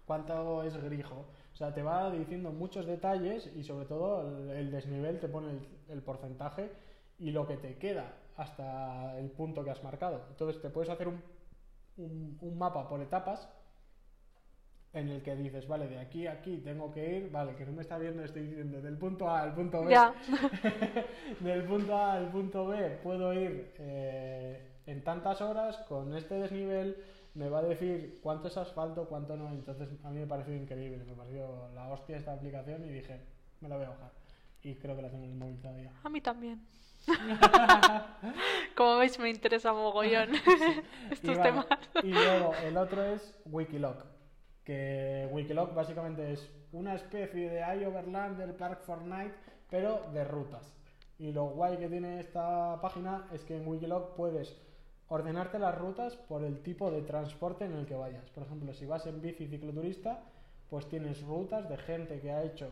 cuánto 0.05 0.63
es 0.63 0.77
grijo, 0.83 1.25
o 1.57 1.59
sea, 1.59 1.73
te 1.73 1.83
va 1.83 2.11
diciendo 2.11 2.53
muchos 2.53 2.85
detalles 2.85 3.51
y 3.57 3.65
sobre 3.65 3.87
todo 3.87 4.29
el, 4.29 4.51
el 4.51 4.71
desnivel 4.71 5.19
te 5.21 5.27
pone 5.27 5.53
el, 5.53 5.61
el 5.89 6.03
porcentaje 6.03 6.71
y 7.19 7.31
lo 7.31 7.47
que 7.47 7.57
te 7.57 7.79
queda 7.79 8.13
hasta 8.37 9.19
el 9.19 9.31
punto 9.31 9.65
que 9.65 9.71
has 9.71 9.83
marcado. 9.83 10.21
Entonces 10.29 10.61
te 10.61 10.69
puedes 10.69 10.91
hacer 10.91 11.09
un, 11.09 11.23
un- 11.97 12.37
un 12.43 12.59
mapa 12.59 12.87
por 12.87 13.01
etapas 13.01 13.49
en 14.93 15.09
el 15.09 15.23
que 15.23 15.35
dices, 15.35 15.67
vale, 15.67 15.89
de 15.89 15.99
aquí 15.99 16.27
a 16.27 16.33
aquí 16.33 16.59
tengo 16.59 16.93
que 16.93 17.17
ir, 17.21 17.31
vale, 17.31 17.55
que 17.57 17.65
no 17.65 17.73
me 17.73 17.81
está 17.81 17.97
viendo, 17.97 18.23
estoy 18.23 18.43
diciendo 18.49 18.83
del 18.83 18.99
punto 18.99 19.27
A 19.31 19.41
al 19.41 19.55
punto 19.55 19.83
B. 19.83 19.91
Ya. 19.93 20.13
del 21.41 21.65
punto 21.65 21.95
A 21.97 22.13
al 22.13 22.31
punto 22.31 22.67
B 22.67 22.99
puedo 23.03 23.33
ir 23.33 23.73
eh, 23.79 24.61
en 24.85 25.03
tantas 25.03 25.41
horas 25.41 25.79
con 25.89 26.15
este 26.15 26.35
desnivel, 26.35 27.03
me 27.37 27.51
va 27.51 27.59
a 27.59 27.63
decir 27.63 28.19
cuánto 28.23 28.49
es 28.49 28.57
asfalto, 28.57 29.07
cuánto 29.07 29.37
no. 29.37 29.49
Entonces 29.51 29.89
a 30.03 30.11
mí 30.11 30.21
me 30.21 30.27
pareció 30.27 30.55
increíble, 30.55 31.05
me 31.05 31.15
pareció 31.15 31.69
la 31.75 31.89
hostia 31.89 32.17
esta 32.17 32.33
aplicación 32.33 32.85
y 32.85 32.89
dije, 32.89 33.21
me 33.61 33.69
la 33.69 33.77
voy 33.77 33.85
a 33.85 33.91
bajar. 33.91 34.11
Y 34.63 34.75
creo 34.77 34.97
que 34.97 35.03
la 35.03 35.11
tengo 35.11 35.25
en 35.25 35.31
el 35.31 35.37
móvil 35.37 35.61
todavía. 35.61 35.93
A 36.03 36.09
mí 36.09 36.21
también. 36.21 36.67
Como 38.77 38.97
veis, 38.97 39.19
me 39.19 39.31
interesa 39.31 39.73
mogollón 39.73 40.31
estos 41.11 41.31
y, 41.31 41.39
vale, 41.39 41.43
temas. 41.43 41.67
y 42.03 42.09
luego 42.09 42.55
el 42.65 42.77
otro 42.77 43.05
es 43.05 43.35
Wikiloc, 43.45 44.05
que 44.65 45.29
Wikiloc 45.31 45.75
básicamente 45.75 46.33
es 46.33 46.51
una 46.73 46.95
especie 46.95 47.51
de 47.51 47.61
iOverland 47.61 48.39
del 48.39 48.55
Park 48.55 48.83
Fortnite, 48.85 49.35
pero 49.71 50.11
de 50.13 50.25
rutas. 50.25 50.75
Y 51.19 51.33
lo 51.33 51.51
guay 51.51 51.77
que 51.77 51.89
tiene 51.89 52.19
esta 52.19 52.81
página 52.81 53.29
es 53.33 53.45
que 53.45 53.57
en 53.57 53.69
Wikiloc 53.69 54.17
puedes 54.17 54.57
ordenarte 55.09 55.59
las 55.59 55.77
rutas 55.77 56.17
por 56.17 56.43
el 56.43 56.63
tipo 56.63 56.91
de 56.91 57.03
transporte 57.03 57.65
en 57.65 57.73
el 57.73 57.87
que 57.87 57.95
vayas. 57.95 58.29
Por 58.31 58.45
ejemplo, 58.45 58.73
si 58.73 58.87
vas 58.87 59.07
en 59.07 59.21
bici 59.21 59.47
cicloturista, 59.47 60.23
pues 60.69 60.89
tienes 60.89 61.23
rutas 61.23 61.69
de 61.69 61.77
gente 61.77 62.21
que 62.21 62.33
ha 62.33 62.43
hecho 62.43 62.71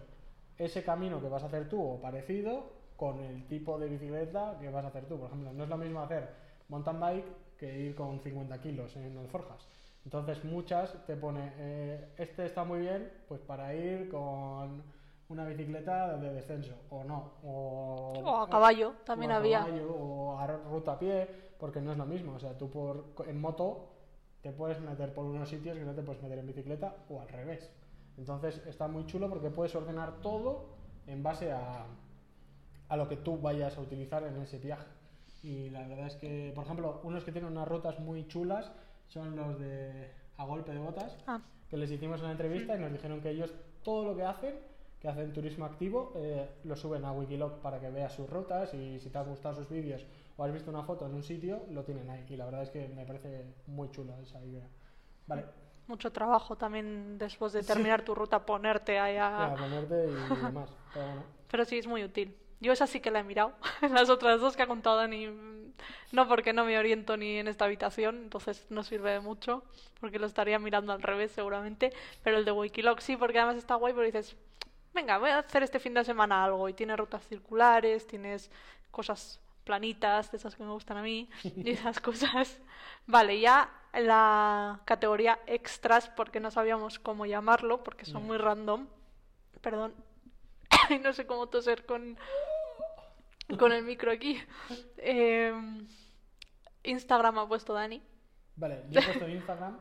ese 0.59 0.82
camino 0.82 1.20
que 1.20 1.28
vas 1.28 1.43
a 1.43 1.47
hacer 1.47 1.68
tú 1.68 1.82
o 1.82 2.01
parecido 2.01 2.72
con 2.97 3.20
el 3.20 3.47
tipo 3.47 3.78
de 3.78 3.89
bicicleta 3.89 4.57
que 4.61 4.68
vas 4.70 4.85
a 4.85 4.89
hacer 4.89 5.07
tú. 5.07 5.18
Por 5.18 5.28
ejemplo, 5.28 5.53
no 5.53 5.64
es 5.64 5.70
lo 5.70 5.76
mismo 5.76 6.01
hacer 6.01 6.28
mountain 6.68 7.01
bike 7.01 7.57
que 7.59 7.78
ir 7.78 7.95
con 7.95 8.20
50 8.20 8.61
kilos 8.61 8.97
en 8.97 9.16
alforjas. 9.18 9.66
Entonces 10.05 10.45
muchas 10.45 10.93
te 11.07 11.16
pone, 11.16 11.53
eh, 11.57 12.09
este 12.18 12.47
está 12.47 12.64
muy 12.64 12.80
bien, 12.80 13.11
pues 13.26 13.41
para 13.41 13.74
ir 13.74 14.09
con 14.11 14.82
una 15.29 15.45
bicicleta 15.47 16.16
de 16.18 16.33
descenso, 16.35 16.75
o 16.91 17.03
no, 17.05 17.33
o, 17.43 18.12
O 18.25 18.37
a 18.37 18.49
caballo, 18.49 18.95
también 19.05 19.31
o 19.31 19.35
a 19.35 19.37
había. 19.39 19.59
caballo, 19.61 19.95
o 19.95 20.39
a 20.39 20.47
ruta 20.47 20.93
a 20.93 20.99
pie, 20.99 21.29
porque 21.59 21.81
no 21.81 21.93
es 21.93 21.99
lo 21.99 22.07
mismo. 22.07 22.35
O 22.35 22.39
sea, 22.39 22.57
tú 22.57 22.70
por, 22.70 23.14
en 23.27 23.41
moto 23.41 23.89
te 24.43 24.53
puedes 24.53 24.79
meter 24.81 25.14
por 25.14 25.25
unos 25.25 25.49
sitios 25.49 25.79
que 25.79 25.85
no 25.85 25.95
te 25.95 26.03
puedes 26.03 26.22
meter 26.22 26.39
en 26.39 26.47
bicicleta, 26.47 26.95
o 27.09 27.20
al 27.20 27.29
revés. 27.29 27.70
Entonces 28.18 28.62
está 28.66 28.87
muy 28.87 29.07
chulo 29.07 29.29
porque 29.29 29.51
puedes 29.51 29.75
ordenar 29.75 30.20
todo 30.20 30.66
en 31.07 31.22
base 31.22 31.51
a, 31.53 31.85
a 32.89 32.97
lo 32.97 33.09
que 33.09 33.16
tú 33.16 33.39
vayas 33.39 33.77
a 33.77 33.81
utilizar 33.81 34.22
en 34.25 34.37
ese 34.43 34.59
viaje. 34.59 34.87
Y 35.43 35.70
la 35.70 35.87
verdad 35.89 36.07
es 36.07 36.16
que, 36.16 36.53
por 36.55 36.64
ejemplo, 36.64 37.01
unos 37.03 37.25
que 37.25 37.33
tienen 37.33 37.51
unas 37.51 37.66
rutas 37.68 37.99
muy 37.99 38.27
chulas 38.29 38.70
son 39.09 39.37
los 39.37 39.59
de 39.59 40.11
A 40.39 40.45
Golpe 40.45 40.72
de 40.72 40.79
Botas, 40.79 41.16
Ah, 41.27 41.41
que 41.68 41.77
les 41.77 41.91
hicimos 41.91 42.20
una 42.20 42.31
entrevista 42.33 42.77
y 42.77 42.81
nos 42.81 42.93
dijeron 42.93 43.20
que 43.20 43.31
ellos 43.31 43.53
todo 43.83 44.05
lo 44.05 44.16
que 44.16 44.22
hacen, 44.25 44.55
que 45.05 45.11
hacen 45.11 45.35
turismo 45.35 45.67
activo, 45.67 46.15
eh, 46.17 46.49
lo 46.65 46.75
suben 46.75 47.05
a 47.05 47.13
Wikiloc 47.13 47.59
para 47.61 47.79
que 47.79 47.91
veas 47.91 48.11
sus 48.11 48.27
rutas 48.27 48.73
y 48.73 48.99
si 48.99 49.11
te 49.11 49.19
han 49.19 49.27
gustado 49.27 49.57
sus 49.57 49.69
vídeos 49.69 50.03
o 50.39 50.45
has 50.45 50.51
visto 50.51 50.71
una 50.71 50.83
foto 50.83 51.05
en 51.05 51.13
un 51.13 51.23
sitio, 51.23 51.67
lo 51.73 51.85
tienen 51.85 52.09
ahí. 52.09 52.25
Y 52.31 52.37
la 52.39 52.47
verdad 52.47 52.63
es 52.63 52.71
que 52.71 52.89
me 52.89 53.05
parece 53.05 53.45
muy 53.67 53.91
chula 53.91 54.19
esa 54.23 54.43
idea. 54.43 54.67
Vale, 55.27 55.45
mucho 55.89 56.11
trabajo 56.11 56.57
también 56.57 57.19
después 57.19 57.53
de 57.53 57.63
terminar 57.63 58.03
tu 58.03 58.15
ruta 58.15 58.47
ponerte 58.47 58.99
ahí 58.99 59.19
a... 59.19 59.53
a 59.53 59.55
ponerte 59.55 60.07
y 60.07 60.37
demás. 60.43 60.71
Pero 60.95 61.07
bueno. 61.07 61.23
Pero 61.51 61.65
sí, 61.67 61.77
es 61.77 61.87
muy 61.87 62.03
útil. 62.03 62.35
Yo 62.61 62.73
esa 62.73 62.87
sí 62.87 63.01
que 63.01 63.11
la 63.11 63.21
he 63.21 63.25
mirado. 63.25 63.53
Las 63.83 64.09
otras 64.09 64.41
dos 64.41 64.57
que 64.57 64.63
ha 64.63 64.67
contado 64.67 64.97
Dani, 64.97 65.27
no 66.13 66.29
porque 66.29 66.55
no 66.55 66.65
me 66.65 66.79
oriento 66.79 67.19
ni 67.19 67.37
en 67.37 67.47
esta 67.47 67.67
habitación, 67.67 68.23
entonces 68.23 68.65
no 68.71 68.83
sirve 68.83 69.11
de 69.11 69.21
mucho, 69.21 69.65
porque 70.01 70.19
lo 70.19 70.25
estaría 70.25 70.59
mirando 70.59 70.95
al 70.95 71.03
revés 71.03 71.31
seguramente. 71.33 71.93
Pero 72.23 72.39
el 72.39 72.47
de 72.47 72.53
Wikiloc 72.53 73.01
sí, 73.01 73.19
porque 73.19 73.39
además 73.39 73.57
está 73.57 73.75
guay, 73.75 73.93
porque 73.93 74.07
dices, 74.13 74.35
venga, 74.95 75.19
voy 75.19 75.31
a 75.31 75.39
hacer 75.39 75.63
este 75.63 75.79
fin 75.79 75.95
de 75.95 76.05
semana 76.05 76.45
algo. 76.45 76.69
Y 76.69 76.75
tiene 76.75 76.97
rutas 76.97 77.27
circulares, 77.27 78.07
tienes 78.07 78.51
cosas 78.91 79.41
planitas, 79.65 80.31
de 80.31 80.37
esas 80.37 80.55
que 80.55 80.63
me 80.63 80.73
gustan 80.73 80.99
a 80.99 81.03
mí, 81.03 81.29
y 81.43 81.71
esas 81.71 82.01
cosas. 82.01 82.61
Vale, 83.07 83.41
ya 83.41 83.71
la 83.93 84.81
categoría 84.85 85.39
extras, 85.47 86.09
porque 86.11 86.41
no 86.41 86.51
sabíamos 86.51 86.99
cómo 86.99 87.27
llamarlo, 87.27 87.83
porque 87.83 88.05
son 88.05 88.25
muy 88.27 88.39
random. 88.39 88.87
Perdón, 89.61 89.95
no 91.03 91.13
sé 91.13 91.27
cómo 91.27 91.49
toser 91.49 91.85
con, 91.87 92.17
con 93.59 93.73
el 93.73 93.85
micro 93.85 94.13
aquí. 94.13 94.41
Eh, 94.99 95.53
Instagram 96.85 97.39
ha 97.39 97.49
puesto 97.49 97.73
Dani. 97.73 98.03
Vale, 98.57 98.85
yo 98.91 99.01
he 99.01 99.03
puesto 99.03 99.29
Instagram 99.29 99.79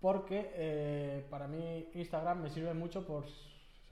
porque 0.00 0.50
eh, 0.54 1.26
para 1.30 1.46
mí 1.46 1.88
Instagram 1.94 2.42
me 2.42 2.50
sirve 2.50 2.74
mucho 2.74 3.06
por, 3.06 3.24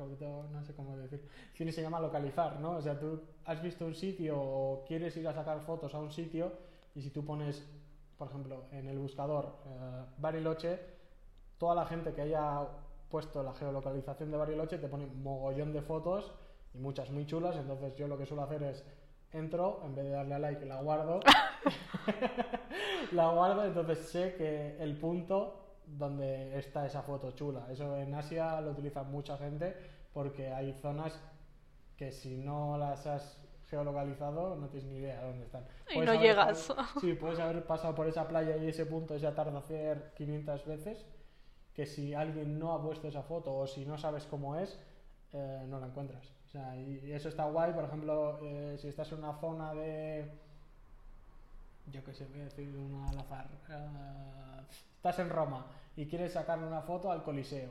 sobre 0.01 0.16
todo, 0.16 0.44
no 0.51 0.64
sé 0.64 0.74
cómo 0.74 0.96
decir, 0.96 1.22
cine 1.53 1.72
se 1.72 1.82
llama 1.82 2.01
localizar, 2.01 2.59
¿no? 2.59 2.76
O 2.78 2.80
sea, 2.80 2.98
tú 2.98 3.20
has 3.44 3.61
visto 3.62 3.84
un 3.84 3.94
sitio 3.94 4.40
o 4.40 4.82
quieres 4.86 5.14
ir 5.18 5.28
a 5.28 5.34
sacar 5.34 5.61
fotos 5.61 5.94
a 5.94 5.98
un 5.98 6.11
sitio 6.11 6.53
y 6.94 7.03
si 7.03 7.11
tú 7.11 7.22
pones, 7.22 7.68
por 8.16 8.28
ejemplo, 8.28 8.64
en 8.72 8.88
el 8.88 8.98
buscador 8.98 9.59
eh, 9.66 10.05
Bariloche, 10.16 10.80
toda 11.59 11.74
la 11.74 11.84
gente 11.84 12.14
que 12.14 12.22
haya 12.22 12.66
puesto 13.11 13.42
la 13.42 13.53
geolocalización 13.53 14.30
de 14.30 14.38
Bariloche 14.38 14.78
te 14.78 14.88
pone 14.88 15.05
mogollón 15.05 15.74
de 15.74 15.82
fotos 15.82 16.32
y 16.72 16.78
muchas 16.78 17.11
muy 17.11 17.26
chulas, 17.26 17.57
entonces 17.57 17.94
yo 17.96 18.09
lo 18.09 18.16
que 18.16 18.24
suelo 18.24 18.44
hacer 18.44 18.62
es 18.62 18.82
entro, 19.32 19.82
en 19.84 19.94
vez 19.94 20.07
de 20.07 20.12
darle 20.12 20.34
a 20.34 20.38
like 20.38 20.64
la 20.64 20.80
guardo. 20.80 21.20
La 23.12 23.28
guardo, 23.28 23.64
entonces 23.64 23.98
sé 23.98 24.34
que 24.36 24.82
el 24.82 24.96
punto 24.96 25.70
donde 25.97 26.59
está 26.59 26.86
esa 26.86 27.03
foto 27.03 27.32
chula. 27.32 27.66
Eso 27.70 27.97
en 27.97 28.14
Asia 28.14 28.61
lo 28.61 28.72
utiliza 28.72 29.03
mucha 29.03 29.36
gente 29.36 29.76
porque 30.12 30.53
hay 30.53 30.72
zonas 30.74 31.18
que 31.97 32.12
si 32.12 32.36
no 32.36 32.78
las 32.78 33.07
has 33.07 33.41
geolocalizado 33.68 34.57
no 34.57 34.68
tienes 34.68 34.91
ni 34.91 34.99
idea 34.99 35.20
de 35.20 35.26
dónde 35.28 35.45
están. 35.45 35.64
Y 35.91 35.95
Puedes 35.95 36.07
no 36.07 36.12
haber 36.12 36.22
llegas. 36.22 36.74
sí, 37.01 37.14
puedes 37.14 37.38
haber 37.38 37.64
pasado 37.64 37.95
por 37.95 38.07
esa 38.09 38.26
playa 38.26 38.57
y 38.57 38.68
ese 38.68 38.84
punto, 38.86 39.14
ese 39.14 39.26
atardecer 39.26 40.12
500 40.16 40.66
veces, 40.66 41.07
que 41.74 41.86
si 41.86 42.14
alguien 42.14 42.59
no 42.59 42.72
ha 42.72 42.82
puesto 42.82 43.07
esa 43.09 43.22
foto 43.22 43.55
o 43.55 43.66
si 43.66 43.86
no 43.86 43.97
sabes 43.97 44.26
cómo 44.26 44.57
es, 44.57 44.78
eh, 45.32 45.64
no 45.68 45.78
la 45.78 45.86
encuentras. 45.86 46.26
O 46.49 46.51
sea, 46.51 46.76
y 46.76 47.01
y 47.05 47.12
eso 47.12 47.28
está 47.28 47.45
guay, 47.45 47.72
por 47.72 47.84
ejemplo, 47.84 48.38
eh, 48.43 48.76
si 48.78 48.88
estás 48.88 49.12
en 49.12 49.18
una 49.18 49.34
zona 49.34 49.72
de 49.72 50.28
yo 51.93 52.05
qué 52.05 52.14
sé, 52.14 52.26
voy 52.26 52.41
a 52.41 52.45
decir 52.45 52.74
una 52.76 53.09
al 53.09 53.18
azar. 53.18 53.47
Eh, 53.68 54.61
estás 54.97 55.18
en 55.18 55.30
Roma 55.30 55.66
y 55.97 56.07
quieres 56.07 56.32
sacar 56.32 56.59
una 56.59 56.82
foto 56.82 57.11
al 57.11 57.22
Coliseo 57.22 57.70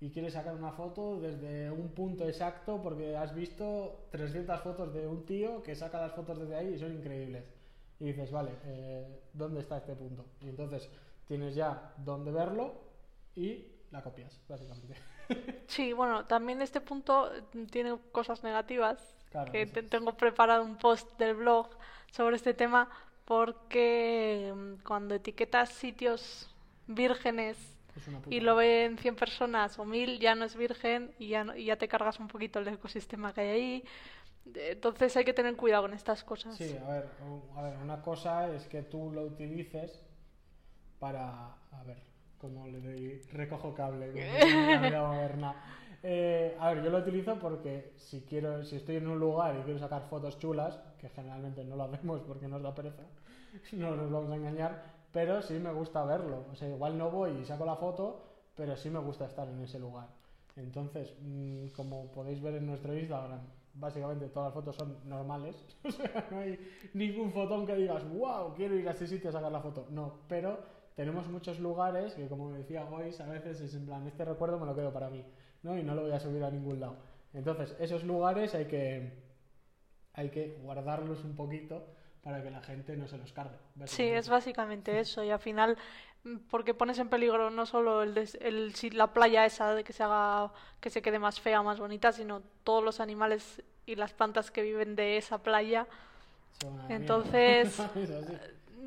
y 0.00 0.10
quieres 0.10 0.32
sacar 0.32 0.54
una 0.54 0.72
foto 0.72 1.20
desde 1.20 1.70
un 1.70 1.88
punto 1.90 2.26
exacto 2.26 2.80
porque 2.82 3.16
has 3.16 3.34
visto 3.34 4.06
300 4.10 4.60
fotos 4.60 4.94
de 4.94 5.06
un 5.06 5.24
tío 5.26 5.62
que 5.62 5.74
saca 5.74 6.00
las 6.00 6.12
fotos 6.12 6.38
desde 6.40 6.56
ahí 6.56 6.74
y 6.74 6.78
son 6.78 6.92
increíbles. 6.94 7.44
Y 7.98 8.04
dices, 8.06 8.30
vale, 8.32 8.52
eh, 8.64 9.20
¿dónde 9.34 9.60
está 9.60 9.76
este 9.76 9.94
punto? 9.94 10.24
Y 10.40 10.48
entonces 10.48 10.88
tienes 11.28 11.54
ya 11.54 11.92
dónde 11.98 12.30
verlo 12.32 12.72
y 13.36 13.66
la 13.90 14.02
copias, 14.02 14.40
básicamente. 14.48 14.94
Sí, 15.68 15.92
bueno, 15.92 16.24
también 16.26 16.60
este 16.60 16.80
punto 16.80 17.30
mm, 17.52 17.66
tiene 17.66 17.96
cosas 18.10 18.42
negativas. 18.42 19.14
Claro, 19.30 19.52
que 19.52 19.66
te- 19.66 19.84
tengo 19.84 20.16
preparado 20.16 20.64
un 20.64 20.76
post 20.76 21.06
del 21.18 21.36
blog 21.36 21.68
sobre 22.10 22.34
este 22.34 22.52
tema 22.54 22.88
porque 23.30 24.52
mm, 24.56 24.82
cuando 24.84 25.14
etiquetas 25.14 25.68
sitios 25.70 26.50
vírgenes 26.88 27.56
y 28.28 28.40
lo 28.40 28.56
ven 28.56 28.98
100 28.98 29.14
personas 29.14 29.78
o 29.78 29.84
1000 29.84 30.18
ya 30.18 30.34
no 30.34 30.44
es 30.44 30.56
virgen 30.56 31.12
y 31.20 31.28
ya, 31.28 31.44
no- 31.44 31.56
y 31.56 31.66
ya 31.66 31.76
te 31.76 31.86
cargas 31.86 32.18
un 32.18 32.26
poquito 32.26 32.58
el 32.58 32.66
ecosistema 32.68 33.32
que 33.32 33.40
hay 33.42 33.48
ahí. 33.50 33.84
Entonces 34.54 35.16
hay 35.16 35.24
que 35.24 35.32
tener 35.32 35.54
cuidado 35.56 35.82
con 35.84 35.94
estas 35.94 36.24
cosas. 36.24 36.56
Sí, 36.56 36.76
a 36.84 36.90
ver, 36.90 37.06
a 37.56 37.62
ver, 37.62 37.76
una 37.84 38.02
cosa 38.02 38.52
es 38.52 38.66
que 38.66 38.82
tú 38.82 39.12
lo 39.12 39.22
utilices 39.22 40.02
para, 40.98 41.54
a 41.72 41.82
ver, 41.86 41.98
como 42.40 42.66
le 42.66 42.80
doy, 42.80 43.20
recojo 43.32 43.74
cable, 43.74 44.08
la 44.12 44.80
vida 44.82 45.02
moderna. 45.06 45.54
Eh, 46.02 46.56
a 46.58 46.72
ver, 46.72 46.84
yo 46.84 46.90
lo 46.90 46.98
utilizo 46.98 47.38
porque 47.38 47.92
si 47.96 48.22
quiero, 48.22 48.64
si 48.64 48.76
estoy 48.76 48.96
en 48.96 49.08
un 49.08 49.18
lugar 49.18 49.56
y 49.58 49.62
quiero 49.62 49.78
sacar 49.78 50.02
fotos 50.08 50.38
chulas, 50.38 50.80
que 50.98 51.08
generalmente 51.10 51.64
no 51.64 51.76
lo 51.76 51.84
hacemos 51.84 52.22
porque 52.22 52.48
nos 52.48 52.62
da 52.62 52.74
pereza, 52.74 53.02
no 53.72 53.94
nos 53.96 54.10
vamos 54.10 54.30
a 54.30 54.36
engañar, 54.36 54.82
pero 55.12 55.42
sí 55.42 55.54
me 55.54 55.72
gusta 55.72 56.04
verlo. 56.04 56.46
O 56.50 56.54
sea, 56.54 56.68
igual 56.68 56.96
no 56.96 57.10
voy 57.10 57.32
y 57.32 57.44
saco 57.44 57.66
la 57.66 57.76
foto, 57.76 58.22
pero 58.54 58.76
sí 58.76 58.88
me 58.90 58.98
gusta 58.98 59.26
estar 59.26 59.48
en 59.48 59.60
ese 59.60 59.78
lugar. 59.78 60.08
Entonces, 60.56 61.14
mm, 61.20 61.68
como 61.76 62.10
podéis 62.12 62.40
ver 62.40 62.54
en 62.54 62.66
nuestro 62.66 62.96
Instagram, 62.96 63.40
básicamente 63.74 64.28
todas 64.28 64.48
las 64.48 64.54
fotos 64.54 64.76
son 64.76 64.96
normales. 65.04 65.56
O 65.84 65.90
sea, 65.90 66.28
no 66.30 66.38
hay 66.38 66.58
ningún 66.94 67.32
fotón 67.32 67.66
que 67.66 67.74
digas, 67.74 68.08
wow, 68.10 68.54
quiero 68.54 68.74
ir 68.76 68.88
a 68.88 68.92
ese 68.92 69.06
sitio 69.06 69.30
a 69.30 69.32
sacar 69.32 69.52
la 69.52 69.60
foto. 69.60 69.86
No, 69.90 70.20
pero 70.28 70.58
tenemos 70.94 71.28
muchos 71.28 71.58
lugares 71.60 72.14
que, 72.14 72.28
como 72.28 72.52
decía 72.52 72.84
Gois, 72.84 73.20
a 73.20 73.26
veces 73.26 73.60
es 73.60 73.74
en 73.74 73.86
plan, 73.86 74.06
este 74.06 74.24
recuerdo 74.24 74.58
me 74.58 74.66
lo 74.66 74.74
quedo 74.74 74.92
para 74.92 75.08
mí, 75.08 75.24
¿no? 75.62 75.78
Y 75.78 75.82
no 75.82 75.94
lo 75.94 76.02
voy 76.02 76.12
a 76.12 76.20
subir 76.20 76.42
a 76.44 76.50
ningún 76.50 76.80
lado. 76.80 76.96
Entonces, 77.34 77.76
esos 77.80 78.04
lugares 78.04 78.54
hay 78.54 78.66
que, 78.66 79.12
hay 80.14 80.30
que 80.30 80.58
guardarlos 80.62 81.24
un 81.24 81.36
poquito 81.36 81.86
para 82.22 82.42
que 82.42 82.50
la 82.50 82.60
gente 82.62 82.96
no 82.96 83.06
se 83.08 83.18
los 83.18 83.32
cargue. 83.32 83.56
Sí, 83.86 84.04
es 84.04 84.28
básicamente 84.28 84.98
eso. 85.00 85.22
Y 85.24 85.30
al 85.30 85.38
final 85.38 85.76
porque 86.50 86.74
pones 86.74 86.98
en 86.98 87.08
peligro 87.08 87.48
no 87.50 87.64
solo 87.64 88.02
el, 88.02 88.12
des- 88.12 88.36
el 88.42 88.74
si 88.74 88.90
la 88.90 89.06
playa 89.14 89.46
esa 89.46 89.74
de 89.74 89.84
que 89.84 89.94
se 89.94 90.02
haga 90.02 90.52
que 90.80 90.90
se 90.90 91.00
quede 91.00 91.18
más 91.18 91.40
fea, 91.40 91.62
más 91.62 91.80
bonita, 91.80 92.12
sino 92.12 92.42
todos 92.62 92.84
los 92.84 93.00
animales 93.00 93.62
y 93.86 93.96
las 93.96 94.12
plantas 94.12 94.50
que 94.50 94.62
viven 94.62 94.96
de 94.96 95.16
esa 95.16 95.38
playa. 95.42 95.86
Entonces. 96.88 97.78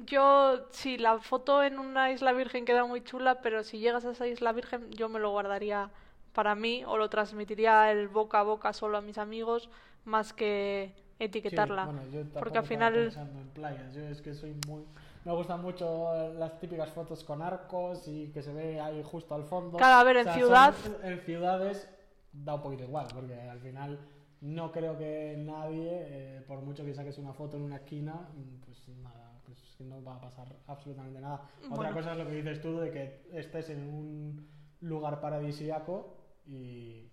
Yo, 0.06 0.68
sí, 0.72 0.98
la 0.98 1.20
foto 1.20 1.64
en 1.64 1.80
una 1.80 2.12
isla 2.12 2.34
virgen 2.34 2.66
queda 2.66 2.84
muy 2.86 3.04
chula, 3.04 3.42
pero 3.42 3.64
si 3.64 3.80
llegas 3.80 4.04
a 4.04 4.12
esa 4.12 4.28
isla 4.28 4.52
virgen, 4.52 4.92
yo 4.92 5.08
me 5.08 5.18
lo 5.20 5.32
guardaría 5.32 5.90
para 6.34 6.56
mí 6.56 6.84
o 6.86 6.98
lo 6.98 7.10
transmitiría 7.10 7.92
el 7.92 8.08
boca 8.08 8.40
a 8.40 8.44
boca 8.44 8.74
solo 8.74 8.98
a 8.98 9.02
mis 9.02 9.18
amigos, 9.18 9.70
más 10.06 10.34
que 10.34 10.94
Sí, 10.96 11.04
etiquetarla. 11.26 11.86
bueno, 11.86 12.02
yo 12.12 12.24
Porque 12.34 12.58
al 12.58 12.66
final, 12.66 12.94
pensando 12.94 13.40
en 13.40 13.48
playas. 13.50 13.94
Yo 13.94 14.02
es 14.02 14.22
que 14.22 14.34
soy 14.34 14.56
muy. 14.68 14.84
Me 15.24 15.32
gustan 15.32 15.62
mucho 15.62 16.34
las 16.34 16.60
típicas 16.60 16.90
fotos 16.90 17.24
con 17.24 17.42
arcos 17.42 18.08
y 18.10 18.28
que 18.34 18.42
se 18.42 18.52
ve 18.54 18.82
ahí 18.82 19.02
justo 19.04 19.34
al 19.36 19.44
fondo. 19.46 19.78
Claro, 19.78 19.94
a 20.02 20.04
ver, 20.04 20.18
en 20.18 20.26
son- 20.26 20.34
ciudad- 20.34 20.76
en 21.04 21.20
ciudades 21.22 21.88
da 22.34 22.56
un 22.56 22.62
poquito 22.62 22.84
igual, 22.84 23.08
porque 23.14 23.40
al 23.40 23.60
final 23.60 24.00
no 24.42 24.72
creo 24.74 24.98
que 24.98 25.36
nadie, 25.38 25.88
eh, 25.92 26.42
por 26.46 26.60
mucho 26.60 26.84
que 26.84 26.94
saques 26.94 27.18
una 27.20 27.32
foto 27.32 27.56
en 27.56 27.64
una 27.64 27.78
esquina, 27.78 28.28
pues 28.66 28.90
nada, 28.90 29.32
pues 29.46 29.80
no 29.80 30.04
va 30.04 30.16
a 30.16 30.20
pasar 30.22 30.48
absolutamente 30.68 31.22
nada. 31.22 31.42
Otra 31.66 31.76
Bueno. 31.76 31.94
cosa 31.94 32.12
es 32.14 32.18
lo 32.18 32.26
que 32.28 32.34
dices 32.34 32.60
tú 32.60 32.80
de 32.80 32.92
que 32.92 33.22
estés 33.32 33.70
en 33.70 33.88
un 33.88 34.50
lugar 34.82 35.22
paradisíaco 35.22 36.18
y, 36.46 37.10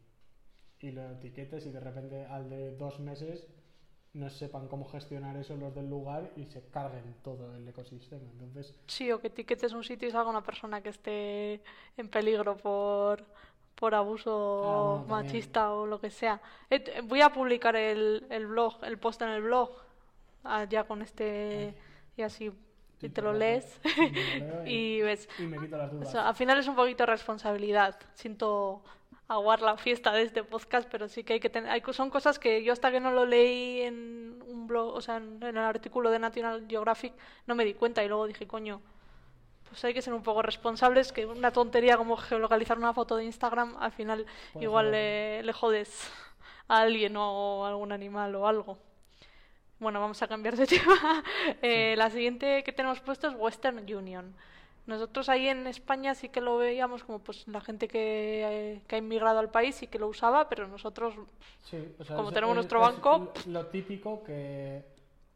y 0.80 0.90
lo 0.92 1.10
etiquetes 1.12 1.66
y 1.66 1.70
de 1.70 1.80
repente 1.80 2.24
al 2.26 2.48
de 2.50 2.76
dos 2.76 3.00
meses 3.00 3.46
no 4.12 4.28
sepan 4.28 4.66
cómo 4.68 4.86
gestionar 4.86 5.36
eso 5.36 5.56
los 5.56 5.74
del 5.74 5.88
lugar 5.88 6.32
y 6.36 6.46
se 6.46 6.62
carguen 6.70 7.14
todo 7.22 7.54
el 7.54 7.68
ecosistema. 7.68 8.28
Entonces, 8.32 8.74
sí, 8.86 9.12
o 9.12 9.20
que 9.20 9.28
etiquetes 9.28 9.72
un 9.72 9.84
sitio 9.84 10.08
y 10.08 10.10
salga 10.12 10.30
una 10.30 10.42
persona 10.42 10.80
que 10.82 10.88
esté 10.88 11.62
en 11.96 12.08
peligro 12.08 12.56
por, 12.56 13.24
por 13.76 13.94
abuso 13.94 15.04
Ah, 15.04 15.04
también. 15.08 15.26
machista 15.26 15.72
o 15.74 15.86
lo 15.86 16.00
que 16.00 16.10
sea. 16.10 16.40
Voy 17.04 17.20
a 17.20 17.32
publicar 17.32 17.76
el, 17.76 18.26
el 18.30 18.46
blog, 18.48 18.82
el 18.84 18.98
post 18.98 19.22
en 19.22 19.28
el 19.28 19.42
blog, 19.42 19.70
ah, 20.44 20.64
ya 20.64 20.84
con 20.84 21.02
este, 21.02 21.74
y 22.16 22.22
así, 22.22 22.50
y 23.00 23.08
te 23.10 23.22
lo 23.22 23.32
lees 23.32 23.80
y 24.66 25.00
ves. 25.02 25.28
y 25.38 25.42
me 25.46 25.58
quito 25.60 25.76
las 25.76 25.92
O 25.92 25.94
dudas. 25.96 26.10
sea, 26.10 26.28
al 26.28 26.34
final 26.34 26.58
es 26.58 26.66
un 26.68 26.74
poquito 26.76 27.06
responsabilidad. 27.06 27.96
Siento 28.14 28.82
aguar 29.30 29.62
la 29.62 29.76
fiesta 29.76 30.12
de 30.12 30.22
este 30.22 30.42
podcast, 30.42 30.88
pero 30.90 31.08
sí 31.08 31.22
que 31.24 31.34
hay 31.34 31.40
que 31.40 31.50
tener. 31.50 31.70
Hay, 31.70 31.82
son 31.92 32.10
cosas 32.10 32.38
que 32.38 32.64
yo 32.64 32.72
hasta 32.72 32.90
que 32.90 33.00
no 33.00 33.12
lo 33.12 33.24
leí 33.24 33.82
en 33.82 34.42
un 34.46 34.66
blog, 34.66 34.94
o 34.94 35.00
sea, 35.00 35.16
en, 35.18 35.42
en 35.42 35.56
el 35.56 35.64
artículo 35.64 36.10
de 36.10 36.18
National 36.18 36.66
Geographic, 36.68 37.14
no 37.46 37.54
me 37.54 37.64
di 37.64 37.74
cuenta 37.74 38.02
y 38.02 38.08
luego 38.08 38.26
dije, 38.26 38.46
coño, 38.46 38.80
pues 39.68 39.84
hay 39.84 39.94
que 39.94 40.02
ser 40.02 40.14
un 40.14 40.24
poco 40.24 40.42
responsables, 40.42 41.12
que 41.12 41.26
una 41.26 41.52
tontería 41.52 41.96
como 41.96 42.16
geolocalizar 42.16 42.76
una 42.76 42.92
foto 42.92 43.16
de 43.16 43.24
Instagram, 43.24 43.76
al 43.78 43.92
final 43.92 44.26
igual 44.60 44.90
le, 44.90 45.44
le 45.44 45.52
jodes 45.52 46.10
a 46.66 46.80
alguien 46.80 47.16
o 47.16 47.64
a 47.64 47.68
algún 47.68 47.92
animal 47.92 48.34
o 48.34 48.48
algo. 48.48 48.78
Bueno, 49.78 50.00
vamos 50.00 50.20
a 50.22 50.28
cambiar 50.28 50.56
de 50.56 50.66
tema. 50.74 51.22
Eh, 51.62 51.94
La 51.96 52.10
siguiente 52.10 52.64
que 52.64 52.72
tenemos 52.72 53.00
puesto 53.00 53.28
es 53.28 53.34
Western 53.36 53.78
Union. 53.78 54.34
Nosotros 54.90 55.28
ahí 55.28 55.46
en 55.46 55.66
España 55.68 56.16
sí 56.16 56.28
que 56.28 56.40
lo 56.40 56.56
veíamos 56.58 57.04
como 57.04 57.20
pues 57.20 57.46
la 57.46 57.60
gente 57.60 57.86
que, 57.86 58.02
eh, 58.74 58.82
que 58.88 58.96
ha 58.96 58.98
inmigrado 58.98 59.38
al 59.38 59.48
país 59.50 59.76
sí 59.76 59.86
que 59.86 60.00
lo 60.00 60.08
usaba, 60.08 60.48
pero 60.48 60.66
nosotros 60.66 61.14
Sí, 61.62 61.78
o 61.98 62.04
sea, 62.04 62.16
como 62.16 62.28
es- 62.30 62.34
tenemos 62.34 62.54
es- 62.54 62.56
nuestro 62.56 62.82
es 62.82 62.88
banco, 62.92 63.32
lo, 63.46 63.66
típico 63.66 64.24
que, 64.24 64.84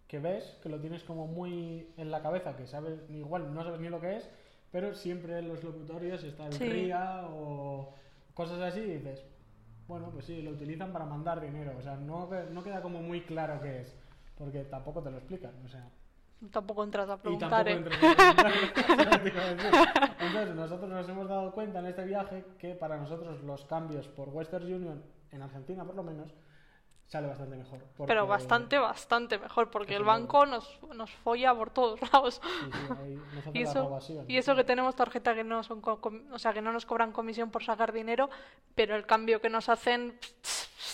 que 0.08 0.18
ves, 0.18 0.58
que 0.60 0.68
lo 0.68 0.80
tienes 0.80 1.04
como 1.04 1.28
muy 1.28 1.88
en 1.96 2.10
la 2.10 2.20
cabeza, 2.20 2.56
que 2.56 2.66
sabes, 2.66 2.98
igual 3.10 3.54
no 3.54 3.62
sabes 3.62 3.78
ni 3.80 3.88
lo 3.88 4.00
que 4.00 4.16
es, 4.16 4.28
pero 4.72 4.92
siempre 4.94 5.38
en 5.38 5.46
los 5.46 5.62
locutorios 5.62 6.24
está 6.24 6.46
el 6.46 6.52
Sí. 6.54 6.64
RIA 6.68 7.26
o 7.30 7.94
cosas 8.34 8.60
así 8.60 8.80
y 8.80 8.94
dices, 8.98 9.22
bueno, 9.86 10.10
pues 10.12 10.24
sí, 10.24 10.42
lo 10.42 10.50
utilizan 10.50 10.92
para 10.92 11.04
mandar 11.04 11.40
dinero, 11.40 11.74
o 11.78 11.82
sea, 11.82 11.94
no, 11.94 12.28
no 12.50 12.64
queda 12.64 12.82
como 12.82 13.00
muy 13.00 13.20
claro 13.20 13.60
qué 13.62 13.82
es, 13.82 13.94
porque 14.36 14.64
tampoco 14.64 15.00
te 15.00 15.12
lo 15.12 15.18
explican, 15.18 15.52
o 15.64 15.68
sea. 15.68 15.88
Tampoco 16.50 16.84
entras 16.84 17.08
a 17.10 17.14
Y 17.14 17.18
preguntar. 17.18 17.64
tampoco 17.64 17.70
¿eh? 17.70 17.72
entras 17.74 18.02
a 18.02 19.22
preguntar. 19.22 20.16
Entonces, 20.20 20.54
nosotros 20.54 20.90
nos 20.90 21.08
hemos 21.08 21.28
dado 21.28 21.52
cuenta 21.52 21.78
en 21.80 21.86
este 21.86 22.04
viaje 22.04 22.44
que 22.58 22.74
para 22.74 22.96
nosotros 22.96 23.42
los 23.42 23.64
cambios 23.64 24.08
por 24.08 24.28
Western 24.28 24.64
Union, 24.64 25.02
en 25.30 25.42
Argentina 25.42 25.84
por 25.84 25.94
lo 25.94 26.02
menos, 26.02 26.32
sale 27.06 27.28
bastante 27.28 27.56
mejor. 27.56 27.80
porque- 27.96 28.10
Pero 28.10 28.26
bastante, 28.26 28.78
bastante 28.78 29.38
mejor, 29.38 29.70
porque 29.70 29.94
el 29.94 30.04
banco 30.04 30.46
nos, 30.46 30.78
nos 30.94 31.10
folla 31.10 31.54
por 31.54 31.70
todos 31.70 32.00
lados. 32.12 32.40
Sí, 32.42 32.70
sí, 32.72 32.78
ahí 33.02 33.14
nos 33.34 33.46
hace 33.46 33.58
Y 33.58 33.64
la 33.64 33.70
eso, 33.70 34.24
y 34.28 34.36
eso 34.38 34.56
que 34.56 34.64
tenemos 34.64 34.96
tarjeta 34.96 35.34
que 35.34 35.44
no 35.44 35.62
son 35.62 35.82
o 35.84 36.38
sea 36.38 36.52
que 36.52 36.62
no 36.62 36.72
nos 36.72 36.86
cobran 36.86 37.12
comisión 37.12 37.50
por 37.50 37.62
sacar 37.62 37.92
dinero, 37.92 38.30
pero 38.74 38.96
el 38.96 39.04
cambio 39.06 39.40
que 39.40 39.50
nos 39.50 39.68
hacen 39.68 40.18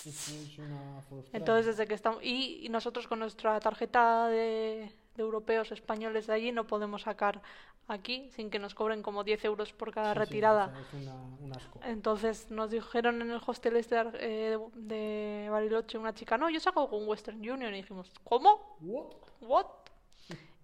es 0.04 0.58
una 0.58 1.00
frustración. 1.02 1.28
entonces 1.32 1.66
desde 1.66 1.86
que 1.86 1.94
estamos 1.94 2.22
y, 2.22 2.60
y 2.64 2.68
nosotros 2.70 3.06
con 3.06 3.18
nuestra 3.18 3.60
tarjeta 3.60 4.28
de, 4.28 4.90
de 5.20 5.26
europeos 5.26 5.70
españoles 5.72 6.26
de 6.26 6.32
allí 6.34 6.52
no 6.52 6.66
podemos 6.66 7.02
sacar 7.02 7.42
aquí 7.88 8.30
sin 8.30 8.50
que 8.50 8.58
nos 8.58 8.74
cobren 8.74 9.02
como 9.02 9.24
10 9.24 9.44
euros 9.44 9.72
por 9.72 9.92
cada 9.92 10.12
Sí, 10.14 10.14
sí, 10.14 10.20
retirada. 10.20 10.66
sea, 10.68 10.80
es 10.80 10.92
una, 11.02 11.14
un 11.40 11.52
asco. 11.52 11.80
Entonces 11.84 12.50
nos 12.50 12.70
dijeron 12.70 13.20
en 13.22 13.30
el 13.30 13.40
hostel 13.46 13.76
este 13.76 13.96
de, 13.96 14.10
eh, 14.54 14.58
de, 14.74 15.48
Bariloche 15.50 15.98
una 15.98 16.14
chica, 16.14 16.38
no, 16.38 16.48
yo 16.50 16.60
saco 16.60 16.88
con 16.88 17.06
Western 17.08 17.38
Union 17.38 17.72
y 17.74 17.78
dijimos, 17.78 18.10
¿cómo? 18.24 18.76
What? 18.80 19.06
¿What? 19.40 19.66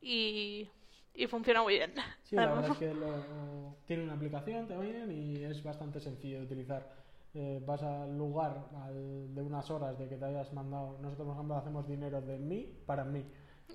Y, 0.00 0.68
y 1.14 1.26
funciona 1.26 1.62
muy 1.62 1.74
bien. 1.74 1.92
Sí, 2.22 2.36
la 2.36 2.46
verdad 2.46 2.70
es 2.70 2.78
que 2.78 2.94
lo- 2.94 3.76
tiene 3.86 4.04
una 4.04 4.14
aplicación 4.14 4.66
también 4.68 5.10
y 5.10 5.42
es 5.44 5.62
bastante 5.62 6.00
sencillo 6.00 6.38
de 6.40 6.44
utilizar. 6.46 7.04
Eh, 7.34 7.62
vas 7.66 7.82
al 7.82 8.16
lugar 8.16 8.68
al- 8.84 9.34
de 9.34 9.42
unas 9.42 9.68
horas 9.70 9.98
de 9.98 10.08
que 10.08 10.16
te 10.16 10.24
hayas 10.24 10.52
mandado. 10.52 10.96
Nosotros, 11.02 11.26
por 11.26 11.34
ejemplo, 11.34 11.56
hacemos 11.56 11.86
dinero 11.88 12.20
de 12.22 12.38
mí 12.38 12.72
para 12.86 13.04
mí. 13.04 13.24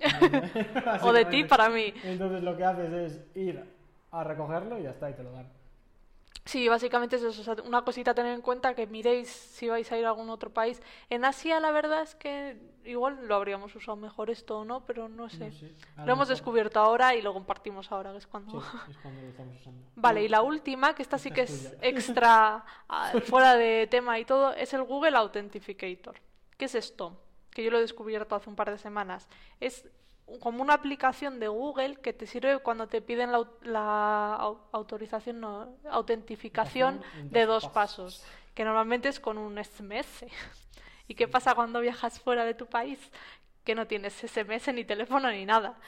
o 1.02 1.12
de 1.12 1.24
ti 1.26 1.44
para 1.44 1.68
mí. 1.68 1.92
Entonces 2.04 2.42
lo 2.42 2.56
que 2.56 2.64
haces 2.64 2.92
es 2.92 3.20
ir 3.34 3.64
a 4.10 4.24
recogerlo 4.24 4.78
y 4.78 4.84
ya 4.84 4.90
está, 4.90 5.10
y 5.10 5.14
te 5.14 5.22
lo 5.22 5.32
dan. 5.32 5.48
Sí, 6.44 6.68
básicamente 6.68 7.16
es 7.16 7.22
eso. 7.22 7.40
o 7.40 7.44
sea, 7.44 7.64
una 7.64 7.82
cosita 7.82 8.10
a 8.10 8.14
tener 8.14 8.34
en 8.34 8.42
cuenta 8.42 8.74
que 8.74 8.86
miréis 8.86 9.28
si 9.28 9.68
vais 9.68 9.90
a 9.92 9.98
ir 9.98 10.04
a 10.04 10.08
algún 10.08 10.28
otro 10.28 10.50
país. 10.50 10.82
En 11.08 11.24
Asia, 11.24 11.60
la 11.60 11.70
verdad 11.70 12.02
es 12.02 12.16
que 12.16 12.58
igual 12.84 13.28
lo 13.28 13.36
habríamos 13.36 13.74
usado 13.76 13.96
mejor 13.96 14.28
esto 14.28 14.58
o 14.58 14.64
no, 14.64 14.84
pero 14.84 15.08
no 15.08 15.28
sé. 15.28 15.46
No 15.46 15.52
sé, 15.52 15.72
a 15.96 16.00
Lo 16.00 16.06
lo 16.06 16.12
hemos 16.14 16.28
descubierto 16.28 16.80
ahora 16.80 17.14
y 17.14 17.22
lo 17.22 17.32
compartimos 17.32 17.92
ahora, 17.92 18.10
que 18.10 18.18
es 18.18 18.26
cuando. 18.26 18.60
Sí, 18.60 18.66
es 18.90 18.98
cuando 18.98 19.22
lo 19.22 19.28
estamos 19.28 19.60
usando. 19.60 19.84
Vale, 19.94 20.24
y 20.24 20.28
la 20.28 20.42
última, 20.42 20.94
que 20.96 21.02
esta 21.02 21.16
sí 21.16 21.30
que 21.30 21.42
es 21.42 21.76
extra, 21.80 22.64
ah, 22.88 23.12
fuera 23.24 23.54
de 23.54 23.86
tema 23.86 24.18
y 24.18 24.24
todo, 24.24 24.52
es 24.52 24.74
el 24.74 24.82
Google 24.82 25.16
Authenticator. 25.16 26.16
¿Qué 26.56 26.64
es 26.64 26.74
esto? 26.74 27.16
Que 27.54 27.62
yo 27.62 27.70
lo 27.70 27.78
he 27.78 27.82
descubierto 27.82 28.34
hace 28.34 28.48
un 28.50 28.56
par 28.56 28.70
de 28.70 28.78
semanas. 28.78 29.28
Es 29.60 29.84
como 30.40 30.62
una 30.62 30.74
aplicación 30.74 31.38
de 31.40 31.48
Google 31.48 31.96
que 31.96 32.12
te 32.12 32.26
sirve 32.26 32.58
cuando 32.60 32.86
te 32.86 33.02
piden 33.02 33.32
la, 33.32 33.46
la 33.62 34.38
au- 34.40 34.58
autorización, 34.72 35.40
no, 35.40 35.76
autentificación 35.90 37.02
de 37.30 37.46
dos 37.46 37.62
dos 37.64 37.72
pasos, 37.72 38.24
que 38.54 38.64
normalmente 38.64 39.08
es 39.08 39.20
con 39.20 39.36
un 39.38 39.58
SMS. 39.62 40.24
¿Y 41.08 41.14
qué 41.14 41.28
pasa 41.28 41.54
cuando 41.54 41.80
viajas 41.80 42.20
fuera 42.20 42.44
de 42.44 42.54
tu 42.54 42.66
país? 42.66 42.98
Que 43.64 43.74
no 43.74 43.86
tienes 43.86 44.14
SMS 44.14 44.72
ni 44.72 44.84
teléfono 44.84 45.30
ni 45.30 45.44
nada. 45.44 45.78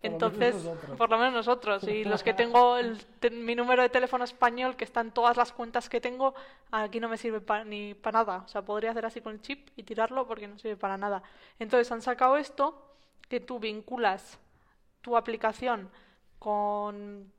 Por 0.00 0.10
Entonces, 0.12 0.54
por 0.96 1.10
lo 1.10 1.18
menos 1.18 1.32
nosotros, 1.34 1.82
y 1.88 2.04
los 2.04 2.22
que 2.22 2.34
tengo 2.34 2.76
el 2.76 3.00
mi 3.32 3.54
número 3.56 3.82
de 3.82 3.88
teléfono 3.88 4.24
español, 4.24 4.76
que 4.76 4.84
está 4.84 5.00
en 5.00 5.10
todas 5.10 5.36
las 5.36 5.52
cuentas 5.52 5.88
que 5.88 6.00
tengo, 6.00 6.34
aquí 6.70 7.00
no 7.00 7.08
me 7.08 7.16
sirve 7.16 7.40
pa- 7.40 7.64
ni 7.64 7.94
para 7.94 8.18
nada. 8.20 8.42
O 8.44 8.48
sea, 8.48 8.62
podría 8.62 8.90
hacer 8.90 9.06
así 9.06 9.20
con 9.20 9.32
el 9.32 9.42
chip 9.42 9.68
y 9.74 9.82
tirarlo 9.82 10.26
porque 10.26 10.46
no 10.48 10.58
sirve 10.58 10.76
para 10.76 10.96
nada. 10.96 11.22
Entonces 11.58 11.90
han 11.90 12.02
sacado 12.02 12.36
esto, 12.36 12.94
que 13.28 13.40
tú 13.40 13.58
vinculas 13.58 14.38
tu 15.00 15.16
aplicación 15.16 15.90
con, 16.38 17.32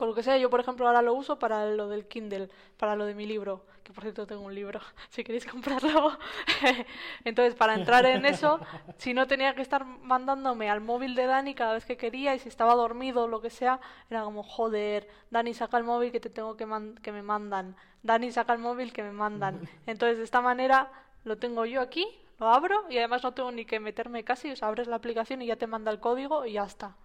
con 0.00 0.08
lo 0.08 0.14
que 0.14 0.22
sea. 0.24 0.36
Yo, 0.38 0.50
por 0.50 0.60
ejemplo, 0.60 0.86
ahora 0.88 1.02
lo 1.02 1.14
uso 1.14 1.38
para 1.38 1.66
lo 1.66 1.88
del 1.88 2.06
Kindle, 2.08 2.48
para 2.78 2.96
lo 2.96 3.04
de 3.06 3.14
mi 3.14 3.26
libro, 3.26 3.64
que 3.84 3.92
por 3.92 4.02
cierto 4.04 4.26
tengo 4.26 4.42
un 4.42 4.54
libro, 4.54 4.80
si 5.10 5.22
queréis 5.24 5.46
comprarlo. 5.46 6.18
Entonces, 7.24 7.54
para 7.54 7.74
entrar 7.74 8.04
en 8.06 8.24
eso, 8.24 8.60
si 8.96 9.14
no 9.14 9.26
tenía 9.26 9.54
que 9.54 9.62
estar 9.62 9.84
mandándome 9.84 10.70
al 10.70 10.80
móvil 10.80 11.14
de 11.14 11.26
Dani 11.26 11.54
cada 11.54 11.74
vez 11.74 11.84
que 11.84 11.96
quería 11.96 12.34
y 12.34 12.38
si 12.38 12.48
estaba 12.48 12.74
dormido 12.74 13.24
o 13.24 13.28
lo 13.28 13.40
que 13.40 13.50
sea, 13.50 13.80
era 14.10 14.22
como, 14.24 14.42
joder, 14.42 15.08
Dani 15.30 15.54
saca 15.54 15.76
el 15.78 15.84
móvil 15.84 16.12
que 16.12 16.20
te 16.20 16.30
tengo 16.30 16.56
que, 16.56 16.66
man- 16.66 16.96
que 17.02 17.12
me 17.12 17.22
mandan. 17.22 17.76
Dani 18.02 18.30
saca 18.32 18.52
el 18.54 18.58
móvil 18.60 18.92
que 18.92 19.02
me 19.02 19.12
mandan. 19.12 19.60
Entonces, 19.86 20.18
de 20.18 20.24
esta 20.24 20.40
manera 20.40 20.90
lo 21.24 21.36
tengo 21.38 21.64
yo 21.66 21.80
aquí, 21.80 22.06
lo 22.38 22.48
abro 22.48 22.86
y 22.88 22.98
además 22.98 23.22
no 23.22 23.34
tengo 23.34 23.52
ni 23.52 23.64
que 23.66 23.80
meterme 23.80 24.24
casi, 24.24 24.50
o 24.50 24.56
sea, 24.56 24.68
abres 24.68 24.88
la 24.88 24.96
aplicación 24.96 25.42
y 25.42 25.46
ya 25.46 25.56
te 25.56 25.66
manda 25.66 25.90
el 25.90 26.00
código 26.00 26.46
y 26.46 26.52
ya 26.54 26.64
está. 26.64 26.96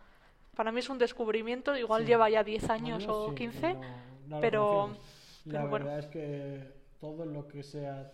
Para 0.56 0.72
mí 0.72 0.80
es 0.80 0.90
un 0.90 0.98
descubrimiento, 0.98 1.76
igual 1.76 2.02
Sí. 2.04 2.08
lleva 2.08 2.30
ya 2.30 2.44
10 2.44 2.64
Al 2.66 2.72
años 2.72 3.06
o 3.08 3.30
sí, 3.30 3.36
15, 3.36 3.74
no- 3.74 3.80
no 4.28 4.36
lo 4.38 4.42
pero- 4.42 4.68
conocíamos. 4.70 5.16
La 5.46 5.66
bueno. 5.66 5.86
verdad 5.86 6.00
es 6.00 6.08
que 6.08 6.72
todo 7.00 7.26
lo 7.26 7.48
que 7.48 7.62
sea 7.62 8.12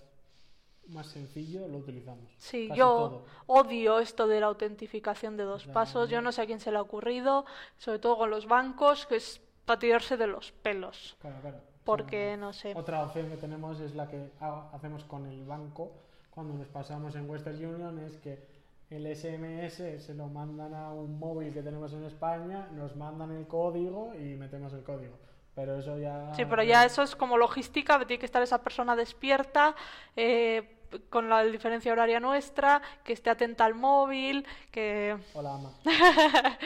más 0.89 1.07
sencillo 1.07 1.67
lo 1.69 1.77
utilizamos. 1.77 2.29
Sí, 2.39 2.67
yo 2.75 2.85
todo. 2.85 3.25
odio 3.47 3.99
esto 3.99 4.27
de 4.27 4.41
la 4.41 4.47
autentificación 4.47 5.37
de 5.37 5.43
dos 5.43 5.65
pasos. 5.67 6.09
Yo 6.09 6.21
no 6.21 6.31
sé 6.33 6.41
a 6.41 6.45
quién 6.45 6.59
se 6.59 6.71
le 6.71 6.77
ha 6.77 6.81
ocurrido, 6.81 7.45
sobre 7.77 7.99
todo 7.99 8.17
con 8.17 8.29
los 8.29 8.47
bancos, 8.47 9.05
que 9.05 9.15
es 9.17 9.39
para 9.65 9.79
tirarse 9.79 10.17
de 10.17 10.27
los 10.27 10.51
pelos. 10.51 11.15
Claro, 11.21 11.37
claro. 11.41 11.57
O 11.57 11.61
sea, 11.61 11.71
Porque, 11.85 12.35
no 12.37 12.51
sé. 12.51 12.73
Otra 12.75 13.03
opción 13.05 13.29
que 13.29 13.37
tenemos 13.37 13.79
es 13.79 13.95
la 13.95 14.07
que 14.09 14.31
ha- 14.41 14.69
hacemos 14.73 15.03
con 15.05 15.25
el 15.27 15.45
banco 15.45 15.93
cuando 16.31 16.53
nos 16.55 16.67
pasamos 16.67 17.15
en 17.15 17.29
Western 17.29 17.63
Union, 17.65 17.99
es 17.99 18.17
que 18.17 18.45
el 18.91 19.15
SMS 19.15 20.03
se 20.05 20.13
lo 20.13 20.27
mandan 20.27 20.73
a 20.73 20.91
un 20.91 21.17
móvil 21.17 21.53
que 21.53 21.63
tenemos 21.63 21.93
en 21.93 22.03
España, 22.03 22.67
nos 22.73 22.95
mandan 22.97 23.31
el 23.31 23.47
código 23.47 24.13
y 24.15 24.35
metemos 24.35 24.73
el 24.73 24.83
código. 24.83 25.17
Pero 25.55 25.77
eso 25.77 25.97
ya... 25.97 26.33
Sí, 26.35 26.43
pero 26.45 26.61
ya 26.63 26.85
eso 26.85 27.01
es 27.01 27.15
como 27.15 27.37
logística, 27.37 27.97
tiene 28.05 28.19
que 28.19 28.25
estar 28.25 28.41
esa 28.41 28.61
persona 28.61 28.95
despierta, 28.95 29.75
eh, 30.15 30.77
con 31.09 31.29
la 31.29 31.43
diferencia 31.45 31.91
horaria 31.93 32.19
nuestra, 32.19 32.81
que 33.03 33.13
esté 33.13 33.29
atenta 33.29 33.63
al 33.63 33.75
móvil, 33.75 34.45
que... 34.71 35.17
Hola, 35.33 35.55
ama. 35.55 35.71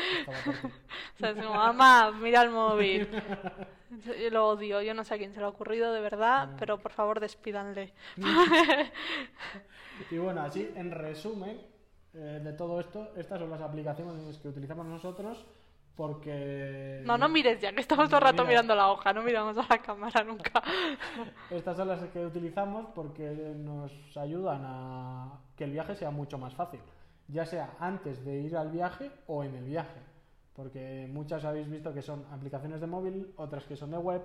O 1.16 1.18
sea, 1.18 1.30
es 1.30 1.36
como, 1.36 1.54
mamá, 1.54 2.12
mira 2.12 2.42
el 2.42 2.50
móvil. 2.50 3.08
Yo 4.04 4.30
lo 4.32 4.48
odio, 4.50 4.82
yo 4.82 4.94
no 4.96 5.04
sé 5.04 5.14
a 5.14 5.18
quién 5.18 5.32
se 5.32 5.40
le 5.40 5.46
ha 5.46 5.50
ocurrido 5.50 5.94
de 5.94 6.02
verdad, 6.02 6.50
pero 6.58 6.80
por 6.80 6.92
favor 6.92 7.20
despídanle. 7.20 7.94
Y 10.12 10.18
bueno, 10.18 10.42
así 10.42 10.70
en 10.76 10.92
resumen 10.92 11.58
eh, 12.16 12.40
de 12.44 12.54
todo 12.54 12.80
esto, 12.80 13.12
estas 13.18 13.40
son 13.40 13.50
las 13.50 13.62
aplicaciones 13.62 14.38
que 14.38 14.48
utilizamos 14.48 14.86
nosotros 14.86 15.46
porque... 15.96 17.02
No, 17.06 17.18
no 17.18 17.30
mires 17.30 17.60
ya, 17.60 17.74
que 17.74 17.82
estamos 17.82 18.08
todo 18.08 18.18
el 18.18 18.24
rato 18.24 18.44
Mira. 18.44 18.50
mirando 18.50 18.76
la 18.76 18.90
hoja, 18.90 19.14
no 19.14 19.24
miramos 19.24 19.58
a 19.58 19.66
la 19.70 19.82
cámara 19.82 20.24
nunca. 20.24 20.62
Estas 21.50 21.78
son 21.78 21.88
las 21.88 22.02
que 22.10 22.26
utilizamos 22.26 22.88
porque 22.94 23.54
nos 23.58 23.92
ayudan 24.18 24.62
a 24.66 25.40
que 25.56 25.64
el 25.64 25.72
viaje 25.72 25.96
sea 25.96 26.12
mucho 26.12 26.38
más 26.38 26.54
fácil, 26.54 26.80
ya 27.28 27.46
sea 27.46 27.76
antes 27.80 28.24
de 28.26 28.40
ir 28.40 28.56
al 28.58 28.72
viaje 28.72 29.12
o 29.28 29.44
en 29.44 29.56
el 29.56 29.66
viaje, 29.66 30.00
porque 30.54 31.08
muchas 31.12 31.44
habéis 31.46 31.70
visto 31.70 31.94
que 31.94 32.02
son 32.02 32.26
aplicaciones 32.32 32.82
de 32.82 32.88
móvil, 32.88 33.34
otras 33.38 33.64
que 33.66 33.76
son 33.76 33.92
de 33.92 33.98
web 33.98 34.22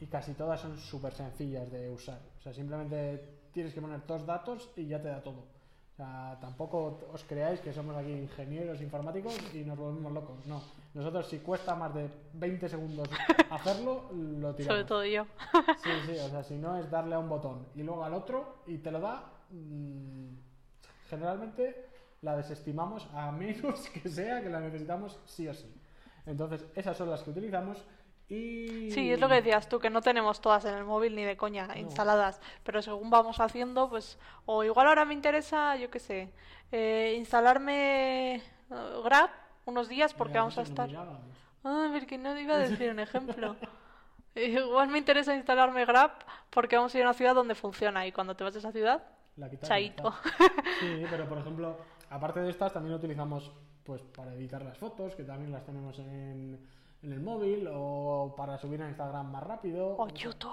y 0.00 0.06
casi 0.06 0.32
todas 0.34 0.60
son 0.60 0.78
súper 0.78 1.12
sencillas 1.12 1.70
de 1.70 1.90
usar. 1.90 2.20
O 2.38 2.40
sea, 2.40 2.52
simplemente 2.52 3.40
tienes 3.52 3.74
que 3.74 3.80
poner 3.80 4.06
dos 4.06 4.24
datos 4.24 4.70
y 4.76 4.86
ya 4.86 5.02
te 5.02 5.08
da 5.08 5.22
todo. 5.22 5.59
Sea, 6.00 6.38
tampoco 6.40 6.96
os 7.12 7.22
creáis 7.28 7.60
que 7.60 7.74
somos 7.74 7.94
aquí 7.94 8.10
ingenieros 8.10 8.80
informáticos 8.80 9.36
y 9.52 9.58
nos 9.68 9.76
volvemos 9.76 10.10
locos. 10.10 10.46
No, 10.46 10.62
nosotros 10.94 11.28
si 11.28 11.40
cuesta 11.40 11.74
más 11.74 11.92
de 11.92 12.08
20 12.32 12.70
segundos 12.70 13.06
hacerlo, 13.50 14.08
lo 14.10 14.54
tiramos. 14.54 14.78
Sobre 14.78 14.88
todo 14.88 15.04
yo. 15.04 15.26
Sí, 15.76 15.90
sí, 16.06 16.12
o 16.12 16.28
sea, 16.30 16.42
si 16.42 16.56
no 16.56 16.78
es 16.78 16.90
darle 16.90 17.16
a 17.16 17.18
un 17.18 17.28
botón 17.28 17.66
y 17.74 17.82
luego 17.82 18.02
al 18.02 18.14
otro 18.14 18.62
y 18.66 18.78
te 18.78 18.90
lo 18.90 18.98
da, 18.98 19.30
mm, 19.50 20.28
generalmente 21.10 21.90
la 22.22 22.34
desestimamos 22.34 23.06
a 23.12 23.30
menos 23.30 23.86
que 23.90 24.08
sea 24.08 24.40
que 24.40 24.48
la 24.48 24.60
necesitamos 24.60 25.20
sí 25.26 25.48
o 25.48 25.52
sí. 25.52 25.70
Entonces, 26.24 26.64
esas 26.74 26.96
son 26.96 27.10
las 27.10 27.22
que 27.22 27.28
utilizamos 27.28 27.76
y... 28.30 28.90
Sí, 28.92 29.12
es 29.12 29.20
lo 29.20 29.28
que 29.28 29.34
decías 29.34 29.68
tú, 29.68 29.80
que 29.80 29.90
no 29.90 30.00
tenemos 30.00 30.40
todas 30.40 30.64
en 30.64 30.74
el 30.74 30.84
móvil 30.84 31.16
ni 31.16 31.24
de 31.24 31.36
coña 31.36 31.68
instaladas, 31.76 32.40
pero 32.62 32.80
según 32.80 33.10
vamos 33.10 33.40
haciendo, 33.40 33.90
pues, 33.90 34.18
o 34.46 34.62
igual 34.62 34.86
ahora 34.86 35.04
me 35.04 35.14
interesa, 35.14 35.76
yo 35.76 35.90
qué 35.90 35.98
sé, 35.98 36.32
eh, 36.70 37.16
instalarme 37.18 38.36
eh, 38.36 38.42
Grab 39.04 39.30
unos 39.66 39.88
días 39.88 40.14
porque 40.14 40.32
Mira, 40.32 40.42
vamos 40.42 40.58
a 40.58 40.62
no 40.62 40.68
estar... 40.68 40.86
mirábamos. 40.86 41.20
Ah, 41.64 41.90
porque 41.92 42.16
no 42.16 42.38
iba 42.38 42.54
a 42.54 42.58
decir 42.58 42.90
un 42.90 43.00
ejemplo. 43.00 43.56
Igual 44.34 44.88
me 44.88 44.98
interesa 44.98 45.34
instalarme 45.34 45.84
Grab 45.84 46.12
porque 46.50 46.76
vamos 46.76 46.94
a 46.94 46.98
ir 46.98 47.04
a 47.04 47.08
una 47.08 47.14
ciudad 47.14 47.34
donde 47.34 47.56
funciona 47.56 48.06
y 48.06 48.12
cuando 48.12 48.36
te 48.36 48.44
vas 48.44 48.54
a 48.54 48.58
esa 48.58 48.72
ciudad, 48.72 49.02
La 49.36 49.50
quitamos, 49.50 49.68
chaito. 49.68 50.14
Sí, 50.78 51.04
pero 51.10 51.28
por 51.28 51.38
ejemplo, 51.38 51.76
aparte 52.08 52.40
de 52.40 52.50
estas, 52.50 52.72
también 52.72 52.94
utilizamos 52.94 53.50
pues 53.84 54.02
para 54.02 54.32
editar 54.34 54.62
las 54.62 54.78
fotos, 54.78 55.16
que 55.16 55.24
también 55.24 55.50
las 55.50 55.64
tenemos 55.64 55.98
en, 55.98 56.64
en 57.02 57.12
el 57.12 57.20
móvil, 57.20 57.68
o 57.72 58.34
para 58.36 58.58
subir 58.58 58.82
a 58.82 58.88
Instagram 58.88 59.30
más 59.30 59.42
rápido. 59.42 59.96
O 59.96 60.08
YouTube. 60.08 60.50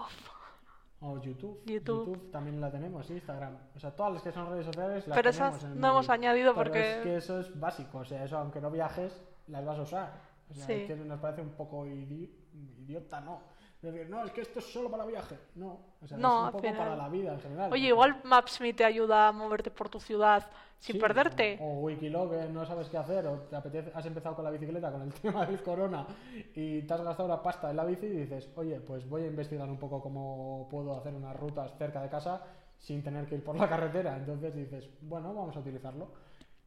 O 1.00 1.20
YouTube. 1.20 1.62
YouTube. 1.66 2.32
también 2.32 2.60
la 2.60 2.72
tenemos, 2.72 3.10
Instagram. 3.10 3.56
O 3.76 3.80
sea, 3.80 3.91
todas 3.95 4.14
las 4.14 4.24
que 4.24 4.32
son 4.32 4.50
redes 4.50 4.66
sociales 4.66 5.08
las 5.08 5.16
Pero 5.16 5.32
tenemos 5.32 5.56
esas 5.56 5.64
en 5.66 5.72
el 5.76 5.80
no 5.82 5.89
hemos 5.91 6.10
añadido 6.10 6.54
Pero 6.56 6.64
porque- 6.64 6.91
Es 6.98 7.04
que 7.04 7.16
eso 7.18 7.39
es 7.39 7.60
básico, 7.60 8.00
o 8.00 8.06
sea, 8.06 8.24
eso 8.24 8.38
aunque 8.38 8.60
no 8.62 8.72
viajes, 8.72 9.22
las 9.48 9.64
vas 9.64 9.78
a 9.78 9.82
usar. 9.84 10.14
O 10.50 10.54
sea, 10.54 10.66
Sí. 10.66 10.74
es 10.74 10.88
que 10.88 10.95
nos 10.95 11.20
parece 11.20 11.41
un 11.41 11.50
poco 11.52 11.86
idi- 11.86 12.32
idiota, 12.80 13.22
¿no? 13.22 13.41
Es 13.82 13.93
decir, 13.93 14.09
no, 14.09 14.25
es 14.25 14.32
que 14.32 14.41
esto 14.41 14.59
es 14.59 14.65
solo 14.65 14.89
para 14.89 15.05
viaje. 15.05 15.38
No, 15.55 15.80
o 16.01 16.07
sea, 16.07 16.17
No, 16.17 16.39
es 16.39 16.45
un 16.45 16.51
poco 16.51 16.59
final- 16.63 16.78
para 16.78 16.95
la 16.95 17.09
vida 17.09 17.34
en 17.34 17.39
general. 17.41 17.71
Oye, 17.71 17.88
igual 17.89 18.19
Maps.me 18.23 18.73
te 18.73 18.84
ayuda 18.84 19.28
a 19.28 19.32
moverte 19.32 19.69
por 19.69 19.88
tu 19.89 19.99
ciudad 19.99 20.47
sin 20.80 20.93
Sí, 20.95 20.99
perderte. 20.99 21.57
O, 21.61 21.65
o 21.65 21.80
Wikiloc, 21.82 22.32
que 22.32 22.49
no 22.49 22.65
sabes 22.65 22.89
qué 22.89 22.97
hacer, 22.97 23.28
o 23.28 23.41
te 23.41 23.55
apetece, 23.55 23.91
has 23.93 24.05
empezado 24.05 24.36
con 24.36 24.45
la 24.45 24.51
bicicleta 24.51 24.91
con 24.91 25.03
el 25.03 25.13
tema 25.21 25.45
del 25.45 25.61
corona 25.61 26.07
y 26.55 26.82
te 26.82 26.93
has 26.93 27.01
gastado 27.01 27.25
una 27.28 27.41
pasta 27.43 27.69
en 27.69 27.78
la 27.78 27.86
bici 27.86 28.07
y 28.07 28.09
dices, 28.09 28.49
oye, 28.55 28.80
pues 28.80 29.07
voy 29.07 29.23
a 29.23 29.28
investigar 29.28 29.69
un 29.69 29.78
poco 29.78 30.01
cómo 30.01 30.67
puedo 30.71 30.95
hacer 30.97 31.13
unas 31.13 31.36
rutas 31.36 31.71
cerca 31.78 32.01
de 32.01 32.09
casa 32.09 32.41
sin 32.80 33.03
tener 33.03 33.28
que 33.28 33.36
ir 33.36 33.43
por 33.43 33.55
la 33.55 33.69
carretera. 33.69 34.17
Entonces 34.17 34.55
dices, 34.55 34.89
bueno, 35.01 35.34
vamos 35.36 35.55
a 35.55 35.59
utilizarlo. 35.59 36.07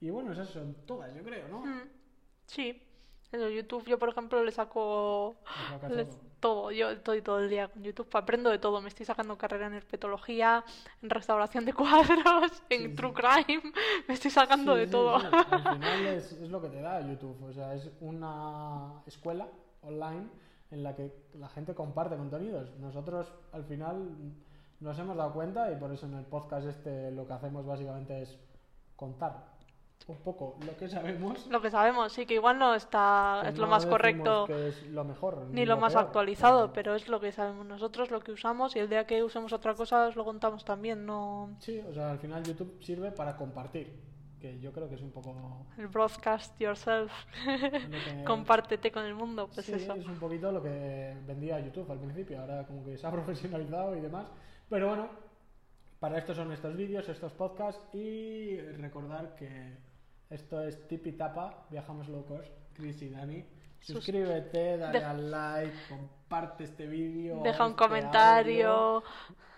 Y 0.00 0.10
bueno, 0.10 0.32
esas 0.32 0.48
son 0.48 0.74
todas, 0.86 1.12
yo 1.14 1.22
creo, 1.24 1.48
¿no? 1.48 1.60
Mm, 1.66 1.82
Sí. 2.46 2.82
En 3.32 3.40
el 3.40 3.52
YouTube 3.54 3.84
yo, 3.86 3.98
por 3.98 4.08
ejemplo, 4.08 4.42
le 4.44 4.50
saco 4.52 5.36
todo. 6.40 6.70
Yo 6.72 6.90
estoy 6.90 7.22
todo 7.22 7.38
el 7.38 7.48
día 7.48 7.68
con 7.68 7.82
YouTube. 7.82 8.08
Aprendo 8.14 8.50
de 8.50 8.58
todo. 8.58 8.80
Me 8.80 8.88
estoy 8.88 9.06
sacando 9.06 9.36
carrera 9.38 9.66
en 9.66 9.74
herpetología, 9.74 10.64
en 11.02 11.10
restauración 11.10 11.64
de 11.64 11.72
cuadros, 11.74 12.62
en 12.70 12.90
sí. 12.90 12.96
true 12.96 13.12
crime. 13.12 13.62
Me 14.08 14.14
estoy 14.14 14.30
sacando 14.30 14.74
Sí, 14.74 14.80
de 14.80 14.86
todo. 14.88 15.16
Al 15.16 15.30
final 15.74 16.06
es, 16.06 16.32
es 16.32 16.50
lo 16.50 16.60
que 16.60 16.68
te 16.68 16.80
da 16.80 17.00
YouTube. 17.00 17.42
O 17.44 17.52
sea, 17.52 17.74
es 17.74 17.90
una 18.00 19.02
escuela 19.06 19.48
online 19.82 20.28
en 20.70 20.82
la 20.82 20.94
que 20.94 21.12
la 21.34 21.48
gente 21.48 21.74
comparte 21.74 22.16
contenidos. 22.16 22.70
Nosotros 22.78 23.32
al 23.52 23.64
final 23.64 24.08
nos 24.80 24.98
hemos 24.98 25.16
dado 25.16 25.32
cuenta 25.32 25.70
y 25.70 25.76
por 25.76 25.92
eso 25.92 26.06
en 26.06 26.14
el 26.14 26.24
podcast 26.24 26.66
este 26.66 27.10
lo 27.10 27.26
que 27.26 27.32
hacemos 27.34 27.66
básicamente 27.66 28.22
es 28.22 28.38
contar 28.96 29.46
un 30.10 30.18
poco 30.18 30.56
lo 30.66 30.76
que 30.76 30.88
sabemos. 30.88 31.46
Lo 31.48 31.60
que 31.60 31.70
sabemos, 31.70 32.12
sí, 32.12 32.26
que 32.26 32.34
igual 32.34 32.58
no 32.58 32.74
está, 32.74 33.42
es 33.46 33.56
lo 33.58 33.66
más 33.66 33.86
correcto 33.86 34.44
que 34.46 34.68
es 34.68 34.82
lo 34.88 35.04
mejor 35.04 35.46
ni 35.50 35.64
lo 35.66 35.76
más 35.76 35.92
peor, 35.94 36.04
actualizado, 36.06 36.72
pero 36.72 36.94
es 36.94 37.08
lo 37.08 37.20
que 37.20 37.32
sabemos 37.32 37.66
nosotros, 37.66 38.10
lo 38.10 38.20
que 38.20 38.32
usamos 38.32 38.76
y 38.76 38.78
el 38.80 38.88
día 38.88 39.06
que 39.06 39.22
usemos 39.22 39.52
otra 39.52 39.74
cosa 39.74 40.06
os 40.08 40.16
lo 40.16 40.24
contamos 40.24 40.64
también, 40.64 41.06
no 41.06 41.50
Sí, 41.58 41.80
o 41.88 41.92
sea, 41.94 42.10
al 42.10 42.18
final 42.18 42.42
YouTube 42.44 42.82
sirve 42.82 43.10
para 43.12 43.36
compartir, 43.36 44.00
que 44.40 44.58
yo 44.60 44.72
creo 44.72 44.88
que 44.88 44.94
es 44.94 45.02
un 45.02 45.10
poco 45.10 45.66
el 45.76 45.86
broadcast 45.88 46.58
yourself. 46.60 47.12
que- 47.44 48.24
Compártete 48.26 48.90
con 48.90 49.04
el 49.04 49.14
mundo, 49.14 49.48
pues 49.52 49.66
sí, 49.66 49.72
eso. 49.72 49.94
es 49.94 50.06
un 50.06 50.18
poquito 50.18 50.50
lo 50.50 50.62
que 50.62 51.16
vendía 51.26 51.60
YouTube 51.60 51.90
al 51.90 51.98
principio, 51.98 52.40
ahora 52.40 52.66
como 52.66 52.84
que 52.84 52.96
se 52.96 53.06
ha 53.06 53.10
profesionalizado 53.12 53.96
y 53.96 54.00
demás. 54.00 54.26
Pero 54.68 54.88
bueno, 54.88 55.08
para 55.98 56.16
esto 56.16 56.32
son 56.32 56.50
estos 56.52 56.74
vídeos, 56.74 57.06
estos 57.10 57.32
podcasts 57.34 57.82
y 57.94 58.58
recordar 58.78 59.34
que 59.34 59.76
esto 60.30 60.60
es 60.62 60.86
Tipi 60.88 61.12
Tapa, 61.12 61.64
viajamos 61.70 62.08
locos, 62.08 62.50
Chris 62.74 63.02
y 63.02 63.08
Dani. 63.10 63.44
Sus- 63.80 63.96
Suscríbete, 63.96 64.76
dale 64.76 64.98
De- 64.98 65.04
al 65.04 65.30
like, 65.30 65.72
comparte 65.88 66.64
este 66.64 66.86
vídeo. 66.86 67.40
Deja 67.42 67.64
un 67.64 67.72
este 67.72 67.82
comentario. 67.82 68.70
audio, 68.70 69.02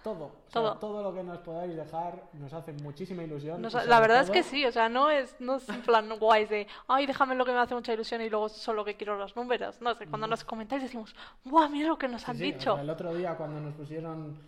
todo, 0.04 0.24
o 0.26 0.30
sea, 0.50 0.62
Todo. 0.62 0.78
todo 0.78 1.02
lo 1.02 1.14
que 1.14 1.22
nos 1.24 1.38
podáis 1.38 1.74
dejar 1.76 2.22
nos 2.34 2.52
hace 2.52 2.72
muchísima 2.72 3.22
ilusión. 3.24 3.60
Nos- 3.60 3.74
la 3.74 4.00
verdad 4.00 4.22
es 4.22 4.30
que 4.30 4.42
sí, 4.44 4.64
o 4.64 4.72
sea, 4.72 4.88
no 4.88 5.10
es, 5.10 5.34
no 5.40 5.56
es 5.56 5.68
en 5.68 5.82
plan 5.82 6.08
guays 6.20 6.48
de, 6.50 6.66
ay, 6.88 7.06
déjame 7.06 7.34
lo 7.34 7.44
que 7.44 7.52
me 7.52 7.58
hace 7.58 7.74
mucha 7.74 7.92
ilusión 7.92 8.20
y 8.22 8.30
luego 8.30 8.48
solo 8.48 8.84
que 8.84 8.96
quiero 8.96 9.16
los 9.18 9.34
números. 9.36 9.80
No 9.80 9.94
sé, 9.94 10.06
cuando 10.06 10.26
nos 10.28 10.44
comentáis 10.44 10.82
decimos, 10.82 11.14
guau, 11.44 11.68
mira 11.68 11.88
lo 11.88 11.98
que 11.98 12.08
nos 12.08 12.28
han 12.28 12.36
sí, 12.36 12.42
o 12.42 12.46
dicho. 12.46 12.72
sea, 12.74 12.82
el 12.82 12.90
otro 12.90 13.12
día 13.14 13.36
cuando 13.36 13.60
nos 13.60 13.74
pusieron 13.74 14.38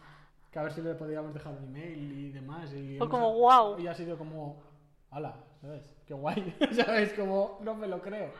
que 0.52 0.58
a 0.60 0.62
ver 0.62 0.72
si 0.72 0.82
le 0.82 0.94
podíamos 0.94 1.34
dejar 1.34 1.52
un 1.52 1.64
email 1.64 2.12
y 2.12 2.30
demás. 2.30 2.72
Y 2.72 2.96
Fue 2.96 3.06
hemos- 3.06 3.08
como, 3.08 3.32
guau. 3.34 3.76
Y 3.80 3.88
ha 3.88 3.94
sido 3.94 4.16
como, 4.16 4.62
ala, 5.10 5.34
¿sabes? 5.64 5.94
Qué 6.06 6.14
guay, 6.14 6.54
¿sabes? 6.72 7.12
Como, 7.14 7.58
no 7.62 7.74
me 7.74 7.86
lo 7.88 8.00
creo. 8.02 8.30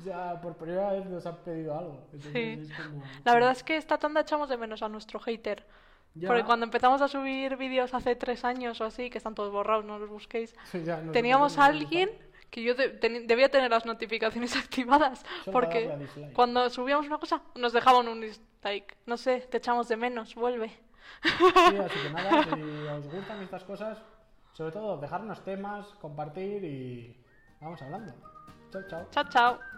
O 0.00 0.02
sea, 0.02 0.40
por 0.40 0.56
primera 0.56 0.92
vez 0.92 1.06
nos 1.06 1.24
han 1.26 1.36
pedido 1.38 1.78
algo. 1.78 2.06
Entonces 2.12 2.68
Sí. 2.68 2.72
como- 2.82 3.02
La 3.24 3.34
verdad 3.34 3.52
es 3.52 3.62
que 3.62 3.76
esta 3.76 3.98
tanda 3.98 4.20
echamos 4.22 4.48
de 4.48 4.56
menos 4.56 4.82
a 4.82 4.88
nuestro 4.88 5.20
hater. 5.20 5.64
Ya. 6.14 6.28
Porque 6.28 6.44
cuando 6.44 6.64
empezamos 6.64 7.00
a 7.00 7.08
subir 7.08 7.56
vídeos 7.56 7.94
hace 7.94 8.14
tres 8.16 8.44
años 8.44 8.80
o 8.80 8.84
así, 8.84 9.08
que 9.08 9.16
están 9.18 9.34
todos 9.34 9.50
borrados, 9.52 9.84
no 9.84 9.98
los 9.98 10.10
busquéis, 10.10 10.54
Sí, 10.72 10.82
ya, 10.84 10.94
nosotros 10.96 11.12
teníamos 11.12 11.56
no 11.56 11.62
a 11.62 11.66
alguien 11.66 12.10
que 12.50 12.62
yo 12.62 12.74
de- 12.74 13.00
teni- 13.00 13.24
debía 13.26 13.48
tener 13.50 13.70
las 13.70 13.86
notificaciones 13.86 14.54
activadas. 14.56 15.22
Para 15.46 15.52
Porque 15.52 16.06
cuando 16.34 16.68
subíamos 16.70 17.06
una 17.06 17.18
cosa, 17.18 17.40
nos 17.54 17.72
dejaban 17.72 18.08
un 18.08 18.20
dislike. 18.20 18.96
No 19.06 19.16
sé, 19.16 19.40
te 19.50 19.56
echamos 19.58 19.88
de 19.88 19.96
menos, 19.96 20.34
vuelve. 20.34 20.70
Sí, 21.22 21.76
así 21.78 21.98
que 22.02 22.10
nada, 22.10 22.44
si 22.44 22.60
os 22.88 23.08
gustan 23.12 23.42
estas 23.42 23.64
cosas, 23.64 24.02
sobre 24.52 24.72
todo 24.72 24.98
dejarnos 24.98 25.42
temas, 25.44 25.86
compartir 26.00 26.64
y 26.64 27.16
vamos 27.60 27.80
hablando. 27.82 28.14
Chao, 28.70 28.82
chao. 28.88 29.08
Chao, 29.10 29.24
chao. 29.24 29.71